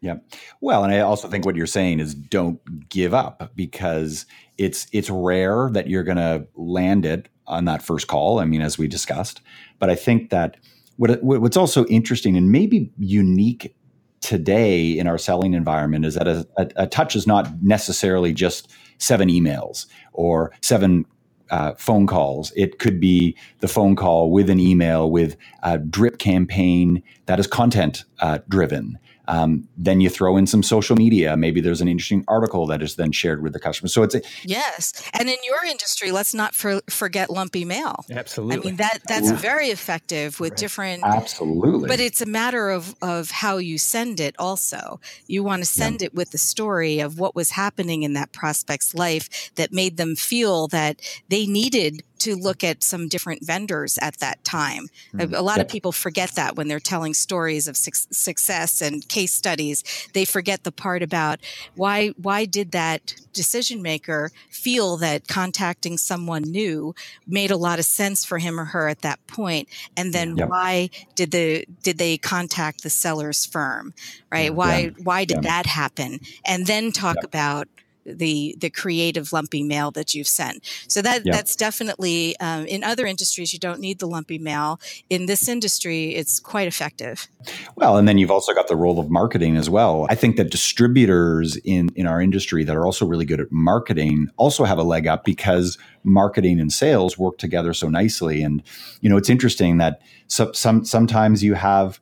Yeah. 0.01 0.15
Well, 0.61 0.83
and 0.83 0.93
I 0.93 0.99
also 0.99 1.27
think 1.27 1.45
what 1.45 1.55
you're 1.55 1.67
saying 1.67 1.99
is 1.99 2.15
don't 2.15 2.89
give 2.89 3.13
up 3.13 3.51
because 3.55 4.25
it's 4.57 4.87
it's 4.91 5.09
rare 5.09 5.69
that 5.73 5.87
you're 5.87 6.03
going 6.03 6.17
to 6.17 6.47
land 6.55 7.05
it 7.05 7.29
on 7.47 7.65
that 7.65 7.81
first 7.81 8.07
call. 8.07 8.39
I 8.39 8.45
mean, 8.45 8.61
as 8.61 8.77
we 8.77 8.87
discussed, 8.87 9.41
but 9.79 9.89
I 9.89 9.95
think 9.95 10.29
that 10.29 10.57
what 10.97 11.23
what's 11.23 11.57
also 11.57 11.85
interesting 11.85 12.37
and 12.37 12.51
maybe 12.51 12.91
unique 12.97 13.75
today 14.21 14.91
in 14.91 15.07
our 15.07 15.17
selling 15.17 15.53
environment 15.53 16.05
is 16.05 16.13
that 16.15 16.27
a, 16.27 16.47
a, 16.57 16.69
a 16.75 16.87
touch 16.87 17.15
is 17.15 17.25
not 17.25 17.49
necessarily 17.63 18.33
just 18.33 18.71
seven 18.99 19.29
emails 19.29 19.87
or 20.13 20.51
seven 20.61 21.05
uh, 21.49 21.73
phone 21.73 22.07
calls. 22.07 22.53
It 22.55 22.79
could 22.79 22.99
be 22.99 23.35
the 23.59 23.67
phone 23.67 23.95
call 23.95 24.31
with 24.31 24.49
an 24.49 24.59
email 24.59 25.11
with 25.11 25.35
a 25.63 25.77
drip 25.77 26.17
campaign 26.17 27.03
that 27.25 27.39
is 27.39 27.47
content 27.47 28.05
uh, 28.19 28.39
driven. 28.47 28.97
Um, 29.27 29.67
then 29.77 30.01
you 30.01 30.09
throw 30.09 30.37
in 30.37 30.47
some 30.47 30.63
social 30.63 30.95
media. 30.95 31.37
Maybe 31.37 31.61
there's 31.61 31.81
an 31.81 31.87
interesting 31.87 32.23
article 32.27 32.65
that 32.67 32.81
is 32.81 32.95
then 32.95 33.11
shared 33.11 33.41
with 33.41 33.53
the 33.53 33.59
customer. 33.59 33.87
So 33.87 34.03
it's 34.03 34.15
a, 34.15 34.21
yes, 34.43 34.93
and 35.13 35.29
in 35.29 35.37
your 35.43 35.63
industry, 35.65 36.11
let's 36.11 36.33
not 36.33 36.55
for, 36.55 36.81
forget 36.89 37.29
lumpy 37.29 37.65
mail. 37.65 38.05
Absolutely, 38.09 38.57
I 38.57 38.59
mean 38.59 38.75
that 38.77 38.99
that's 39.07 39.31
very 39.31 39.67
effective 39.67 40.39
with 40.39 40.51
right. 40.51 40.57
different. 40.57 41.03
Absolutely, 41.03 41.87
but 41.87 41.99
it's 41.99 42.21
a 42.21 42.25
matter 42.25 42.69
of 42.69 42.95
of 43.01 43.31
how 43.31 43.57
you 43.57 43.77
send 43.77 44.19
it. 44.19 44.35
Also, 44.39 44.99
you 45.27 45.43
want 45.43 45.61
to 45.61 45.65
send 45.65 46.01
yeah. 46.01 46.07
it 46.07 46.13
with 46.13 46.31
the 46.31 46.37
story 46.37 46.99
of 46.99 47.19
what 47.19 47.35
was 47.35 47.51
happening 47.51 48.03
in 48.03 48.13
that 48.13 48.31
prospect's 48.31 48.93
life 48.93 49.51
that 49.55 49.71
made 49.71 49.97
them 49.97 50.15
feel 50.15 50.67
that 50.67 51.01
they 51.29 51.45
needed 51.45 52.03
to 52.21 52.35
look 52.35 52.63
at 52.63 52.83
some 52.83 53.07
different 53.07 53.45
vendors 53.45 53.97
at 54.01 54.17
that 54.17 54.43
time. 54.43 54.87
Mm. 55.13 55.37
A 55.37 55.41
lot 55.41 55.57
yep. 55.57 55.65
of 55.65 55.71
people 55.71 55.91
forget 55.91 56.31
that 56.35 56.55
when 56.55 56.67
they're 56.67 56.79
telling 56.79 57.13
stories 57.13 57.67
of 57.67 57.75
su- 57.75 57.91
success 58.11 58.81
and 58.81 59.07
case 59.07 59.33
studies. 59.33 59.83
They 60.13 60.25
forget 60.25 60.63
the 60.63 60.71
part 60.71 61.01
about 61.03 61.39
why 61.75 62.09
why 62.17 62.45
did 62.45 62.71
that 62.71 63.15
decision 63.33 63.81
maker 63.81 64.31
feel 64.49 64.97
that 64.97 65.27
contacting 65.27 65.97
someone 65.97 66.43
new 66.43 66.93
made 67.25 67.51
a 67.51 67.57
lot 67.57 67.79
of 67.79 67.85
sense 67.85 68.25
for 68.25 68.37
him 68.37 68.59
or 68.59 68.65
her 68.65 68.87
at 68.87 69.01
that 69.01 69.25
point 69.27 69.67
and 69.95 70.13
then 70.13 70.35
yep. 70.35 70.49
why 70.49 70.89
did 71.15 71.31
the 71.31 71.65
did 71.81 71.97
they 71.97 72.17
contact 72.17 72.83
the 72.83 72.89
seller's 72.89 73.45
firm 73.45 73.93
right 74.31 74.53
why 74.53 74.79
yeah. 74.79 74.89
why 75.03 75.23
did 75.23 75.37
yeah. 75.43 75.49
that 75.49 75.65
happen 75.65 76.19
and 76.45 76.67
then 76.67 76.91
talk 76.91 77.15
yep. 77.15 77.25
about 77.25 77.67
the 78.05 78.55
the 78.59 78.69
creative 78.69 79.33
lumpy 79.33 79.63
mail 79.63 79.91
that 79.91 80.13
you've 80.13 80.27
sent. 80.27 80.65
So 80.87 81.01
that 81.01 81.25
yeah. 81.25 81.33
that's 81.33 81.55
definitely 81.55 82.37
um, 82.39 82.65
in 82.65 82.83
other 82.83 83.05
industries 83.05 83.53
you 83.53 83.59
don't 83.59 83.79
need 83.79 83.99
the 83.99 84.07
lumpy 84.07 84.37
mail. 84.37 84.79
In 85.09 85.25
this 85.25 85.47
industry, 85.47 86.15
it's 86.15 86.39
quite 86.39 86.67
effective. 86.67 87.27
Well, 87.75 87.97
and 87.97 88.07
then 88.07 88.17
you've 88.17 88.31
also 88.31 88.53
got 88.53 88.67
the 88.67 88.75
role 88.75 88.99
of 88.99 89.09
marketing 89.09 89.57
as 89.57 89.69
well. 89.69 90.07
I 90.09 90.15
think 90.15 90.37
that 90.37 90.49
distributors 90.49 91.57
in 91.57 91.89
in 91.95 92.07
our 92.07 92.21
industry 92.21 92.63
that 92.63 92.75
are 92.75 92.85
also 92.85 93.05
really 93.05 93.25
good 93.25 93.39
at 93.39 93.51
marketing 93.51 94.29
also 94.37 94.63
have 94.63 94.77
a 94.77 94.83
leg 94.83 95.07
up 95.07 95.23
because 95.23 95.77
marketing 96.03 96.59
and 96.59 96.71
sales 96.71 97.17
work 97.17 97.37
together 97.37 97.73
so 97.73 97.89
nicely. 97.89 98.41
And 98.41 98.63
you 99.01 99.09
know, 99.09 99.17
it's 99.17 99.29
interesting 99.29 99.77
that 99.77 100.01
so, 100.27 100.51
some 100.53 100.85
sometimes 100.85 101.43
you 101.43 101.53
have 101.53 101.99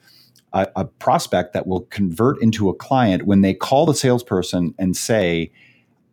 a, 0.53 0.67
a 0.75 0.85
prospect 0.85 1.53
that 1.53 1.67
will 1.67 1.81
convert 1.81 2.41
into 2.41 2.69
a 2.69 2.73
client 2.73 3.25
when 3.25 3.41
they 3.41 3.53
call 3.53 3.85
the 3.85 3.93
salesperson 3.93 4.73
and 4.77 4.95
say 4.95 5.51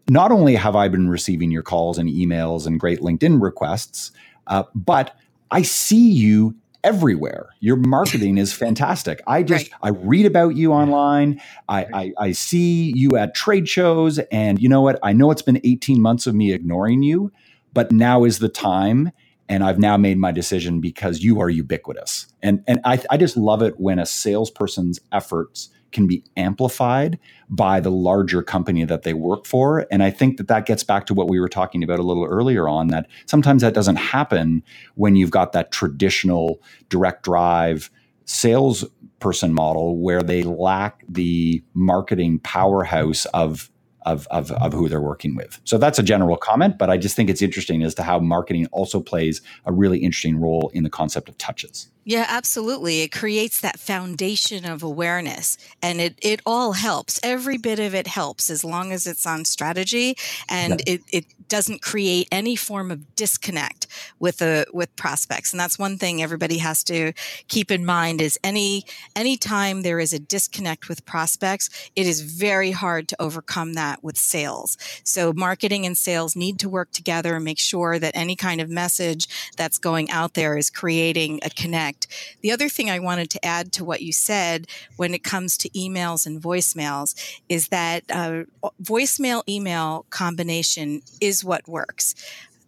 not 0.08 0.32
only 0.32 0.54
have 0.54 0.76
I 0.76 0.88
been 0.88 1.08
receiving 1.08 1.50
your 1.50 1.62
calls 1.62 1.98
and 1.98 2.08
emails 2.08 2.66
and 2.66 2.78
great 2.78 3.00
LinkedIn 3.00 3.42
requests, 3.42 4.12
uh, 4.46 4.64
but 4.74 5.16
I 5.50 5.62
see 5.62 6.10
you 6.10 6.54
everywhere. 6.84 7.48
Your 7.58 7.76
marketing 7.76 8.38
is 8.38 8.52
fantastic. 8.52 9.20
I 9.26 9.42
just 9.42 9.72
right. 9.72 9.80
I 9.82 9.88
read 9.90 10.24
about 10.24 10.54
you 10.54 10.72
online. 10.72 11.40
I, 11.68 11.86
I, 11.92 12.12
I 12.18 12.32
see 12.32 12.92
you 12.94 13.16
at 13.16 13.34
trade 13.34 13.68
shows, 13.68 14.18
and 14.30 14.60
you 14.60 14.68
know 14.68 14.80
what? 14.80 14.98
I 15.02 15.12
know 15.12 15.30
it's 15.32 15.42
been 15.42 15.60
18 15.64 16.00
months 16.00 16.28
of 16.28 16.34
me 16.34 16.52
ignoring 16.52 17.02
you, 17.02 17.32
but 17.74 17.90
now 17.90 18.24
is 18.24 18.38
the 18.38 18.48
time. 18.48 19.10
and 19.48 19.62
I've 19.64 19.78
now 19.78 19.96
made 19.96 20.18
my 20.18 20.32
decision 20.32 20.80
because 20.80 21.22
you 21.22 21.40
are 21.40 21.50
ubiquitous. 21.50 22.26
And 22.42 22.62
and 22.66 22.80
I, 22.84 23.02
I 23.10 23.16
just 23.16 23.36
love 23.36 23.62
it 23.62 23.78
when 23.78 23.98
a 23.98 24.06
salesperson's 24.06 25.00
efforts 25.12 25.70
can 25.92 26.06
be 26.06 26.24
amplified 26.36 27.18
by 27.48 27.80
the 27.80 27.90
larger 27.90 28.42
company 28.42 28.84
that 28.84 29.02
they 29.02 29.14
work 29.14 29.46
for. 29.46 29.86
And 29.90 30.02
I 30.02 30.10
think 30.10 30.36
that 30.36 30.48
that 30.48 30.66
gets 30.66 30.82
back 30.82 31.06
to 31.06 31.14
what 31.14 31.28
we 31.28 31.40
were 31.40 31.48
talking 31.48 31.82
about 31.82 31.98
a 31.98 32.02
little 32.02 32.24
earlier 32.24 32.68
on 32.68 32.88
that 32.88 33.06
sometimes 33.26 33.62
that 33.62 33.74
doesn't 33.74 33.96
happen 33.96 34.62
when 34.94 35.16
you've 35.16 35.30
got 35.30 35.52
that 35.52 35.70
traditional 35.70 36.60
direct 36.88 37.22
drive 37.22 37.90
salesperson 38.24 39.54
model 39.54 39.98
where 39.98 40.22
they 40.22 40.42
lack 40.42 41.04
the 41.08 41.62
marketing 41.74 42.40
powerhouse 42.40 43.24
of 43.26 43.70
of, 44.04 44.28
of, 44.28 44.52
of 44.52 44.72
who 44.72 44.88
they're 44.88 45.00
working 45.00 45.34
with. 45.34 45.60
So 45.64 45.78
that's 45.78 45.98
a 45.98 46.02
general 46.02 46.36
comment, 46.36 46.78
but 46.78 46.88
I 46.88 46.96
just 46.96 47.16
think 47.16 47.28
it's 47.28 47.42
interesting 47.42 47.82
as 47.82 47.92
to 47.96 48.04
how 48.04 48.20
marketing 48.20 48.66
also 48.70 49.00
plays 49.00 49.42
a 49.64 49.72
really 49.72 49.98
interesting 49.98 50.38
role 50.38 50.70
in 50.72 50.84
the 50.84 50.90
concept 50.90 51.28
of 51.28 51.36
touches. 51.38 51.90
Yeah, 52.08 52.24
absolutely. 52.28 53.00
It 53.00 53.10
creates 53.10 53.60
that 53.60 53.80
foundation 53.80 54.64
of 54.64 54.84
awareness 54.84 55.58
and 55.82 56.00
it, 56.00 56.16
it 56.22 56.40
all 56.46 56.74
helps. 56.74 57.18
Every 57.20 57.58
bit 57.58 57.80
of 57.80 57.96
it 57.96 58.06
helps 58.06 58.48
as 58.48 58.62
long 58.62 58.92
as 58.92 59.08
it's 59.08 59.26
on 59.26 59.44
strategy 59.44 60.16
and 60.48 60.80
yeah. 60.86 60.94
it, 60.94 61.00
it 61.10 61.24
doesn't 61.48 61.82
create 61.82 62.28
any 62.30 62.54
form 62.54 62.92
of 62.92 63.16
disconnect 63.16 63.88
with 64.20 64.38
the 64.38 64.66
with 64.72 64.94
prospects. 64.94 65.52
And 65.52 65.58
that's 65.58 65.80
one 65.80 65.98
thing 65.98 66.22
everybody 66.22 66.58
has 66.58 66.84
to 66.84 67.12
keep 67.48 67.72
in 67.72 67.84
mind 67.84 68.20
is 68.20 68.38
any 68.44 68.84
any 69.16 69.36
time 69.36 69.82
there 69.82 69.98
is 69.98 70.12
a 70.12 70.20
disconnect 70.20 70.88
with 70.88 71.04
prospects, 71.06 71.90
it 71.96 72.06
is 72.06 72.20
very 72.20 72.70
hard 72.70 73.08
to 73.08 73.20
overcome 73.20 73.74
that 73.74 74.04
with 74.04 74.16
sales. 74.16 74.78
So 75.02 75.32
marketing 75.32 75.86
and 75.86 75.98
sales 75.98 76.36
need 76.36 76.60
to 76.60 76.68
work 76.68 76.92
together 76.92 77.34
and 77.34 77.44
make 77.44 77.58
sure 77.58 77.98
that 77.98 78.16
any 78.16 78.36
kind 78.36 78.60
of 78.60 78.68
message 78.68 79.26
that's 79.56 79.78
going 79.78 80.08
out 80.10 80.34
there 80.34 80.56
is 80.56 80.70
creating 80.70 81.40
a 81.42 81.50
connect 81.50 81.95
the 82.40 82.52
other 82.52 82.68
thing 82.68 82.90
I 82.90 82.98
wanted 82.98 83.30
to 83.30 83.44
add 83.44 83.72
to 83.72 83.84
what 83.84 84.02
you 84.02 84.12
said 84.12 84.66
when 84.96 85.14
it 85.14 85.22
comes 85.22 85.56
to 85.58 85.68
emails 85.70 86.26
and 86.26 86.42
voicemails 86.42 87.14
is 87.48 87.68
that 87.68 88.04
uh, 88.10 88.44
voicemail 88.82 89.42
email 89.48 90.06
combination 90.10 91.02
is 91.20 91.44
what 91.44 91.68
works 91.68 92.14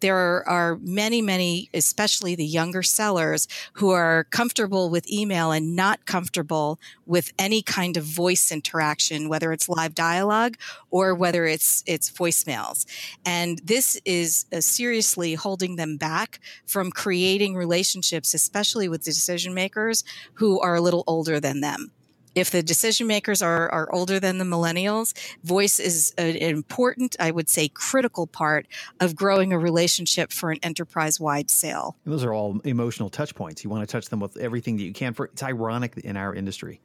there 0.01 0.49
are 0.49 0.79
many, 0.83 1.23
many, 1.23 1.69
especially 1.75 2.35
the 2.35 2.45
younger 2.45 2.83
sellers, 2.83 3.49
who 3.75 3.91
are 3.91 4.25
comfortable 4.31 4.91
with 4.91 5.11
email 5.11 5.53
and 5.53 5.75
not 5.75 6.07
comfortable 6.07 6.79
with 7.07 7.33
any 7.39 7.63
kind 7.63 7.97
of 7.97 8.05
voice 8.05 8.53
interaction, 8.53 9.29
whether 9.29 9.53
it's 9.53 9.69
live 9.69 9.95
dialogue 9.95 10.57
or 10.91 11.15
whether 11.15 11.45
it's 11.45 11.83
it's 11.87 12.11
voicemails. 12.11 12.87
And 13.25 13.61
this 13.65 14.01
is 14.05 14.47
uh, 14.53 14.61
seriously 14.61 15.35
holding 15.35 15.77
them 15.77 15.97
back 15.97 16.41
from 16.67 16.91
creating 16.91 17.55
relationships, 17.55 18.35
especially 18.35 18.89
with 18.89 19.05
the 19.05 19.11
decision 19.13 19.55
makers 19.55 20.05
who 20.35 20.61
are 20.61 20.75
a 20.75 20.81
little 20.81 21.05
older 21.07 21.41
than 21.41 21.61
them 21.61 21.93
if 22.39 22.51
the 22.51 22.63
decision 22.63 23.07
makers 23.07 23.43
are, 23.43 23.71
are 23.71 23.93
older 23.93 24.21
than 24.21 24.39
the 24.39 24.45
millennials, 24.45 25.15
voice 25.45 25.79
is 25.79 26.15
an 26.19 26.37
important, 26.37 27.17
I 27.19 27.31
would 27.31 27.49
say, 27.49 27.69
critical 27.69 28.27
part 28.27 28.67
of 29.01 29.15
growing 29.15 29.53
a 29.53 29.59
relationship 29.59 30.33
for 30.33 30.51
an 30.51 30.59
enterprise 30.63 31.21
wide 31.21 31.51
sale. 31.51 31.97
those 32.05 32.25
are 32.25 32.33
all 32.33 32.61
emotional 32.65 33.09
touch 33.09 33.35
points. 33.35 33.65
You 33.65 33.71
want 33.71 33.89
to 33.89 33.91
touch 33.91 34.09
them 34.09 34.21
with 34.21 34.37
everything 34.37 34.77
that 34.77 34.85
you 34.85 34.93
can. 34.93 35.15
For 35.15 35.27
it's 35.27 35.43
ironic 35.43 35.97
in 35.99 36.17
our 36.17 36.35
industry 36.35 36.81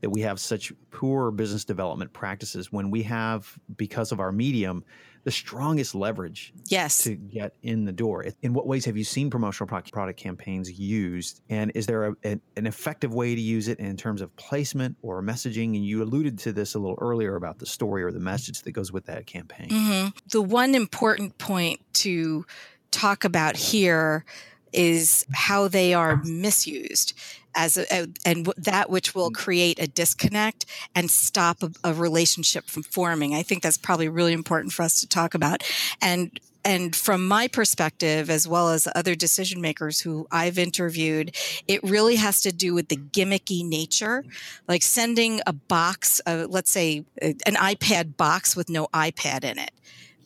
that 0.00 0.10
we 0.10 0.20
have 0.20 0.38
such 0.38 0.72
poor 0.90 1.30
business 1.30 1.64
development 1.64 2.12
practices 2.12 2.72
when 2.72 2.90
we 2.90 3.02
have, 3.02 3.58
because 3.76 4.12
of 4.12 4.20
our 4.20 4.30
medium, 4.32 4.84
the 5.24 5.30
strongest 5.30 5.94
leverage 5.94 6.52
yes. 6.66 7.02
to 7.04 7.14
get 7.14 7.54
in 7.62 7.84
the 7.84 7.92
door. 7.92 8.24
In 8.42 8.52
what 8.52 8.66
ways 8.66 8.84
have 8.84 8.96
you 8.96 9.04
seen 9.04 9.30
promotional 9.30 9.66
product, 9.66 10.18
campaigns 10.18 10.70
used? 10.72 11.42
And 11.48 11.70
is 11.74 11.86
there 11.86 12.06
a, 12.06 12.16
a, 12.24 12.40
an 12.56 12.66
effective 12.66 13.14
way 13.14 13.34
to 13.34 13.40
use 13.40 13.68
it 13.68 13.78
in 13.78 13.96
terms 13.96 14.20
of 14.20 14.34
placement 14.36 14.96
or 15.02 15.22
messaging? 15.22 15.74
And 15.76 15.84
you 15.84 16.02
alluded 16.02 16.38
to 16.40 16.52
this 16.52 16.74
a 16.74 16.78
little 16.78 16.98
earlier 17.00 17.36
about 17.36 17.58
the 17.58 17.66
story 17.66 18.02
or 18.02 18.10
the 18.10 18.20
message 18.20 18.62
that 18.62 18.72
goes 18.72 18.92
with 18.92 19.06
that 19.06 19.26
campaign. 19.26 19.68
Mm-hmm. 19.68 20.08
The 20.30 20.42
one 20.42 20.74
important 20.74 21.38
point 21.38 21.80
to 21.94 22.46
talk 22.90 23.24
about 23.24 23.56
here 23.56 24.24
is 24.72 25.26
how 25.32 25.68
they 25.68 25.94
are 25.94 26.22
misused 26.24 27.14
as 27.58 27.76
a, 27.76 27.84
a, 27.90 28.06
and 28.24 28.46
that 28.56 28.88
which 28.88 29.14
will 29.14 29.30
mm. 29.30 29.34
create 29.34 29.78
a 29.80 29.88
disconnect 29.88 30.64
and 30.94 31.10
stop 31.10 31.62
a, 31.62 31.70
a 31.84 31.92
relationship 31.92 32.64
from 32.66 32.84
forming. 32.84 33.34
I 33.34 33.42
think 33.42 33.62
that's 33.62 33.76
probably 33.76 34.08
really 34.08 34.32
important 34.32 34.72
for 34.72 34.84
us 34.84 35.00
to 35.00 35.08
talk 35.08 35.34
about. 35.34 35.62
And 36.00 36.40
and 36.64 36.94
from 36.94 37.26
my 37.26 37.48
perspective, 37.48 38.28
as 38.28 38.46
well 38.46 38.70
as 38.70 38.86
other 38.94 39.14
decision 39.14 39.60
makers 39.60 40.00
who 40.00 40.26
I've 40.30 40.58
interviewed, 40.58 41.34
it 41.66 41.82
really 41.82 42.16
has 42.16 42.42
to 42.42 42.52
do 42.52 42.74
with 42.74 42.88
the 42.88 42.96
gimmicky 42.96 43.66
nature, 43.66 44.24
like 44.66 44.82
sending 44.82 45.40
a 45.46 45.52
box, 45.52 46.20
of, 46.26 46.50
let's 46.50 46.70
say 46.70 47.04
an 47.22 47.54
iPad 47.54 48.16
box 48.16 48.54
with 48.54 48.68
no 48.68 48.88
iPad 48.88 49.44
in 49.44 49.58
it 49.58 49.70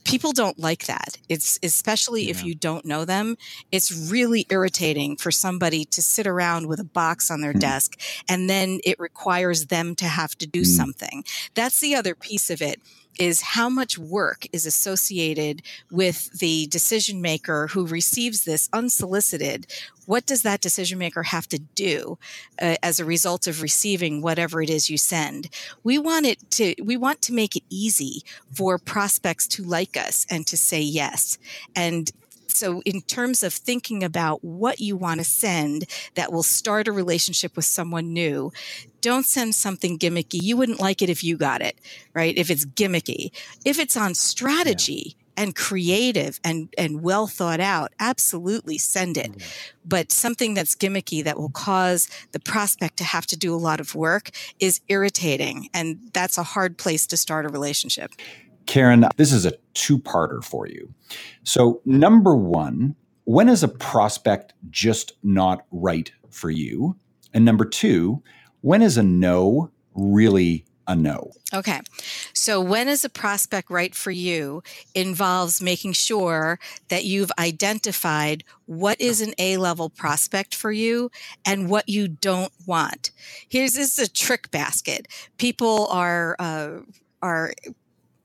people 0.05 0.33
don't 0.33 0.59
like 0.59 0.87
that. 0.87 1.19
It's 1.29 1.59
especially 1.63 2.25
yeah. 2.25 2.31
if 2.31 2.45
you 2.45 2.55
don't 2.55 2.85
know 2.85 3.05
them, 3.05 3.37
it's 3.71 4.11
really 4.11 4.47
irritating 4.51 5.17
for 5.17 5.31
somebody 5.31 5.85
to 5.87 6.03
sit 6.03 6.27
around 6.27 6.67
with 6.67 6.81
a 6.81 6.85
box 6.85 7.31
on 7.31 7.41
their 7.41 7.53
mm. 7.53 7.61
desk 7.61 8.01
and 8.29 8.49
then 8.49 8.81
it 8.85 8.99
requires 8.99 9.67
them 9.67 9.95
to 9.97 10.07
have 10.07 10.37
to 10.39 10.47
do 10.47 10.63
mm. 10.63 10.67
something. 10.67 11.25
That's 11.55 11.81
the 11.81 11.95
other 11.95 12.15
piece 12.15 12.51
of 12.51 12.63
it 12.63 12.81
is 13.19 13.43
how 13.43 13.69
much 13.69 13.99
work 13.99 14.47
is 14.53 14.67
associated 14.67 15.63
with 15.91 16.39
the 16.39 16.67
decision 16.69 17.21
maker 17.21 17.69
who 17.69 17.87
receives 17.87 18.45
this 18.45 18.69
unsolicited. 18.73 19.67
What 20.07 20.27
does 20.27 20.43
that 20.43 20.61
decision 20.61 20.99
maker 20.99 21.23
have 21.23 21.47
to 21.49 21.59
do 21.59 22.19
uh, 22.61 22.77
as 22.83 22.99
a 22.99 23.05
result 23.05 23.47
of 23.47 23.63
receiving 23.63 24.23
whatever 24.23 24.63
it 24.63 24.71
is 24.71 24.91
you 24.91 24.99
send? 24.99 25.49
We 25.85 25.99
want 25.99 26.27
it 26.27 26.51
to, 26.53 26.75
we 26.83 26.97
want 26.97 27.23
to 27.23 27.33
make 27.33 27.55
it 27.55 27.65
easy 27.71 28.23
for 28.53 28.79
prospects 28.79 29.47
to 29.49 29.63
like 29.63 29.97
us 29.97 30.27
and 30.31 30.47
to 30.49 30.57
say 30.57 30.81
yes. 30.81 31.39
And 31.77 32.11
so, 32.55 32.83
in 32.83 33.01
terms 33.03 33.43
of 33.43 33.53
thinking 33.53 34.03
about 34.03 34.45
what 34.45 34.81
you 34.81 34.97
want 34.97 35.21
to 35.21 35.25
send 35.25 35.87
that 36.15 36.33
will 36.33 36.43
start 36.43 36.89
a 36.89 36.93
relationship 36.93 37.57
with 37.57 37.65
someone 37.65 38.13
new, 38.13 38.53
don't 39.01 39.27
send 39.27 39.55
something 39.55 39.99
gimmicky. 39.99 40.41
You 40.43 40.57
wouldn't 40.57 40.81
like 40.81 41.03
it 41.03 41.11
if 41.11 41.25
you 41.25 41.37
got 41.37 41.61
it, 41.63 41.79
right? 42.15 42.37
If 42.37 42.51
it's 42.51 42.65
gimmicky. 42.65 43.31
If 43.65 43.79
it's 43.79 43.97
on 43.97 44.15
strategy, 44.15 45.17
yeah 45.17 45.23
and 45.37 45.55
creative 45.55 46.39
and 46.45 46.73
and 46.77 47.03
well 47.03 47.27
thought 47.27 47.61
out 47.61 47.93
absolutely 47.99 48.79
send 48.79 49.17
it 49.17 49.31
but 49.85 50.13
something 50.13 50.55
that's 50.55 50.75
gimmicky 50.75 51.25
that 51.25 51.39
will 51.39 51.51
cause 51.51 52.09
the 52.33 52.41
prospect 52.41 52.97
to 52.99 53.05
have 53.05 53.27
to 53.27 53.37
do 53.37 53.55
a 53.55 53.57
lot 53.57 53.81
of 53.81 53.95
work 53.95 54.31
is 54.59 54.81
irritating 54.89 55.69
and 55.73 55.99
that's 56.13 56.39
a 56.39 56.43
hard 56.43 56.77
place 56.77 57.07
to 57.07 57.17
start 57.17 57.47
a 57.47 57.49
relationship 57.49 58.13
Caryn, 58.67 59.09
this 59.17 59.33
is 59.33 59.47
a 59.47 59.53
two 59.75 59.99
parter 59.99 60.43
for 60.43 60.67
you. 60.67 60.93
So, 61.45 61.81
number 61.85 62.35
one, 62.35 62.95
when 63.25 63.49
is 63.49 63.63
a 63.63 63.69
prospect 63.69 64.55
just 64.71 65.13
not 65.23 65.65
right 65.71 66.11
for 66.31 66.51
you? 66.51 66.97
And 67.33 67.45
number 67.45 67.65
two, 67.65 68.23
when 68.61 68.83
is 68.83 68.97
a 68.97 69.03
no 69.03 69.71
really 69.95 70.65
a 70.87 70.97
no? 70.97 71.33
Okay. 71.55 71.81
So, 72.33 72.61
when 72.61 72.89
is 72.89 73.05
a 73.05 73.09
prospect 73.09 73.71
right 73.71 73.95
for 73.95 74.11
you 74.11 74.63
involves 74.95 75.63
making 75.63 75.93
sure 75.93 76.59
that 76.89 77.05
you've 77.05 77.33
identified 77.39 78.45
what 78.67 79.01
is 79.01 79.21
an 79.21 79.35
A 79.39 79.57
level 79.57 79.91
prospect 79.91 80.55
for 80.55 80.73
you 80.73 81.11
and 81.47 81.69
what 81.69 81.89
you 81.89 82.09
don't 82.09 82.53
want. 82.67 83.11
Here's 83.49 83.75
this 83.75 83.99
is 83.99 84.09
a 84.09 84.11
trick 84.11 84.51
basket. 84.51 85.07
People 85.37 85.87
are, 85.89 86.37
uh, 86.39 86.79
are 87.21 87.55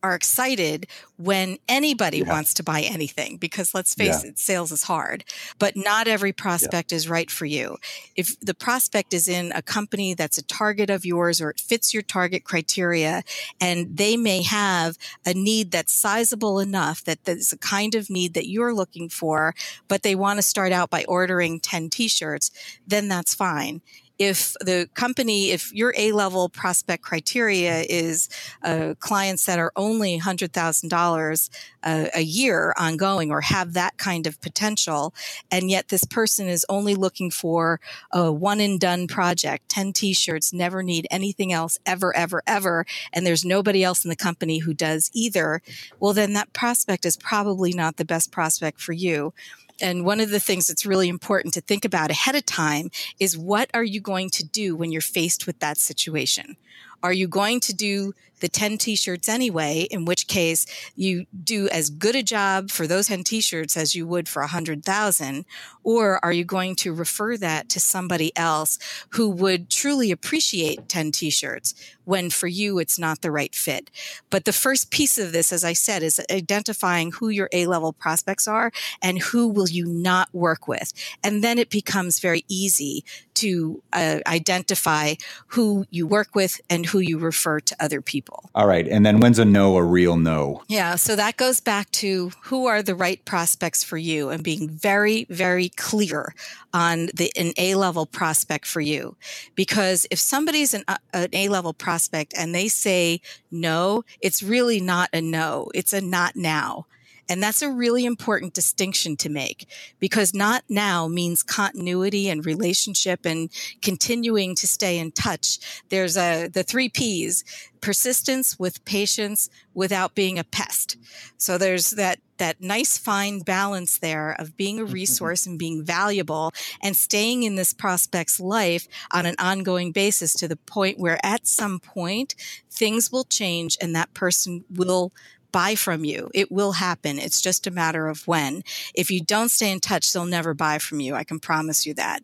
are 0.08 0.16
excited 0.16 0.88
when 1.18 1.58
anybody 1.68 2.20
yeah. 2.20 2.30
wants 2.30 2.54
to 2.54 2.64
buy 2.64 2.82
anything 2.82 3.38
because 3.38 3.74
let's 3.74 3.94
face 3.94 4.24
yeah. 4.24 4.30
it, 4.30 4.40
sales 4.40 4.72
is 4.72 4.84
hard. 4.84 5.26
But 5.60 5.76
not 5.76 6.08
every 6.08 6.32
prospect 6.32 6.92
yeah. 6.92 6.96
is 6.96 7.10
right 7.10 7.30
for 7.30 7.46
you. 7.46 7.78
If 8.16 8.40
the 8.40 8.54
prospect 8.54 9.14
is 9.14 9.28
in 9.28 9.52
a 9.54 9.62
company 9.62 10.14
that's 10.14 10.38
a 10.38 10.44
target 10.44 10.90
of 10.90 11.06
yours 11.06 11.42
or 11.42 11.50
it 11.50 11.60
fits 11.60 11.94
your 11.94 12.04
target 12.04 12.44
criteria 12.46 13.24
and 13.60 13.98
they 13.98 14.16
may 14.16 14.44
have 14.44 14.98
a 15.26 15.34
need 15.34 15.72
that's 15.72 15.94
sizable 15.94 16.60
enough 16.60 17.04
that 17.04 17.26
there's 17.26 17.52
a 17.52 17.58
kind 17.58 17.96
of 17.96 18.10
need 18.10 18.34
that 18.34 18.48
you're 18.48 18.74
looking 18.74 19.10
for, 19.10 19.54
but 19.88 20.04
they 20.04 20.16
want 20.16 20.38
to 20.38 20.44
start 20.44 20.72
out 20.72 20.90
by 20.90 21.04
ordering 21.06 21.60
10 21.60 21.90
t-shirts, 21.90 22.52
then 22.88 23.08
that's 23.08 23.34
fine 23.36 23.82
if 24.20 24.56
the 24.62 24.90
company, 24.94 25.52
if 25.52 25.74
your 25.74 25.94
A 25.98 26.12
level 26.12 26.50
prospect 26.50 27.04
criteria 27.04 27.84
is 27.88 28.30
uh, 28.64 28.96
clients 29.00 29.46
that 29.46 29.60
are 29.60 29.72
only 29.76 30.20
$100,000 30.20 31.50
uh, 31.84 32.06
a 32.16 32.22
year 32.22 32.74
ongoing 32.78 33.32
or 33.32 33.42
have 33.42 33.74
that 33.74 33.98
kind 33.98 34.26
of 34.26 34.42
potential, 34.42 35.14
and 35.52 35.70
yet 35.70 35.90
this 35.90 36.04
person 36.04 36.48
is 36.48 36.66
only 36.70 36.96
looking 36.96 37.30
for 37.30 37.80
a 38.12 38.32
one 38.32 38.60
and 38.60 38.80
done 38.80 39.08
project, 39.08 39.70
10 39.70 39.94
t 39.94 40.14
shirts, 40.14 40.52
never 40.52 40.82
need 40.82 41.08
anything 41.12 41.54
else 41.54 41.78
ever, 41.86 42.16
ever, 42.16 42.42
ever, 42.48 42.86
and 43.14 43.26
there's 43.26 43.46
nobody 43.46 43.84
else 43.84 44.04
in 44.04 44.10
the 44.10 44.16
company 44.16 44.60
who 44.60 44.74
does 44.74 45.12
either, 45.14 45.62
well, 46.00 46.14
then 46.14 46.34
that 46.34 46.54
prospect 46.54 47.06
is 47.06 47.18
probably 47.18 47.72
not 47.74 47.98
the 47.98 48.06
best 48.06 48.32
prospect 48.32 48.82
for 48.82 48.94
you 48.94 49.34
And 49.82 50.06
one 50.06 50.20
of 50.20 50.30
the 50.30 50.40
things 50.40 50.68
that's 50.68 50.86
really 50.86 51.10
important 51.10 51.54
to 51.54 51.62
think 51.62 51.86
about 51.86 52.12
ahead 52.12 52.36
of 52.36 52.46
time 52.46 52.90
is 53.20 53.38
what 53.38 53.70
are 53.74 53.84
you 53.84 54.02
going 54.02 54.30
to 54.32 54.46
do 54.46 54.76
when 54.76 54.92
you're 54.92 55.02
faced 55.02 55.46
with 55.46 55.60
that 55.60 55.78
situation? 55.78 56.58
Are 57.04 57.14
you 57.14 57.28
going 57.28 57.60
to 57.62 57.74
do 57.74 58.14
the 58.40 58.48
10 58.48 58.78
t-shirts 58.78 59.28
anyway, 59.28 59.88
in 59.90 60.06
which 60.06 60.28
case 60.28 60.66
you 60.96 61.26
do 61.44 61.68
as 61.70 61.90
good 61.90 62.16
a 62.16 62.24
job 62.24 62.70
for 62.70 62.86
those 62.88 63.08
10 63.08 63.24
t-shirts 63.24 63.76
as 63.76 63.96
you 63.96 64.06
would 64.08 64.30
for 64.30 64.42
a 64.42 64.48
hundred 64.48 64.86
thousand, 64.86 65.46
or 65.84 66.24
are 66.24 66.34
you 66.34 66.44
going 66.44 66.76
to 66.76 66.94
refer 66.94 67.38
that 67.38 67.70
to 67.70 67.80
somebody 67.80 68.36
else 68.36 68.78
who 69.12 69.30
would 69.30 69.70
truly 69.70 70.12
appreciate 70.12 70.88
10 70.90 71.12
t-shirts 71.12 71.74
when 72.06 72.30
for 72.30 72.48
you 72.48 72.80
it's 72.80 73.00
not 73.00 73.22
the 73.22 73.32
right 73.32 73.56
fit? 73.56 73.90
But 74.30 74.46
the 74.46 74.54
first 74.54 74.92
piece 74.92 75.18
of 75.18 75.32
this, 75.32 75.52
as 75.52 75.64
I 75.64 75.74
said, 75.74 76.04
is 76.04 76.22
identifying 76.32 77.14
who 77.14 77.30
your 77.30 77.50
A-level 77.52 77.94
prospects 77.94 78.48
are 78.48 78.72
and 79.02 79.20
who 79.20 79.48
will 79.48 79.70
you 79.70 79.86
not 79.86 80.30
work 80.34 80.68
with. 80.68 80.94
And 81.24 81.44
then 81.44 81.58
it 81.58 81.70
becomes 81.70 82.20
very 82.20 82.46
easy 82.48 83.04
to 83.38 83.82
uh, 83.94 84.20
identify 84.26 85.16
who 85.48 85.86
you 85.90 86.08
work 86.08 86.36
with 86.36 86.60
and 86.70 86.86
who 86.86 87.00
you 87.00 87.18
refer 87.18 87.60
to 87.60 87.76
other 87.80 88.02
people. 88.02 88.50
All 88.56 88.68
right. 88.68 88.88
And 88.88 89.06
then 89.06 89.20
when's 89.20 89.40
a 89.40 89.46
no 89.46 89.78
a 89.78 89.84
real 89.84 90.18
no? 90.18 90.64
Yeah. 90.68 90.96
So 90.96 91.16
that 91.16 91.38
goes 91.38 91.60
back 91.60 91.92
to 91.92 92.32
who 92.44 92.66
are 92.66 92.82
the 92.82 92.96
right 92.96 93.24
prospects 93.26 93.84
for 93.84 93.98
you 93.98 94.30
and 94.30 94.44
being 94.44 94.70
very, 94.70 95.26
very 95.30 95.70
clear 95.70 96.34
on 96.74 97.10
the 97.14 97.32
an 97.38 97.54
A 97.58 97.76
level 97.76 98.06
prospect 98.06 98.66
for 98.66 98.82
you. 98.82 99.16
Because 99.56 100.06
if 100.12 100.20
somebody's 100.20 100.74
an, 100.74 100.84
uh, 100.88 100.98
an 101.14 101.30
A 101.34 101.50
level 101.50 101.74
prospect 101.74 102.34
and 102.38 102.54
they 102.54 102.68
say 102.68 103.22
no, 103.52 104.04
it's 104.22 104.44
really 104.44 104.80
not 104.80 105.10
a 105.14 105.22
no. 105.22 105.70
It's 105.74 105.94
a 105.94 106.02
not 106.02 106.36
now. 106.36 106.86
And 107.30 107.44
that's 107.44 107.62
a 107.62 107.70
really 107.70 108.06
important 108.06 108.54
distinction 108.54 109.18
to 109.18 109.30
make 109.30 109.68
because 110.00 110.34
not 110.34 110.64
now 110.70 111.08
means 111.08 111.44
continuity 111.44 112.30
and 112.30 112.46
relationship 112.46 113.26
and 113.26 113.50
continuing 113.82 114.56
to 114.56 114.68
stay 114.68 114.98
in 114.98 115.12
touch. 115.12 115.60
There's 115.90 116.18
a, 116.18 116.48
the 116.48 116.64
three 116.64 116.90
P's, 116.90 117.44
persistence 117.82 118.58
with 118.60 118.84
patience 118.86 119.50
without 119.74 120.16
being 120.16 120.40
a 120.40 120.44
pest. 120.44 120.98
So 121.38 121.58
there's 121.58 121.92
that, 121.92 122.20
that 122.38 122.62
nice 122.62 122.98
fine 122.98 123.42
balance 123.42 124.00
there 124.00 124.36
of 124.40 124.58
being 124.58 124.80
a 124.80 124.84
mm-hmm. 124.84 124.94
resource 124.94 125.46
and 125.46 125.60
being 125.60 125.84
valuable 125.84 126.52
and 126.82 126.96
staying 126.96 127.44
in 127.44 127.56
this 127.56 127.74
prospect's 127.74 128.40
life 128.40 128.88
on 129.12 129.26
an 129.26 129.36
ongoing 129.40 129.92
basis 129.92 130.34
to 130.34 130.48
the 130.48 130.56
point 130.56 131.00
where 131.00 131.20
at 131.24 131.48
some 131.48 131.80
point 131.80 132.36
things 132.70 133.12
will 133.12 133.24
change 133.24 133.78
and 133.82 133.96
that 133.96 134.14
person 134.14 134.64
will 134.70 135.12
buy 135.58 135.74
from 135.74 136.06
you. 136.06 136.30
It 136.36 136.52
will 136.52 136.74
happen. 136.74 137.18
It's 137.18 137.42
just 137.42 137.66
a 137.66 137.72
matter 137.72 138.10
of 138.10 138.28
when. 138.28 138.62
If 138.94 139.10
you 139.10 139.20
don't 139.20 139.50
stay 139.50 139.72
in 139.72 139.80
touch, 139.80 140.14
they'll 140.14 140.24
never 140.24 140.54
buy 140.54 140.78
from 140.78 141.00
you. 141.00 141.16
I 141.16 141.24
can 141.24 141.40
promise 141.40 141.84
you 141.84 141.96
that. 141.96 142.20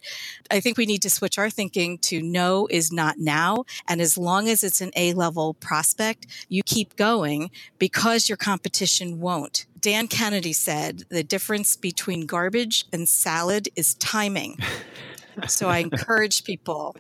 I 0.51 0.59
think 0.59 0.77
we 0.77 0.85
need 0.85 1.01
to 1.01 1.09
switch 1.09 1.39
our 1.39 1.49
thinking 1.49 1.97
to 2.09 2.21
no 2.21 2.67
is 2.69 2.91
not 2.91 3.17
now. 3.17 3.65
And 3.87 4.01
as 4.01 4.19
long 4.19 4.47
as 4.49 4.63
it's 4.63 4.81
an 4.81 4.91
A 4.95 5.13
level 5.13 5.55
prospect, 5.55 6.27
you 6.47 6.61
keep 6.63 6.95
going 6.95 7.49
because 7.79 8.29
your 8.29 8.37
competition 8.37 9.19
won't. 9.19 9.65
Dan 9.81 10.07
Kennedy 10.07 10.53
said 10.53 11.05
the 11.09 11.23
difference 11.23 11.75
between 11.75 12.27
garbage 12.27 12.85
and 12.93 13.09
salad 13.09 13.67
is 13.75 13.95
timing. 13.95 14.59
so 15.47 15.69
I 15.69 15.79
encourage 15.79 16.43
people 16.43 16.95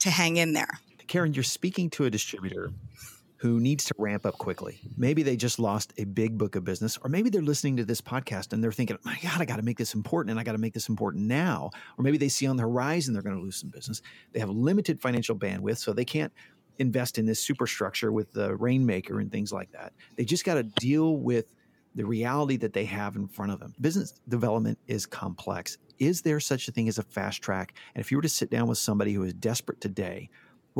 to 0.00 0.10
hang 0.10 0.36
in 0.36 0.52
there. 0.52 0.78
Caryn, 1.08 1.34
you're 1.34 1.42
speaking 1.42 1.88
to 1.88 2.04
a 2.04 2.10
distributor 2.10 2.70
who 3.40 3.58
needs 3.58 3.84
to 3.84 3.94
ramp 3.96 4.26
up 4.26 4.36
quickly. 4.36 4.78
Maybe 4.98 5.22
they 5.22 5.34
just 5.34 5.58
lost 5.58 5.94
a 5.96 6.04
big 6.04 6.36
book 6.36 6.56
of 6.56 6.64
business, 6.64 6.98
or 7.02 7.08
maybe 7.08 7.30
they're 7.30 7.40
listening 7.40 7.78
to 7.78 7.86
this 7.86 8.02
podcast 8.02 8.52
and 8.52 8.62
they're 8.62 8.70
thinking, 8.70 8.98
my 9.02 9.16
God, 9.22 9.40
I 9.40 9.46
got 9.46 9.56
to 9.56 9.62
make 9.62 9.78
this 9.78 9.94
important 9.94 10.30
and 10.30 10.38
I 10.38 10.44
got 10.44 10.52
to 10.52 10.58
make 10.58 10.74
this 10.74 10.90
important 10.90 11.24
now. 11.24 11.70
Or 11.96 12.02
maybe 12.02 12.18
they 12.18 12.28
see 12.28 12.46
on 12.46 12.56
the 12.56 12.64
horizon 12.64 13.14
they're 13.14 13.22
going 13.22 13.36
to 13.36 13.42
lose 13.42 13.56
some 13.56 13.70
business. 13.70 14.02
They 14.32 14.40
have 14.40 14.50
limited 14.50 15.00
financial 15.00 15.34
bandwidth, 15.34 15.78
so 15.78 15.94
they 15.94 16.04
can't 16.04 16.32
invest 16.78 17.16
in 17.16 17.24
this 17.24 17.40
superstructure 17.40 18.12
with 18.12 18.30
the 18.32 18.54
Rainmaker 18.56 19.20
and 19.20 19.32
things 19.32 19.54
like 19.54 19.72
that. 19.72 19.94
They 20.16 20.26
just 20.26 20.44
got 20.44 20.54
to 20.54 20.62
deal 20.62 21.16
with 21.16 21.46
the 21.94 22.04
reality 22.04 22.58
that 22.58 22.74
they 22.74 22.84
have 22.84 23.16
in 23.16 23.26
front 23.26 23.52
of 23.52 23.58
them. 23.58 23.74
Business 23.80 24.20
development 24.28 24.78
is 24.86 25.06
complex. 25.06 25.78
Is 25.98 26.20
there 26.20 26.40
such 26.40 26.68
a 26.68 26.72
thing 26.72 26.88
as 26.88 26.98
a 26.98 27.02
fast 27.02 27.40
track? 27.40 27.72
And 27.94 28.02
if 28.04 28.10
you 28.10 28.18
were 28.18 28.22
to 28.22 28.28
sit 28.28 28.50
down 28.50 28.68
with 28.68 28.78
somebody 28.78 29.14
who 29.14 29.22
is 29.22 29.32
desperate 29.32 29.80
today, 29.80 30.28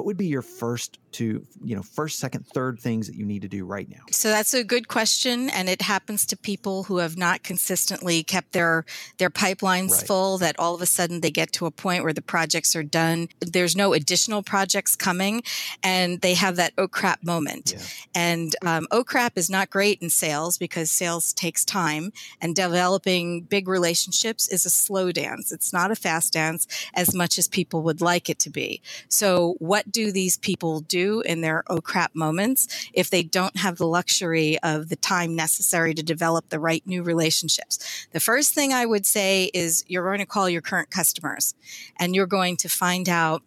what 0.01 0.07
would 0.07 0.16
be 0.16 0.28
your 0.28 0.40
first 0.40 0.98
to 1.12 1.46
you 1.62 1.76
know 1.76 1.82
first 1.82 2.18
second 2.18 2.46
third 2.46 2.78
things 2.78 3.07
that 3.07 3.16
you 3.16 3.26
need 3.26 3.42
to 3.42 3.48
do 3.48 3.66
right 3.66 3.86
now? 3.90 4.01
So 4.11 4.30
that's 4.30 4.55
a 4.55 4.64
good 4.64 4.88
question 4.88 5.51
and 5.51 5.68
it 5.68 5.82
happens 5.82 6.24
to 6.26 6.38
people 6.38 6.84
who 6.84 6.98
have 6.98 7.18
not 7.18 7.42
consistently 7.42 8.22
kept 8.22 8.53
their 8.53 8.86
their 9.18 9.28
pipelines 9.28 9.90
right. 9.90 10.07
full 10.07 10.38
that 10.38 10.59
all 10.59 10.74
of 10.74 10.80
a 10.80 10.86
sudden 10.86 11.20
they 11.20 11.30
get 11.30 11.53
to 11.53 11.66
a 11.66 11.70
point 11.70 12.03
where 12.03 12.14
the 12.14 12.22
projects 12.22 12.74
are 12.74 12.82
done. 12.82 13.28
There's 13.40 13.76
no 13.76 13.92
additional 13.92 14.42
projects 14.42 14.96
coming 14.96 15.42
and 15.82 16.22
they 16.22 16.32
have 16.32 16.57
that 16.57 16.72
oh 16.78 16.88
crap 16.88 17.22
moment. 17.22 17.74
Yeah. 17.76 17.82
and 18.14 18.57
um, 18.64 18.86
oh 18.90 19.05
crap 19.05 19.36
is 19.36 19.51
not 19.51 19.68
great 19.68 20.01
in 20.01 20.09
sales 20.09 20.57
because 20.57 20.90
sales 20.90 21.34
takes 21.34 21.62
time 21.62 22.11
and 22.40 22.57
developing 22.57 23.42
big 23.42 23.68
relationships 23.68 24.48
is 24.48 24.64
a 24.64 24.70
slow 24.70 25.12
dance. 25.12 25.53
It's 25.53 25.74
not 25.74 25.90
a 25.90 25.94
fast 25.94 26.32
dance 26.32 26.66
as 26.94 27.14
much 27.14 27.36
as 27.36 27.48
people 27.48 27.82
would 27.82 28.01
like 28.01 28.30
it 28.30 28.38
to 28.38 28.48
be. 28.48 28.80
So 29.11 29.57
what 29.59 29.89
do 29.91 30.12
these 30.12 30.36
people 30.38 30.80
do 30.80 31.20
in 31.20 31.41
their 31.41 31.64
oh 31.68 31.80
crap 31.80 32.14
moments 32.14 32.68
if 32.93 33.11
they 33.11 33.22
don't 33.22 33.57
have 33.59 33.76
the 33.76 33.86
luxury 33.86 34.59
of 34.62 34.88
the 34.88 34.97
time 34.97 35.34
necessary 35.34 35.95
to 35.95 36.03
develop 36.03 36.49
the 36.49 36.61
right 36.61 36.86
new 36.86 37.03
relationships? 37.03 38.07
The 38.12 38.20
first 38.20 38.55
thing 38.55 38.72
I 38.72 38.86
would 38.86 39.07
say 39.07 39.51
is 39.55 39.84
you're 39.86 40.05
going 40.05 40.18
to 40.18 40.26
call 40.26 40.49
your 40.49 40.62
current 40.62 40.91
customers 40.91 41.55
and 41.99 42.14
you're 42.14 42.26
going 42.26 42.57
to 42.59 42.68
find 42.68 43.09
out 43.09 43.43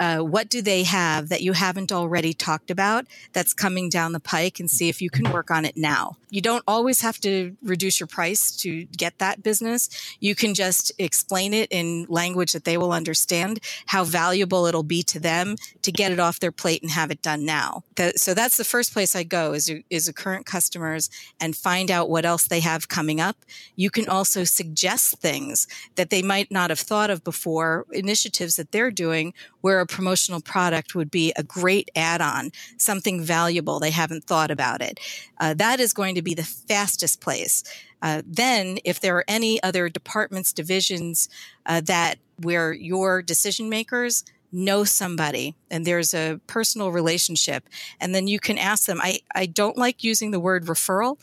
uh, 0.00 0.18
what 0.18 0.48
do 0.48 0.62
they 0.62 0.82
have 0.82 1.28
that 1.28 1.42
you 1.42 1.52
haven't 1.52 1.92
already 1.92 2.32
talked 2.32 2.70
about 2.70 3.06
that's 3.32 3.52
coming 3.54 3.88
down 3.88 4.12
the 4.12 4.20
pike 4.20 4.60
and 4.60 4.70
see 4.70 4.88
if 4.88 5.00
you 5.00 5.10
can 5.10 5.30
work 5.32 5.50
on 5.50 5.64
it 5.64 5.76
now. 5.76 6.16
You 6.30 6.40
don't 6.40 6.64
always 6.66 7.00
have 7.02 7.20
to 7.20 7.56
reduce 7.62 8.00
your 8.00 8.06
price 8.06 8.50
to 8.58 8.84
get 8.86 9.18
that 9.18 9.42
business. 9.42 9.88
You 10.20 10.34
can 10.34 10.54
just 10.54 10.92
explain 10.98 11.54
it 11.54 11.68
in 11.70 12.06
language 12.08 12.52
that 12.52 12.64
they 12.64 12.76
will 12.76 12.92
understand 12.92 13.60
how 13.86 14.04
valuable 14.04 14.66
it'll 14.66 14.82
be 14.82 15.02
to 15.04 15.20
them 15.20 15.56
to 15.82 15.92
get 15.92 16.12
it 16.12 16.18
off 16.18 16.40
their 16.40 16.52
plate 16.52 16.82
and 16.82 16.90
have 16.90 17.10
it 17.10 17.22
done 17.22 17.44
now. 17.44 17.84
so 18.16 18.34
that's 18.34 18.56
the 18.56 18.64
first 18.64 18.92
place 18.92 19.14
I 19.14 19.22
go 19.22 19.52
is, 19.52 19.72
is 19.88 20.08
a 20.08 20.12
current 20.12 20.46
customers 20.46 21.08
and 21.40 21.56
find 21.56 21.90
out 21.90 22.10
what 22.10 22.24
else 22.24 22.46
they 22.46 22.60
have 22.60 22.88
coming 22.88 23.20
up. 23.20 23.36
You 23.76 23.90
can 23.90 24.08
also 24.08 24.44
suggest 24.44 25.18
things 25.18 25.66
that 25.94 26.10
they 26.10 26.22
might 26.22 26.50
not 26.50 26.70
have 26.70 26.80
thought 26.80 27.10
of 27.10 27.24
before, 27.24 27.86
initiatives 27.92 28.56
that 28.56 28.72
they're 28.72 28.90
doing 28.90 29.32
where 29.60 29.80
promotional 29.86 30.40
product 30.40 30.94
would 30.94 31.10
be 31.10 31.32
a 31.36 31.42
great 31.42 31.90
add 31.96 32.20
on, 32.20 32.50
something 32.76 33.22
valuable. 33.22 33.80
They 33.80 33.90
haven't 33.90 34.24
thought 34.24 34.50
about 34.50 34.82
it. 34.82 35.00
Uh, 35.38 35.54
that 35.54 35.80
is 35.80 35.92
going 35.92 36.14
to 36.14 36.22
be 36.22 36.34
the 36.34 36.44
fastest 36.44 37.20
place. 37.20 37.62
Uh, 38.02 38.22
then, 38.26 38.78
if 38.84 39.00
there 39.00 39.16
are 39.16 39.24
any 39.26 39.62
other 39.62 39.88
departments, 39.88 40.52
divisions 40.52 41.28
uh, 41.64 41.80
that 41.82 42.16
where 42.38 42.72
your 42.72 43.22
decision 43.22 43.68
makers 43.68 44.24
know 44.52 44.84
somebody 44.84 45.54
and 45.70 45.84
there's 45.84 46.14
a 46.14 46.40
personal 46.46 46.92
relationship, 46.92 47.68
and 48.00 48.14
then 48.14 48.26
you 48.26 48.38
can 48.38 48.58
ask 48.58 48.86
them. 48.86 49.00
I, 49.02 49.20
I 49.34 49.46
don't 49.46 49.76
like 49.76 50.04
using 50.04 50.30
the 50.30 50.40
word 50.40 50.66
referral. 50.66 51.18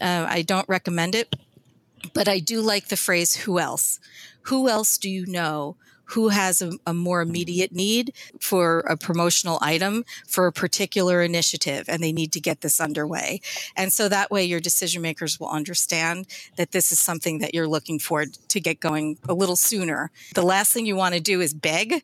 Uh, 0.00 0.26
I 0.28 0.42
don't 0.42 0.68
recommend 0.68 1.14
it, 1.14 1.34
but 2.12 2.28
I 2.28 2.38
do 2.38 2.60
like 2.60 2.88
the 2.88 2.96
phrase 2.96 3.36
"who 3.36 3.58
else." 3.58 3.98
Who 4.42 4.68
else 4.68 4.96
do 4.96 5.10
you 5.10 5.26
know 5.26 5.76
who 6.06 6.28
has 6.28 6.62
a, 6.62 6.72
a, 6.86 6.94
more 6.94 7.20
immediate 7.20 7.72
need 7.72 8.12
for 8.40 8.80
a 8.80 8.96
promotional 8.96 9.58
item 9.60 10.04
for 10.26 10.46
a 10.46 10.52
particular 10.52 11.22
initiative 11.22 11.84
and 11.88 12.02
they 12.02 12.12
need 12.12 12.32
to 12.32 12.40
get 12.40 12.60
this 12.60 12.80
underway. 12.80 13.40
And 13.76 13.92
so 13.92 14.08
that 14.08 14.30
way 14.30 14.44
your 14.44 14.60
decision 14.60 15.02
makers 15.02 15.38
will 15.38 15.48
understand 15.48 16.26
that 16.56 16.72
this 16.72 16.92
is 16.92 16.98
something 16.98 17.38
that 17.40 17.54
you're 17.54 17.68
looking 17.68 17.98
for 17.98 18.24
to 18.24 18.60
get 18.60 18.80
going 18.80 19.18
a 19.28 19.34
little 19.34 19.56
sooner. 19.56 20.10
The 20.34 20.42
last 20.42 20.72
thing 20.72 20.86
you 20.86 20.96
want 20.96 21.14
to 21.14 21.20
do 21.20 21.40
is 21.40 21.54
beg 21.54 22.02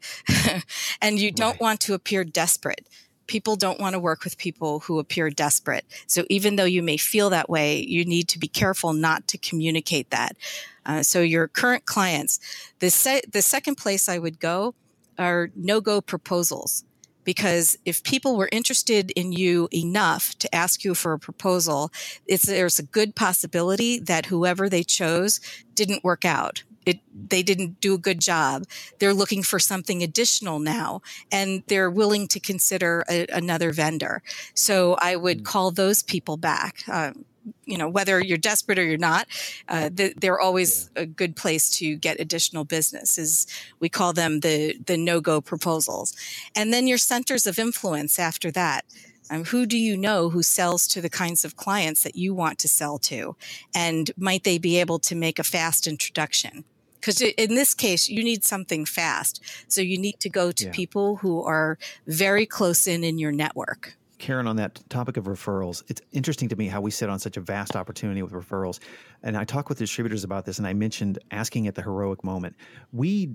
and 1.03 1.18
you 1.18 1.30
don't 1.30 1.53
right. 1.53 1.61
want 1.61 1.80
to 1.82 1.94
appear 1.94 2.24
desperate 2.24 2.86
people 3.26 3.57
don't 3.57 3.80
want 3.80 3.94
to 3.94 3.98
work 3.98 4.24
with 4.24 4.36
people 4.36 4.80
who 4.80 4.98
appear 4.98 5.30
desperate. 5.30 5.86
So 6.07 6.24
even 6.28 6.57
though 6.57 6.66
you 6.66 6.82
may 6.82 6.98
feel 6.98 7.30
that 7.30 7.48
way, 7.48 7.78
you 7.78 8.05
need 8.05 8.28
to 8.28 8.38
be 8.38 8.48
careful 8.48 8.92
not 8.92 9.26
to 9.28 9.38
communicate 9.38 10.11
that. 10.11 10.36
Uh, 10.84 11.02
so 11.02 11.20
your 11.20 11.48
current 11.48 11.84
clients, 11.84 12.40
the 12.78 12.90
se- 12.90 13.22
the 13.30 13.42
second 13.42 13.76
place 13.76 14.08
I 14.08 14.18
would 14.18 14.40
go 14.40 14.74
are 15.18 15.50
no 15.54 15.80
go 15.80 16.00
proposals. 16.00 16.84
Because 17.24 17.78
if 17.84 18.02
people 18.02 18.36
were 18.36 18.48
interested 18.50 19.12
in 19.12 19.30
you 19.30 19.68
enough 19.72 20.36
to 20.40 20.52
ask 20.52 20.82
you 20.82 20.92
for 20.92 21.12
a 21.12 21.20
proposal, 21.20 21.92
it's, 22.26 22.46
there's 22.46 22.80
a 22.80 22.82
good 22.82 23.14
possibility 23.14 24.00
that 24.00 24.26
whoever 24.26 24.68
they 24.68 24.82
chose 24.82 25.38
didn't 25.74 26.02
work 26.02 26.24
out 26.24 26.64
it 26.86 27.00
they 27.28 27.42
didn't 27.42 27.80
do 27.80 27.94
a 27.94 27.98
good 27.98 28.20
job 28.20 28.64
they're 28.98 29.14
looking 29.14 29.42
for 29.42 29.58
something 29.58 30.02
additional 30.02 30.58
now 30.58 31.00
and 31.30 31.62
they're 31.66 31.90
willing 31.90 32.26
to 32.28 32.40
consider 32.40 33.04
a, 33.08 33.26
another 33.32 33.72
vendor 33.72 34.22
so 34.54 34.96
i 35.00 35.14
would 35.14 35.40
mm. 35.40 35.44
call 35.44 35.70
those 35.70 36.02
people 36.02 36.36
back 36.36 36.82
um, 36.88 37.24
you 37.72 37.78
know, 37.78 37.88
whether 37.88 38.22
you're 38.22 38.36
desperate 38.36 38.78
or 38.78 38.84
you're 38.84 38.98
not, 38.98 39.26
uh, 39.66 39.88
they're 39.92 40.38
always 40.38 40.90
yeah. 40.94 41.04
a 41.04 41.06
good 41.06 41.36
place 41.36 41.70
to 41.78 41.96
get 41.96 42.20
additional 42.20 42.64
business. 42.64 43.16
Is 43.16 43.46
we 43.80 43.88
call 43.88 44.12
them 44.12 44.40
the 44.40 44.76
the 44.84 44.98
no 44.98 45.22
go 45.22 45.40
proposals, 45.40 46.14
and 46.54 46.70
then 46.70 46.86
your 46.86 46.98
centers 46.98 47.46
of 47.46 47.58
influence 47.58 48.18
after 48.18 48.50
that. 48.50 48.84
Um, 49.30 49.44
who 49.44 49.64
do 49.64 49.78
you 49.78 49.96
know 49.96 50.28
who 50.28 50.42
sells 50.42 50.86
to 50.88 51.00
the 51.00 51.08
kinds 51.08 51.46
of 51.46 51.56
clients 51.56 52.02
that 52.02 52.16
you 52.16 52.34
want 52.34 52.58
to 52.58 52.68
sell 52.68 52.98
to? 52.98 53.34
And 53.74 54.10
might 54.18 54.44
they 54.44 54.58
be 54.58 54.78
able 54.78 54.98
to 54.98 55.14
make 55.14 55.38
a 55.38 55.44
fast 55.44 55.86
introduction? 55.86 56.64
Because 57.00 57.22
in 57.22 57.54
this 57.54 57.72
case, 57.72 58.10
you 58.10 58.22
need 58.22 58.44
something 58.44 58.84
fast. 58.84 59.40
So 59.68 59.80
you 59.80 59.96
need 59.96 60.20
to 60.20 60.28
go 60.28 60.52
to 60.52 60.64
yeah. 60.66 60.72
people 60.72 61.16
who 61.16 61.42
are 61.44 61.78
very 62.06 62.44
close 62.44 62.86
in 62.86 63.04
in 63.04 63.18
your 63.18 63.32
network. 63.32 63.96
Caryn, 64.22 64.46
on 64.46 64.56
that 64.56 64.80
topic 64.88 65.16
of 65.16 65.24
referrals, 65.24 65.82
it's 65.88 66.00
interesting 66.12 66.48
to 66.48 66.56
me 66.56 66.68
how 66.68 66.80
we 66.80 66.92
sit 66.92 67.10
on 67.10 67.18
such 67.18 67.36
a 67.36 67.40
vast 67.40 67.74
opportunity 67.74 68.22
with 68.22 68.32
referrals. 68.32 68.78
And 69.24 69.36
I 69.36 69.44
talk 69.44 69.68
with 69.68 69.78
distributors 69.78 70.22
about 70.22 70.44
this, 70.44 70.58
and 70.58 70.66
I 70.66 70.72
mentioned 70.74 71.18
asking 71.32 71.66
at 71.66 71.74
the 71.74 71.82
heroic 71.82 72.22
moment. 72.22 72.54
We 72.92 73.34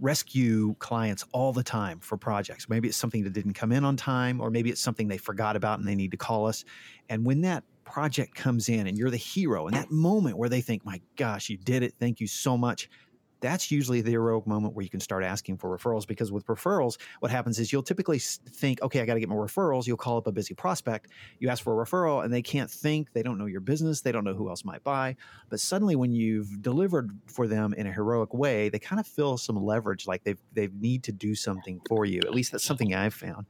rescue 0.00 0.74
clients 0.80 1.24
all 1.32 1.52
the 1.52 1.62
time 1.62 2.00
for 2.00 2.16
projects. 2.16 2.68
Maybe 2.68 2.88
it's 2.88 2.96
something 2.96 3.22
that 3.22 3.32
didn't 3.34 3.52
come 3.52 3.70
in 3.70 3.84
on 3.84 3.96
time, 3.96 4.40
or 4.40 4.50
maybe 4.50 4.70
it's 4.70 4.80
something 4.80 5.06
they 5.06 5.18
forgot 5.18 5.54
about 5.54 5.78
and 5.78 5.86
they 5.86 5.94
need 5.94 6.10
to 6.10 6.16
call 6.16 6.46
us. 6.46 6.64
And 7.08 7.24
when 7.24 7.42
that 7.42 7.62
project 7.84 8.34
comes 8.34 8.68
in 8.68 8.88
and 8.88 8.98
you're 8.98 9.10
the 9.10 9.16
hero, 9.16 9.68
and 9.68 9.76
that 9.76 9.90
moment 9.92 10.38
where 10.38 10.48
they 10.48 10.60
think, 10.60 10.84
my 10.84 11.00
gosh, 11.16 11.48
you 11.48 11.56
did 11.56 11.82
it, 11.84 11.94
thank 12.00 12.18
you 12.18 12.26
so 12.26 12.56
much, 12.56 12.88
that's 13.40 13.70
usually 13.70 14.00
the 14.00 14.10
heroic 14.10 14.46
moment 14.46 14.74
where 14.74 14.82
you 14.82 14.90
can 14.90 15.00
start 15.00 15.24
asking 15.24 15.56
for 15.58 15.76
referrals 15.76 16.06
because 16.06 16.32
with 16.32 16.46
referrals 16.46 16.98
what 17.20 17.30
happens 17.30 17.58
is 17.58 17.72
you'll 17.72 17.82
typically 17.82 18.18
think 18.18 18.80
okay 18.82 19.00
i 19.00 19.06
got 19.06 19.14
to 19.14 19.20
get 19.20 19.28
more 19.28 19.46
referrals. 19.46 19.86
You'll 19.86 19.96
call 19.96 20.16
up 20.16 20.26
a 20.26 20.32
busy 20.32 20.54
prospect 20.54 21.10
you 21.38 21.48
ask 21.48 21.62
for 21.62 21.80
a 21.80 21.84
referral 21.84 22.24
and 22.24 22.32
they 22.32 22.42
can't 22.42 22.70
think 22.70 23.12
they 23.12 23.22
don't 23.22 23.38
know 23.38 23.46
your 23.46 23.60
business 23.60 24.00
they 24.00 24.12
don't 24.12 24.24
know 24.24 24.34
who 24.34 24.48
else 24.48 24.64
might 24.64 24.82
buy 24.84 25.16
but 25.48 25.60
suddenly 25.60 25.96
when 25.96 26.12
you've 26.12 26.62
delivered 26.62 27.10
for 27.26 27.46
them 27.46 27.74
in 27.74 27.86
a 27.86 27.92
heroic 27.92 28.34
way 28.34 28.68
they 28.68 28.78
kind 28.78 29.00
of 29.00 29.06
feel 29.06 29.36
some 29.36 29.56
leverage 29.56 30.06
like 30.06 30.24
they 30.24 30.34
they 30.52 30.68
need 30.78 31.02
to 31.04 31.12
do 31.12 31.34
something 31.34 31.80
for 31.88 32.04
you 32.04 32.20
at 32.24 32.34
least 32.34 32.52
that's 32.52 32.64
something 32.64 32.94
i've 32.94 33.14
found. 33.14 33.46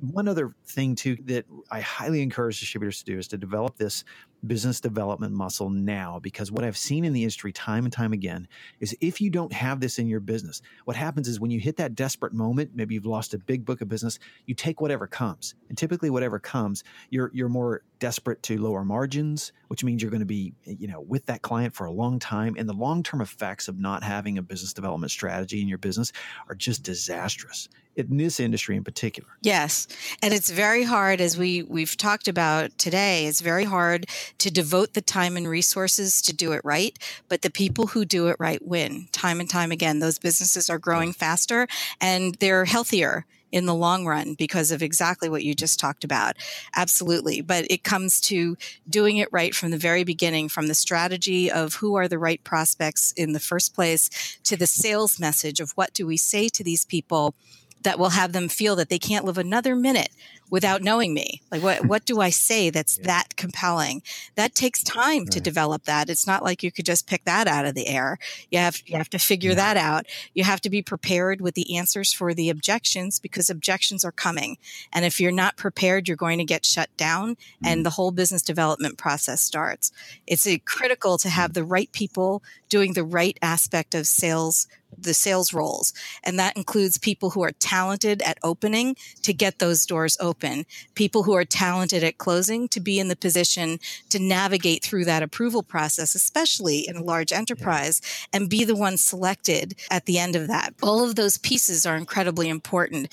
One 0.00 0.26
other 0.26 0.54
thing 0.66 0.96
too 0.96 1.16
that 1.26 1.44
I 1.70 1.80
highly 1.80 2.22
encourage 2.22 2.58
distributors 2.58 2.98
to 2.98 3.04
do 3.04 3.18
is 3.18 3.28
to 3.28 3.38
develop 3.38 3.76
this 3.76 4.04
business 4.46 4.80
development 4.80 5.32
muscle 5.32 5.70
now 5.70 6.18
because 6.20 6.50
what 6.50 6.64
I've 6.64 6.76
seen 6.76 7.04
in 7.04 7.12
the 7.12 7.22
industry 7.22 7.52
time 7.52 7.84
and 7.84 7.92
time 7.92 8.12
again 8.12 8.48
is 8.80 8.96
if 9.00 9.20
you 9.20 9.30
don't 9.30 9.52
have 9.52 9.80
this 9.80 9.98
in 9.98 10.08
your 10.08 10.20
business, 10.20 10.62
what 10.84 10.96
happens 10.96 11.28
is 11.28 11.40
when 11.40 11.50
you 11.50 11.60
hit 11.60 11.76
that 11.76 11.94
desperate 11.94 12.32
moment, 12.32 12.72
maybe 12.74 12.94
you've 12.94 13.06
lost 13.06 13.34
a 13.34 13.38
big 13.38 13.64
book 13.64 13.80
of 13.80 13.88
business, 13.88 14.18
you 14.46 14.54
take 14.54 14.80
whatever 14.80 15.06
comes. 15.06 15.54
And 15.68 15.78
typically 15.78 16.10
whatever 16.10 16.38
comes, 16.38 16.84
you're 17.10 17.30
you're 17.32 17.48
more 17.48 17.82
desperate 17.98 18.42
to 18.42 18.60
lower 18.60 18.84
margins, 18.84 19.52
which 19.68 19.84
means 19.84 20.02
you're 20.02 20.10
going 20.10 20.18
to 20.18 20.26
be, 20.26 20.52
you 20.64 20.88
know, 20.88 21.00
with 21.00 21.24
that 21.26 21.42
client 21.42 21.72
for 21.72 21.84
a 21.86 21.92
long 21.92 22.18
time 22.18 22.56
and 22.58 22.68
the 22.68 22.74
long-term 22.74 23.20
effects 23.20 23.68
of 23.68 23.78
not 23.78 24.02
having 24.02 24.38
a 24.38 24.42
business 24.42 24.72
development 24.72 25.12
strategy 25.12 25.60
in 25.60 25.68
your 25.68 25.78
business 25.78 26.12
are 26.48 26.56
just 26.56 26.82
disastrous 26.82 27.68
in 27.96 28.16
this 28.16 28.40
industry 28.40 28.76
in 28.76 28.84
particular. 28.84 29.28
Yes. 29.42 29.86
And 30.22 30.32
it's 30.32 30.50
very 30.50 30.82
hard 30.82 31.20
as 31.20 31.36
we 31.36 31.62
we've 31.62 31.96
talked 31.96 32.28
about 32.28 32.76
today, 32.78 33.26
it's 33.26 33.40
very 33.40 33.64
hard 33.64 34.06
to 34.38 34.50
devote 34.50 34.94
the 34.94 35.00
time 35.00 35.36
and 35.36 35.48
resources 35.48 36.22
to 36.22 36.34
do 36.34 36.52
it 36.52 36.60
right, 36.64 36.98
but 37.28 37.42
the 37.42 37.50
people 37.50 37.88
who 37.88 38.04
do 38.04 38.28
it 38.28 38.36
right 38.38 38.64
win 38.66 39.08
time 39.12 39.40
and 39.40 39.48
time 39.48 39.70
again. 39.70 39.98
Those 39.98 40.18
businesses 40.18 40.68
are 40.68 40.78
growing 40.78 41.12
faster 41.12 41.66
and 42.00 42.34
they're 42.36 42.64
healthier 42.64 43.26
in 43.52 43.66
the 43.66 43.74
long 43.74 44.06
run 44.06 44.34
because 44.34 44.72
of 44.72 44.82
exactly 44.82 45.28
what 45.28 45.44
you 45.44 45.54
just 45.54 45.78
talked 45.78 46.04
about. 46.04 46.36
Absolutely. 46.74 47.42
But 47.42 47.66
it 47.70 47.84
comes 47.84 48.20
to 48.22 48.56
doing 48.88 49.18
it 49.18 49.28
right 49.30 49.54
from 49.54 49.70
the 49.70 49.78
very 49.78 50.04
beginning, 50.04 50.48
from 50.48 50.66
the 50.68 50.74
strategy 50.74 51.50
of 51.50 51.74
who 51.74 51.94
are 51.94 52.08
the 52.08 52.18
right 52.18 52.42
prospects 52.42 53.12
in 53.12 53.32
the 53.32 53.40
first 53.40 53.74
place 53.74 54.38
to 54.44 54.56
the 54.56 54.66
sales 54.66 55.20
message 55.20 55.60
of 55.60 55.72
what 55.72 55.92
do 55.92 56.06
we 56.06 56.16
say 56.16 56.48
to 56.48 56.64
these 56.64 56.86
people 56.86 57.34
that 57.82 57.98
will 57.98 58.10
have 58.10 58.32
them 58.32 58.48
feel 58.48 58.76
that 58.76 58.88
they 58.88 58.98
can't 58.98 59.24
live 59.24 59.38
another 59.38 59.76
minute 59.76 60.10
without 60.52 60.82
knowing 60.82 61.14
me 61.14 61.40
like 61.50 61.62
what 61.62 61.86
what 61.86 62.04
do 62.04 62.20
i 62.20 62.28
say 62.28 62.68
that's 62.68 62.98
yeah. 62.98 63.06
that 63.06 63.36
compelling 63.36 64.02
that 64.34 64.54
takes 64.54 64.82
time 64.82 65.22
right. 65.22 65.30
to 65.30 65.40
develop 65.40 65.84
that 65.84 66.10
it's 66.10 66.26
not 66.26 66.44
like 66.44 66.62
you 66.62 66.70
could 66.70 66.84
just 66.84 67.08
pick 67.08 67.24
that 67.24 67.48
out 67.48 67.64
of 67.64 67.74
the 67.74 67.88
air 67.88 68.18
you 68.50 68.58
have 68.58 68.80
you 68.84 68.96
have 68.96 69.08
to 69.08 69.18
figure 69.18 69.52
yeah. 69.52 69.56
that 69.56 69.76
out 69.78 70.04
you 70.34 70.44
have 70.44 70.60
to 70.60 70.68
be 70.68 70.82
prepared 70.82 71.40
with 71.40 71.54
the 71.54 71.74
answers 71.74 72.12
for 72.12 72.34
the 72.34 72.50
objections 72.50 73.18
because 73.18 73.48
objections 73.48 74.04
are 74.04 74.12
coming 74.12 74.58
and 74.92 75.06
if 75.06 75.18
you're 75.18 75.32
not 75.32 75.56
prepared 75.56 76.06
you're 76.06 76.18
going 76.18 76.38
to 76.38 76.44
get 76.44 76.66
shut 76.66 76.94
down 76.98 77.30
mm-hmm. 77.34 77.66
and 77.66 77.86
the 77.86 77.90
whole 77.90 78.10
business 78.10 78.42
development 78.42 78.98
process 78.98 79.40
starts 79.40 79.90
it's 80.26 80.46
critical 80.66 81.16
to 81.16 81.30
have 81.30 81.54
the 81.54 81.64
right 81.64 81.90
people 81.92 82.42
doing 82.68 82.92
the 82.92 83.04
right 83.04 83.38
aspect 83.40 83.94
of 83.94 84.06
sales 84.06 84.68
the 84.98 85.14
sales 85.14 85.52
roles. 85.52 85.92
And 86.22 86.38
that 86.38 86.56
includes 86.56 86.98
people 86.98 87.30
who 87.30 87.42
are 87.42 87.52
talented 87.52 88.22
at 88.22 88.38
opening 88.42 88.96
to 89.22 89.32
get 89.32 89.58
those 89.58 89.86
doors 89.86 90.16
open, 90.20 90.66
people 90.94 91.24
who 91.24 91.34
are 91.34 91.44
talented 91.44 92.04
at 92.04 92.18
closing 92.18 92.68
to 92.68 92.80
be 92.80 92.98
in 92.98 93.08
the 93.08 93.16
position 93.16 93.78
to 94.10 94.18
navigate 94.18 94.82
through 94.82 95.04
that 95.04 95.22
approval 95.22 95.62
process, 95.62 96.14
especially 96.14 96.86
in 96.86 96.96
a 96.96 97.02
large 97.02 97.32
enterprise, 97.32 98.00
yeah. 98.02 98.40
and 98.40 98.50
be 98.50 98.64
the 98.64 98.76
one 98.76 98.96
selected 98.96 99.74
at 99.90 100.06
the 100.06 100.18
end 100.18 100.36
of 100.36 100.48
that. 100.48 100.74
All 100.82 101.04
of 101.04 101.14
those 101.14 101.38
pieces 101.38 101.86
are 101.86 101.96
incredibly 101.96 102.48
important. 102.48 103.08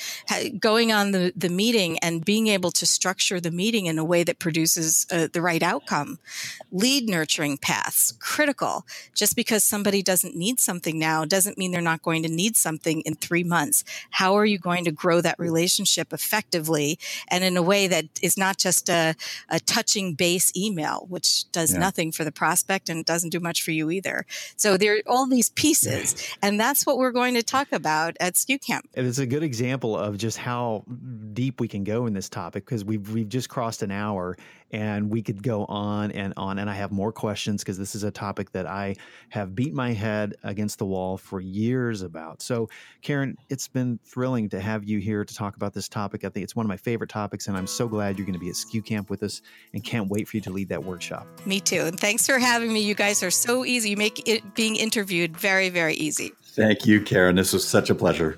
Going 0.60 0.92
on 0.92 1.12
the, 1.12 1.34
the 1.36 1.50
meeting 1.50 1.98
and 2.00 2.24
being 2.24 2.48
able 2.48 2.72
to 2.72 2.86
structure 2.86 3.40
the 3.40 3.52
meeting 3.52 3.86
in 3.86 3.98
a 3.98 4.04
way 4.04 4.24
that 4.24 4.40
produces 4.40 5.06
uh, 5.12 5.28
the 5.32 5.42
right 5.42 5.64
outcome. 5.64 6.20
Lead 6.72 7.08
nurturing 7.08 7.58
paths, 7.58 8.14
critical. 8.20 8.86
Just 9.14 9.36
because 9.36 9.64
somebody 9.64 10.02
doesn't 10.02 10.36
need 10.36 10.60
something 10.60 11.00
now 11.00 11.26
doesn't 11.26 11.58
mean 11.58 11.69
they're 11.72 11.82
not 11.82 12.02
going 12.02 12.24
to 12.24 12.30
need 12.30 12.56
something 12.56 13.02
in 13.02 13.16
three 13.16 13.44
months. 13.44 13.84
How 14.12 14.36
are 14.36 14.46
you 14.46 14.58
going 14.58 14.86
to 14.86 14.92
grow 14.92 15.22
that 15.22 15.40
relationship 15.40 16.14
effectively 16.14 17.00
and 17.30 17.44
in 17.44 17.58
a 17.58 17.62
way 17.62 17.88
that 17.88 18.06
is 18.22 18.38
not 18.38 18.58
just 18.58 18.90
a, 18.90 19.16
a 19.50 19.60
touching 19.60 20.14
base 20.14 20.56
email, 20.56 21.06
which 21.10 21.52
does 21.52 21.74
yeah. 21.74 21.80
nothing 21.80 22.12
for 22.12 22.24
the 22.24 22.32
prospect 22.32 22.90
and 22.90 23.06
doesn't 23.06 23.30
do 23.30 23.40
much 23.40 23.62
for 23.62 23.72
you 23.72 23.90
either. 23.92 24.26
So 24.56 24.78
there 24.78 24.96
are 24.96 25.02
all 25.08 25.28
these 25.28 25.50
pieces, 25.50 26.16
and 26.42 26.60
that's 26.60 26.86
what 26.86 26.98
we're 26.98 27.12
going 27.12 27.36
to 27.36 27.44
talk 27.44 27.72
about 27.72 28.16
at 28.20 28.34
SKU 28.34 28.66
Camp. 28.66 28.88
And 28.94 29.08
it's 29.08 29.20
a 29.20 29.26
good 29.26 29.44
example 29.44 29.98
of 29.98 30.18
just 30.18 30.38
how 30.38 30.84
deep 31.34 31.60
we 31.60 31.68
can 31.68 31.84
go 31.84 32.06
in 32.06 32.14
this 32.14 32.30
topic 32.30 32.66
because 32.66 32.84
we've 32.84 33.10
we've 33.12 33.30
just 33.30 33.50
crossed 33.50 33.84
an 33.84 33.92
hour 33.92 34.38
and 34.72 35.10
we 35.10 35.22
could 35.22 35.42
go 35.42 35.66
on 35.66 36.12
and 36.12 36.34
on. 36.38 36.60
And 36.60 36.70
I 36.70 36.74
have 36.74 36.92
more 36.92 37.12
questions 37.12 37.64
because 37.64 37.78
this 37.78 37.96
is 37.96 38.04
a 38.04 38.12
topic 38.12 38.52
that 38.52 38.66
I 38.66 38.96
have 39.30 39.56
beat 39.56 39.74
my 39.74 39.94
head 39.94 40.36
against 40.44 40.80
the 40.80 40.86
wall 40.86 41.18
for 41.18 41.40
years 41.40 42.02
about. 42.02 42.42
So, 42.42 42.70
Caryn, 43.04 43.36
it's 43.50 43.68
been 43.68 44.00
thrilling 44.06 44.50
to 44.50 44.60
have 44.60 44.84
you 44.84 45.00
here 45.00 45.26
to 45.26 45.36
talk 45.36 45.56
about 45.56 45.74
this 45.74 45.88
topic. 45.88 46.24
I 46.24 46.30
think 46.30 46.44
it's 46.44 46.56
one 46.56 46.66
of 46.66 46.70
my 46.70 46.78
favorite 46.78 47.10
topics, 47.10 47.48
and 47.48 47.58
I'm 47.58 47.68
so 47.68 47.88
glad 47.88 48.18
you're 48.18 48.26
going 48.26 48.34
to 48.34 48.40
be 48.40 48.50
at 48.50 48.56
SKU 48.56 48.86
Camp 48.86 49.10
with 49.10 49.24
us 49.24 49.42
and 49.74 49.84
can't 49.84 50.10
wait 50.10 50.28
for 50.28 50.38
you 50.38 50.42
to 50.42 50.52
lead 50.52 50.70
that 50.70 50.84
workshop. 50.84 51.28
Me 51.46 51.60
too. 51.60 51.82
And 51.82 52.00
thanks 52.00 52.26
for 52.26 52.40
having 52.40 52.72
me. 52.72 52.82
You 52.82 52.96
guys 52.96 53.24
are 53.24 53.32
so 53.32 53.66
easy. 53.66 53.92
You 53.92 53.98
make 53.98 54.28
it 54.28 54.56
being 54.56 54.76
interviewed 54.76 55.36
very, 55.36 55.70
very 55.70 55.96
easy. 55.96 56.32
Thank 56.44 56.86
you, 56.86 57.02
Caryn. 57.02 57.36
This 57.36 57.54
was 57.54 57.68
such 57.68 57.90
a 57.90 57.96
pleasure. 57.96 58.38